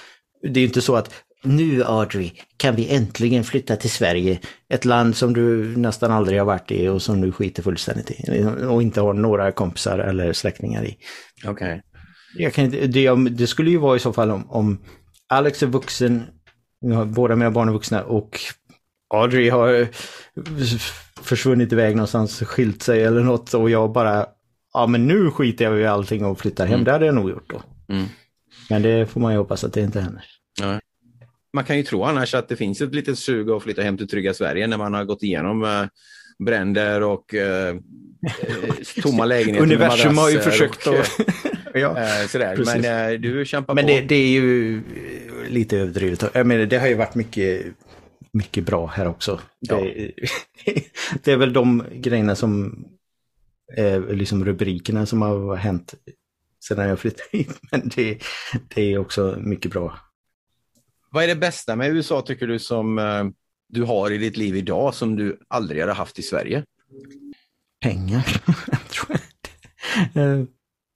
det 0.42 0.60
är 0.60 0.64
inte 0.64 0.80
så 0.80 0.96
att 0.96 1.10
nu 1.42 1.84
Audrey 1.84 2.32
kan 2.56 2.76
vi 2.76 2.94
äntligen 2.94 3.44
flytta 3.44 3.76
till 3.76 3.90
Sverige. 3.90 4.38
Ett 4.68 4.84
land 4.84 5.16
som 5.16 5.34
du 5.34 5.76
nästan 5.76 6.10
aldrig 6.10 6.38
har 6.38 6.46
varit 6.46 6.70
i 6.70 6.88
och 6.88 7.02
som 7.02 7.20
du 7.20 7.32
skiter 7.32 7.62
fullständigt 7.62 8.10
i. 8.10 8.44
Och 8.68 8.82
inte 8.82 9.00
har 9.00 9.12
några 9.12 9.52
kompisar 9.52 9.98
eller 9.98 10.32
släktingar 10.32 10.84
i. 10.84 10.96
Okej. 11.46 11.82
Okay. 12.48 12.68
det, 12.86 13.14
det, 13.30 13.46
skulle 13.46 13.70
ju 13.70 13.78
vara 13.78 13.96
i 13.96 14.00
så 14.00 14.12
fall 14.12 14.30
om, 14.30 14.50
om 14.50 14.78
Alex 15.28 15.62
är 15.62 15.66
vuxen, 15.66 16.22
båda 17.06 17.36
mina 17.36 17.50
barn 17.50 17.68
är 17.68 17.72
vuxna 17.72 18.02
och 18.02 18.40
Audrey 19.14 19.50
har 19.50 19.88
försvunnit 21.22 21.72
iväg 21.72 21.96
någonstans, 21.96 22.40
skilt 22.40 22.82
sig 22.82 23.04
eller 23.04 23.22
något 23.22 23.54
och 23.54 23.70
jag 23.70 23.92
bara, 23.92 24.26
ja 24.72 24.86
men 24.86 25.06
nu 25.06 25.30
skiter 25.30 25.64
jag 25.64 25.80
i 25.80 25.86
allting 25.86 26.24
och 26.24 26.40
flyttar 26.40 26.66
hem. 26.66 26.74
Mm. 26.74 26.84
Det 26.84 26.92
hade 26.92 27.06
jag 27.06 27.14
nog 27.14 27.30
gjort 27.30 27.50
då. 27.50 27.62
Mm. 27.94 28.06
Men 28.70 28.82
det 28.82 29.06
får 29.06 29.20
man 29.20 29.32
ju 29.32 29.38
hoppas 29.38 29.64
att 29.64 29.72
det 29.72 29.80
inte 29.80 30.00
händer. 30.00 30.24
Ja 30.60 30.80
man 31.52 31.64
kan 31.64 31.76
ju 31.76 31.82
tro 31.82 32.04
annars 32.04 32.34
att 32.34 32.48
det 32.48 32.56
finns 32.56 32.80
ett 32.80 32.94
litet 32.94 33.18
sug 33.18 33.50
att 33.50 33.62
flytta 33.62 33.82
hem 33.82 33.96
till 33.96 34.08
trygga 34.08 34.34
Sverige 34.34 34.66
när 34.66 34.78
man 34.78 34.94
har 34.94 35.04
gått 35.04 35.22
igenom 35.22 35.64
äh, 35.64 35.84
bränder 36.44 37.02
och 37.02 37.34
äh, 37.34 37.76
tomma 39.02 39.24
lägenheter. 39.26 39.62
Universum 39.62 40.18
har 40.18 40.30
ju 40.30 40.38
försökt 40.38 40.86
och, 40.86 40.98
att... 40.98 41.20
ja, 41.74 41.98
äh, 41.98 42.26
sådär. 42.26 42.62
Men 42.64 43.22
du 43.22 43.44
kämpar 43.44 43.74
Men 43.74 43.84
på. 43.84 43.90
Det, 43.90 44.00
det 44.00 44.14
är 44.14 44.28
ju 44.28 44.82
lite 45.48 45.78
överdrivet. 45.78 46.24
Jag 46.34 46.46
menar, 46.46 46.66
det 46.66 46.78
har 46.78 46.88
ju 46.88 46.94
varit 46.94 47.14
mycket, 47.14 47.66
mycket 48.32 48.64
bra 48.64 48.86
här 48.86 49.08
också. 49.08 49.40
Ja. 49.60 49.76
Det, 49.76 50.12
det, 51.22 51.32
är 51.32 51.36
väl 51.36 51.52
de 51.52 51.84
grejerna 51.92 52.34
som 52.34 52.84
liksom 54.10 54.44
rubrikerna 54.44 55.06
som 55.06 55.22
har 55.22 55.56
hänt 55.56 55.94
sedan 56.68 56.88
jag 56.88 56.98
flyttade 56.98 57.28
hit. 57.32 57.60
Men 57.70 57.90
det, 57.94 58.18
det 58.74 58.82
är 58.82 58.98
också 58.98 59.36
mycket 59.40 59.70
bra 59.70 59.98
vad 61.12 61.24
är 61.24 61.28
det 61.28 61.36
bästa 61.36 61.76
med 61.76 61.90
USA 61.90 62.22
tycker 62.22 62.46
du 62.46 62.58
som 62.58 62.98
uh, 62.98 63.24
du 63.68 63.82
har 63.82 64.10
i 64.10 64.18
ditt 64.18 64.36
liv 64.36 64.56
idag 64.56 64.94
som 64.94 65.16
du 65.16 65.38
aldrig 65.48 65.80
hade 65.80 65.92
haft 65.92 66.18
i 66.18 66.22
Sverige? 66.22 66.64
Pengar. 67.82 68.26
Uh, 70.16 70.44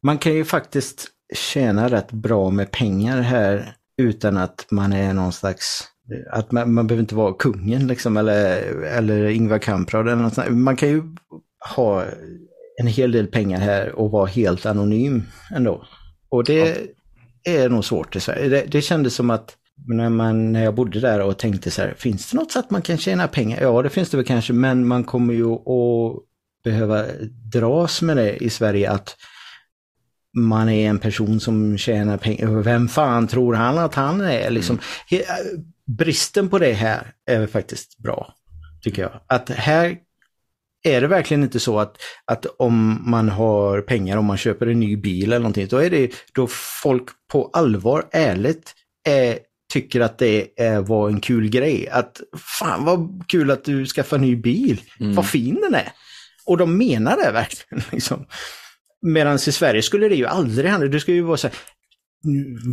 man 0.03 0.19
kan 0.19 0.35
ju 0.35 0.45
faktiskt 0.45 1.09
tjäna 1.35 1.89
rätt 1.89 2.13
bra 2.13 2.51
med 2.51 2.71
pengar 2.71 3.21
här 3.21 3.75
utan 4.03 4.37
att 4.37 4.67
man 4.71 4.93
är 4.93 5.15
någon 5.15 5.33
slags 5.33 5.89
att 6.31 6.53
man, 6.53 6.73
man 6.73 6.87
behöver 6.87 7.01
inte 7.01 7.15
vara 7.15 7.33
kungen 7.33 7.87
liksom 7.87 8.17
eller, 8.17 8.63
eller 8.83 9.25
Ingvar 9.25 9.59
Kamprad 9.59 10.09
eller 10.09 10.23
något 10.23 10.35
sånt. 10.35 10.51
Man 10.51 10.77
kan 10.77 10.89
ju 10.89 11.03
ha 11.75 12.05
en 12.81 12.87
hel 12.87 13.13
del 13.13 13.27
pengar 13.27 13.61
här 13.61 13.93
och 13.93 14.11
vara 14.11 14.27
helt 14.27 14.67
anonym 14.67 15.23
ändå. 15.55 15.87
Och 16.29 16.45
det 16.45 16.89
ja. 17.43 17.53
är 17.53 17.69
nog 17.69 17.85
svårt 17.85 18.17
i 18.17 18.21
Sverige. 18.21 18.49
Det, 18.49 18.65
det 18.69 18.83
kändes 18.83 19.15
som 19.15 19.31
att 19.31 19.57
när, 19.85 20.09
man, 20.09 20.53
när 20.53 20.65
jag 20.65 20.75
bodde 20.75 21.01
där 21.01 21.21
och 21.21 21.39
tänkte 21.39 21.71
så 21.71 21.83
här, 21.83 21.95
finns 21.99 22.31
det 22.31 22.37
något 22.37 22.53
sätt 22.53 22.71
man 22.71 22.83
kan 22.83 22.99
tjäna 22.99 23.29
pengar? 23.29 23.63
Ja, 23.63 23.83
det 23.83 23.91
finns 23.91 24.11
det 24.11 24.17
väl 24.17 24.27
kanske, 24.27 24.53
men 24.53 24.87
man 24.87 25.05
kommer 25.05 25.35
ju 25.35 25.53
att 25.53 26.23
behöva 26.65 27.05
dras 27.53 28.03
med 28.03 28.17
det 28.17 28.37
i 28.37 28.51
Sverige 28.51 28.91
att 28.91 29.17
man 30.37 30.69
är 30.69 30.89
en 30.89 30.99
person 30.99 31.41
som 31.41 31.79
tjänar 31.79 32.17
pengar. 32.17 32.47
Vem 32.47 32.89
fan 32.89 33.27
tror 33.27 33.55
han 33.55 33.79
att 33.79 33.95
han 33.95 34.21
är? 34.21 34.51
Liksom, 34.51 34.79
mm. 35.11 35.25
Bristen 35.87 36.49
på 36.49 36.59
det 36.59 36.73
här 36.73 37.13
är 37.27 37.47
faktiskt 37.47 37.99
bra, 37.99 38.35
tycker 38.83 39.03
jag. 39.03 39.21
Att 39.27 39.51
här 39.51 39.97
är 40.83 41.01
det 41.01 41.07
verkligen 41.07 41.43
inte 41.43 41.61
så 41.61 41.79
att, 41.79 41.97
att 42.25 42.47
om 42.59 43.03
man 43.11 43.29
har 43.29 43.81
pengar, 43.81 44.17
om 44.17 44.25
man 44.25 44.37
köper 44.37 44.67
en 44.67 44.81
ny 44.81 44.97
bil 44.97 45.25
eller 45.25 45.39
någonting, 45.39 45.67
då 45.71 45.77
är 45.77 45.91
det 45.91 46.11
då 46.33 46.47
folk 46.83 47.09
på 47.29 47.51
allvar, 47.53 48.09
ärligt, 48.13 48.75
är 49.09 49.39
tycker 49.77 50.01
att 50.01 50.19
det 50.19 50.49
var 50.87 51.09
en 51.09 51.21
kul 51.21 51.49
grej. 51.49 51.89
Att 51.89 52.21
fan 52.61 52.85
vad 52.85 53.25
kul 53.29 53.51
att 53.51 53.65
du 53.65 53.87
skaffar 53.87 54.17
en 54.17 54.23
ny 54.23 54.37
bil. 54.37 54.81
Mm. 55.01 55.15
Vad 55.15 55.27
fin 55.27 55.59
den 55.63 55.75
är. 55.75 55.93
Och 56.47 56.57
de 56.57 56.79
menar 56.79 57.17
det 57.17 57.33
verkligen. 57.33 57.85
Liksom. 57.93 58.27
Medan 59.03 59.35
i 59.35 59.39
Sverige 59.39 59.83
skulle 59.83 60.09
det 60.09 60.15
ju 60.15 60.27
aldrig 60.27 60.71
hända. 60.71 60.87
Du 60.87 61.01
skulle 61.01 61.17
ju 61.17 61.23
vara 61.23 61.37
så 61.37 61.47
här, 61.47 61.57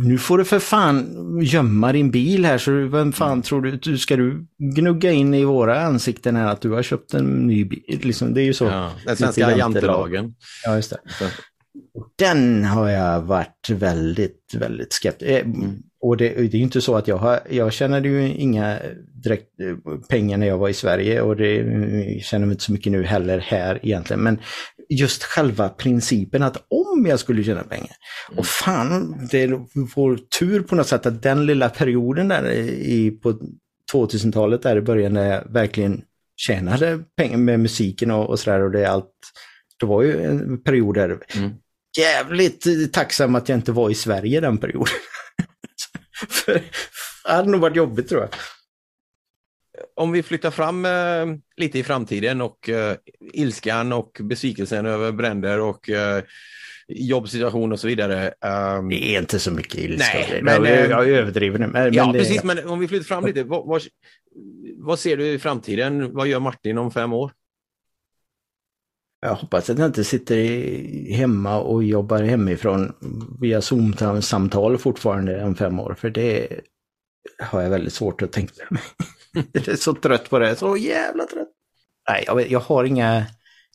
nu 0.04 0.18
får 0.18 0.38
du 0.38 0.44
för 0.44 0.58
fan 0.58 1.06
gömma 1.42 1.92
din 1.92 2.10
bil 2.10 2.44
här, 2.44 2.58
så 2.58 2.72
vem 2.72 3.12
fan 3.12 3.42
tror 3.42 3.78
du, 3.80 3.98
ska 3.98 4.16
du 4.16 4.46
gnugga 4.76 5.12
in 5.12 5.34
i 5.34 5.44
våra 5.44 5.80
ansikten 5.80 6.36
här 6.36 6.46
att 6.46 6.60
du 6.60 6.70
har 6.70 6.82
köpt 6.82 7.14
en 7.14 7.46
ny 7.46 7.64
bil? 7.64 8.00
Liksom, 8.02 8.34
det 8.34 8.42
är 8.42 8.44
ju 8.44 8.54
så. 8.54 8.64
Ja, 8.64 8.92
den 9.06 9.16
svenska 9.16 9.56
jantelagen. 9.56 10.34
Ja, 10.64 10.76
just 10.76 10.90
det. 10.90 10.98
Den 12.18 12.64
har 12.64 12.88
jag 12.88 13.22
varit 13.22 13.70
väldigt, 13.70 14.54
väldigt 14.54 14.92
skeptisk. 14.92 15.30
Eh, 15.30 15.40
mm. 15.40 15.76
Och 16.00 16.16
det, 16.16 16.28
det 16.28 16.56
är 16.56 16.60
inte 16.60 16.80
så 16.80 16.96
att 16.96 17.08
jag 17.08 17.16
har, 17.16 17.40
jag 17.50 17.72
tjänade 17.72 18.08
ju 18.08 18.34
inga 18.34 18.78
direkt 19.24 19.60
eh, 19.60 19.98
pengar 20.08 20.36
när 20.36 20.46
jag 20.46 20.58
var 20.58 20.68
i 20.68 20.74
Sverige 20.74 21.20
och 21.20 21.36
det 21.36 21.54
jag 21.54 22.22
känner 22.22 22.46
mig 22.46 22.54
inte 22.54 22.64
så 22.64 22.72
mycket 22.72 22.92
nu 22.92 23.02
heller 23.02 23.38
här 23.38 23.78
egentligen. 23.82 24.22
Men 24.22 24.38
just 24.88 25.22
själva 25.22 25.68
principen 25.68 26.42
att 26.42 26.56
om 26.56 27.06
jag 27.06 27.20
skulle 27.20 27.44
tjäna 27.44 27.62
pengar, 27.62 27.96
mm. 28.30 28.38
och 28.38 28.46
fan, 28.46 29.26
det 29.30 29.46
vår 29.96 30.18
tur 30.38 30.60
på 30.60 30.74
något 30.74 30.86
sätt 30.86 31.06
att 31.06 31.22
den 31.22 31.46
lilla 31.46 31.68
perioden 31.68 32.28
där 32.28 32.50
i, 32.52 33.10
på 33.10 33.38
2000-talet 33.92 34.62
där 34.62 34.76
i 34.76 34.80
början 34.80 35.12
när 35.12 35.32
jag 35.32 35.52
verkligen 35.52 36.02
tjänade 36.36 37.00
pengar 37.16 37.38
med 37.38 37.60
musiken 37.60 38.10
och, 38.10 38.28
och 38.28 38.38
sådär 38.38 38.62
och 38.62 38.70
det 38.70 38.84
är 38.84 38.88
allt. 38.88 39.10
Det 39.80 39.86
var 39.86 40.02
ju 40.02 40.24
en 40.24 40.62
period 40.62 40.94
där 40.94 41.18
mm 41.36 41.50
jävligt 41.98 42.92
tacksam 42.92 43.34
att 43.34 43.48
jag 43.48 43.58
inte 43.58 43.72
var 43.72 43.90
i 43.90 43.94
Sverige 43.94 44.40
den 44.40 44.58
perioden. 44.58 44.94
För 46.28 46.52
det 47.24 47.32
hade 47.32 47.50
nog 47.50 47.60
varit 47.60 47.76
jobbigt 47.76 48.08
tror 48.08 48.20
jag. 48.20 48.30
Om 49.96 50.12
vi 50.12 50.22
flyttar 50.22 50.50
fram 50.50 50.84
eh, 50.84 51.26
lite 51.56 51.78
i 51.78 51.84
framtiden 51.84 52.40
och 52.40 52.68
eh, 52.68 52.96
ilskan 53.32 53.92
och 53.92 54.20
besvikelsen 54.20 54.86
över 54.86 55.12
bränder 55.12 55.60
och 55.60 55.90
eh, 55.90 56.22
jobbsituation 56.88 57.72
och 57.72 57.80
så 57.80 57.86
vidare. 57.86 58.34
Um... 58.78 58.88
Det 58.88 59.14
är 59.14 59.20
inte 59.20 59.38
så 59.38 59.50
mycket 59.50 59.80
ilska. 59.80 60.18
Nej, 60.18 60.40
men, 60.42 60.64
jag, 60.64 60.90
jag 60.90 61.08
överdriver 61.08 61.58
nu. 61.58 61.66
Men, 61.66 61.94
ja, 61.94 62.04
men 62.04 62.12
det... 62.12 62.18
precis. 62.18 62.44
Men 62.44 62.68
om 62.68 62.78
vi 62.78 62.88
flyttar 62.88 63.04
fram 63.04 63.26
lite. 63.26 63.44
Vad, 63.44 63.66
vad, 63.66 63.82
vad 64.76 64.98
ser 64.98 65.16
du 65.16 65.26
i 65.26 65.38
framtiden? 65.38 66.14
Vad 66.14 66.26
gör 66.26 66.40
Martin 66.40 66.78
om 66.78 66.90
fem 66.90 67.12
år? 67.12 67.32
Jag 69.24 69.34
hoppas 69.34 69.70
att 69.70 69.78
jag 69.78 69.86
inte 69.86 70.04
sitter 70.04 70.36
hemma 71.12 71.60
och 71.60 71.84
jobbar 71.84 72.22
hemifrån 72.22 72.92
via 73.40 73.60
Zoom-samtal 73.60 74.78
fortfarande 74.78 75.44
om 75.44 75.54
fem 75.54 75.80
år, 75.80 75.94
för 75.98 76.10
det 76.10 76.48
har 77.38 77.62
jag 77.62 77.70
väldigt 77.70 77.92
svårt 77.92 78.22
att 78.22 78.32
tänka 78.32 78.66
mig. 78.70 78.82
jag 79.52 79.68
är 79.68 79.76
så 79.76 79.94
trött 79.94 80.30
på 80.30 80.38
det, 80.38 80.56
så 80.56 80.76
jävla 80.76 81.24
trött. 81.24 81.48
Nej, 82.08 82.24
jag, 82.26 82.50
jag 82.50 82.60
har 82.60 82.84
inga 82.84 83.24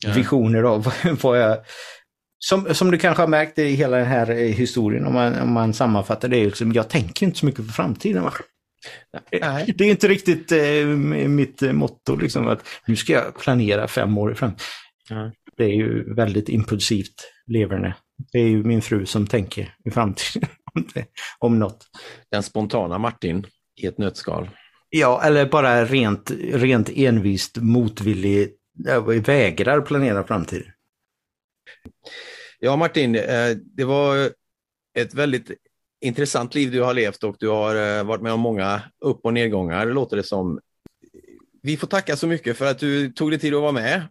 ja. 0.02 0.12
visioner 0.12 0.62
av 0.62 0.92
vad 1.22 1.40
jag... 1.40 1.58
Som, 2.38 2.74
som 2.74 2.90
du 2.90 2.98
kanske 2.98 3.22
har 3.22 3.28
märkt 3.28 3.58
i 3.58 3.64
hela 3.64 3.96
den 3.96 4.06
här 4.06 4.26
historien, 4.34 5.06
om 5.06 5.14
man, 5.14 5.40
om 5.40 5.52
man 5.52 5.74
sammanfattar 5.74 6.28
det, 6.28 6.44
liksom, 6.44 6.72
jag 6.72 6.88
tänker 6.88 7.26
inte 7.26 7.38
så 7.38 7.46
mycket 7.46 7.66
på 7.66 7.72
framtiden. 7.72 8.30
Nej. 9.40 9.74
Det 9.78 9.84
är 9.84 9.90
inte 9.90 10.08
riktigt 10.08 10.52
eh, 10.52 10.86
mitt 11.28 11.60
motto, 11.60 12.16
liksom, 12.16 12.48
att 12.48 12.66
nu 12.86 12.96
ska 12.96 13.12
jag 13.12 13.38
planera 13.38 13.88
fem 13.88 14.18
år 14.18 14.32
i 14.32 14.34
framtiden. 14.34 14.66
Det 15.60 15.66
är 15.66 15.74
ju 15.74 16.14
väldigt 16.14 16.48
impulsivt 16.48 17.32
leverne. 17.46 17.96
Det 18.32 18.38
är 18.38 18.48
ju 18.48 18.64
min 18.64 18.82
fru 18.82 19.06
som 19.06 19.26
tänker 19.26 19.74
i 19.84 19.90
framtiden 19.90 20.48
om, 20.74 20.84
det, 20.94 21.06
om 21.38 21.58
något. 21.58 21.86
Den 22.30 22.42
spontana 22.42 22.98
Martin 22.98 23.46
i 23.76 23.86
ett 23.86 23.98
nötskal. 23.98 24.50
Ja, 24.90 25.22
eller 25.24 25.46
bara 25.46 25.84
rent, 25.84 26.30
rent 26.52 26.88
envist 26.88 27.56
motvillig, 27.56 28.50
vägrar 29.26 29.80
planera 29.80 30.26
framtiden. 30.26 30.72
Ja, 32.58 32.76
Martin, 32.76 33.14
eh, 33.14 33.56
det 33.76 33.84
var 33.84 34.30
ett 34.98 35.14
väldigt 35.14 35.50
intressant 36.00 36.54
liv 36.54 36.70
du 36.70 36.82
har 36.82 36.94
levt 36.94 37.24
och 37.24 37.36
du 37.38 37.48
har 37.48 37.98
eh, 37.98 38.04
varit 38.04 38.22
med 38.22 38.32
om 38.32 38.40
många 38.40 38.82
upp 39.00 39.20
och 39.24 39.32
nedgångar, 39.32 39.86
låter 39.86 40.16
det 40.16 40.22
som. 40.22 40.60
Vi 41.62 41.76
får 41.76 41.86
tacka 41.86 42.16
så 42.16 42.26
mycket 42.26 42.56
för 42.56 42.66
att 42.66 42.78
du 42.78 43.12
tog 43.12 43.30
dig 43.30 43.38
tid 43.38 43.54
att 43.54 43.62
vara 43.62 43.72
med. 43.72 44.02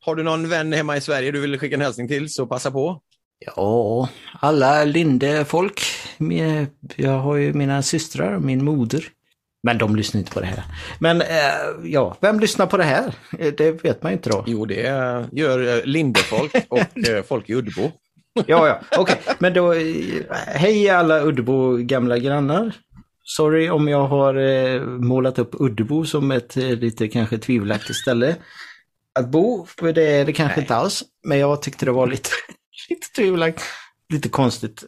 Har 0.00 0.14
du 0.14 0.22
någon 0.22 0.48
vän 0.48 0.72
hemma 0.72 0.96
i 0.96 1.00
Sverige 1.00 1.30
du 1.30 1.40
vill 1.40 1.58
skicka 1.58 1.74
en 1.74 1.80
hälsning 1.80 2.08
till 2.08 2.32
så 2.32 2.46
passa 2.46 2.70
på. 2.70 3.00
Ja, 3.38 4.08
alla 4.40 4.84
Linde-folk. 4.84 5.80
Jag 6.96 7.18
har 7.18 7.36
ju 7.36 7.52
mina 7.52 7.82
systrar 7.82 8.36
och 8.36 8.42
min 8.42 8.64
moder. 8.64 9.04
Men 9.62 9.78
de 9.78 9.96
lyssnar 9.96 10.18
inte 10.18 10.32
på 10.32 10.40
det 10.40 10.46
här. 10.46 10.64
Men 10.98 11.20
eh, 11.20 11.90
ja, 11.90 12.16
vem 12.20 12.40
lyssnar 12.40 12.66
på 12.66 12.76
det 12.76 12.84
här? 12.84 13.14
Eh, 13.38 13.52
det 13.52 13.84
vet 13.84 14.02
man 14.02 14.12
inte 14.12 14.30
då. 14.30 14.44
Jo, 14.46 14.64
det 14.64 14.80
gör 15.32 15.78
eh, 15.78 15.84
Linde-folk 15.84 16.54
och 16.68 16.80
folk 17.28 17.50
i 17.50 17.54
Uddebo. 17.54 17.92
ja, 18.46 18.68
ja, 18.68 18.80
okej. 18.98 19.16
Okay. 19.24 19.34
Men 19.38 19.54
då, 19.54 19.74
hej 20.46 20.88
alla 20.88 21.22
Uddebo 21.22 21.76
gamla 21.76 22.18
grannar. 22.18 22.72
Sorry 23.22 23.70
om 23.70 23.88
jag 23.88 24.06
har 24.06 24.34
målat 24.86 25.38
upp 25.38 25.50
Uddebo 25.52 26.04
som 26.04 26.30
ett 26.30 26.56
lite 26.56 27.08
kanske 27.08 27.38
tvivelaktigt 27.38 27.98
ställe 27.98 28.36
att 29.18 29.28
bo, 29.28 29.66
för 29.66 29.92
det 29.92 30.02
är 30.02 30.24
det 30.24 30.32
kanske 30.32 30.56
Nej. 30.56 30.64
inte 30.64 30.74
alls. 30.76 31.02
Men 31.24 31.38
jag 31.38 31.62
tyckte 31.62 31.84
det 31.84 31.92
var 31.92 32.06
lite, 32.06 32.30
lite 32.88 33.06
tvivelaktigt, 33.16 33.66
lite 34.12 34.28
konstigt. 34.28 34.84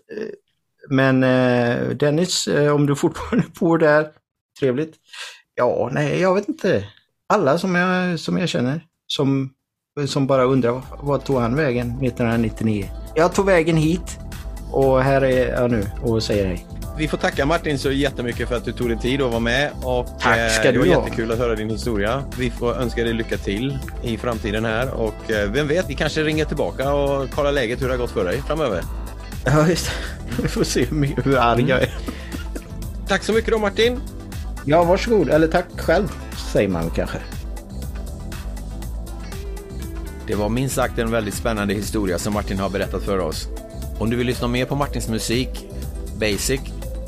Men 0.89 1.23
eh, 1.23 1.89
Dennis, 1.89 2.49
eh, 2.49 2.75
om 2.75 2.87
du 2.87 2.97
fortfarande 2.97 3.47
bor 3.61 3.79
där, 3.79 4.09
trevligt. 4.61 4.95
Ja, 5.55 5.91
nej, 5.93 6.21
jag 6.21 6.35
vet 6.35 6.49
inte. 6.49 6.89
Alla 7.29 7.59
som 7.59 7.75
jag, 7.75 8.21
som 8.21 8.39
jag 8.39 8.49
känner 8.49 8.81
som, 9.07 9.51
som 10.07 10.27
bara 10.27 10.45
undrar 10.45 10.83
vad 11.03 11.25
tog 11.25 11.41
han 11.41 11.57
vägen 11.57 11.91
1999? 11.91 12.91
Jag 13.15 13.35
tog 13.35 13.47
vägen 13.47 13.77
hit 13.77 14.19
och 14.73 15.03
här 15.03 15.25
är 15.25 15.61
jag 15.61 15.71
nu 15.71 15.91
och 16.03 16.23
säger 16.23 16.47
hej. 16.47 16.76
Vi 16.99 17.09
får 17.09 17.19
tacka 17.19 17.47
Martin 17.47 17.79
så 17.79 17.91
jättemycket 17.91 18.49
för 18.49 18.57
att 18.57 18.65
du 18.65 18.73
tog 18.73 18.89
dig 18.89 18.99
tid 18.99 19.23
att 19.23 19.31
vara 19.31 19.41
med. 19.41 19.71
Och, 19.83 20.09
Tack 20.21 20.39
eh, 20.39 20.49
ska 20.49 20.73
du 20.73 20.79
ha. 20.79 20.85
Det 20.85 20.95
var 20.95 21.05
jättekul 21.05 21.33
att 21.33 21.39
höra 21.39 21.55
din 21.55 21.71
historia. 21.71 22.25
Vi 22.39 22.51
får 22.51 22.75
önska 22.75 23.05
dig 23.05 23.13
lycka 23.13 23.37
till 23.37 23.79
i 24.03 24.19
framtiden 24.19 24.65
här 24.65 24.95
och 24.95 25.31
eh, 25.31 25.51
vem 25.51 25.69
vet, 25.69 25.91
vi 25.91 25.95
kanske 25.95 26.23
ringer 26.25 26.45
tillbaka 26.45 26.95
och 26.95 27.31
kollar 27.31 27.53
läget 27.53 27.83
hur 27.83 27.87
det 27.87 27.93
har 27.93 27.99
gått 27.99 28.11
för 28.11 28.25
dig 28.25 28.43
framöver. 28.47 28.83
Ja, 29.45 29.69
just 29.69 29.87
det. 29.87 30.43
Vi 30.43 30.49
får 30.49 30.65
se 30.65 30.85
hur, 30.85 31.23
hur 31.25 31.39
arg 31.39 31.69
jag 31.69 31.83
är. 31.83 31.95
Tack 33.09 33.23
så 33.23 33.33
mycket 33.33 33.51
då 33.51 33.59
Martin. 33.59 34.01
Ja, 34.65 34.85
varsågod. 34.85 35.29
Eller 35.29 35.47
tack 35.47 35.67
själv, 35.77 36.09
säger 36.53 36.69
man 36.69 36.91
kanske. 36.91 37.19
Det 40.27 40.35
var 40.35 40.49
minst 40.49 40.75
sagt 40.75 40.99
en 40.99 41.11
väldigt 41.11 41.35
spännande 41.35 41.75
historia 41.75 42.19
som 42.19 42.35
Martin 42.35 42.59
har 42.59 42.71
berättat 42.71 43.03
för 43.03 43.19
oss. 43.19 43.49
Om 43.99 44.11
du 44.11 44.17
vill 44.17 44.27
lyssna 44.27 44.49
mer 44.49 44.65
på 44.65 44.75
Martins 44.75 45.09
musik, 45.09 45.69
Basic, 46.21 46.61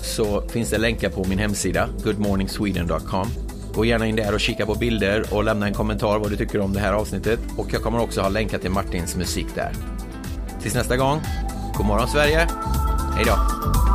så 0.09 0.43
finns 0.49 0.71
det 0.71 0.79
länkar 0.79 1.11
på 1.11 1.25
min 1.25 1.39
hemsida, 1.39 1.89
goodmorningsweden.com. 2.05 3.29
Gå 3.75 3.85
gärna 3.85 4.07
in 4.07 4.17
där 4.17 4.35
och 4.35 4.41
kika 4.41 4.67
på 4.67 4.75
bilder 4.75 5.25
och 5.35 5.45
lämna 5.45 5.67
en 5.67 5.75
kommentar 5.75 6.19
vad 6.19 6.31
du 6.31 6.37
tycker 6.37 6.61
om 6.61 6.73
det 6.73 6.81
här 6.81 6.93
avsnittet. 6.93 7.41
Och 7.57 7.67
jag 7.73 7.83
kommer 7.83 8.01
också 8.01 8.21
ha 8.21 8.29
länkar 8.29 8.59
till 8.59 8.71
Martins 8.71 9.17
musik 9.17 9.47
där. 9.55 9.73
Tills 10.63 10.75
nästa 10.75 10.97
gång, 10.97 11.21
god 11.77 11.87
morgon 11.87 12.09
Sverige! 12.09 12.49
Hej 13.17 13.25
då! 13.27 13.88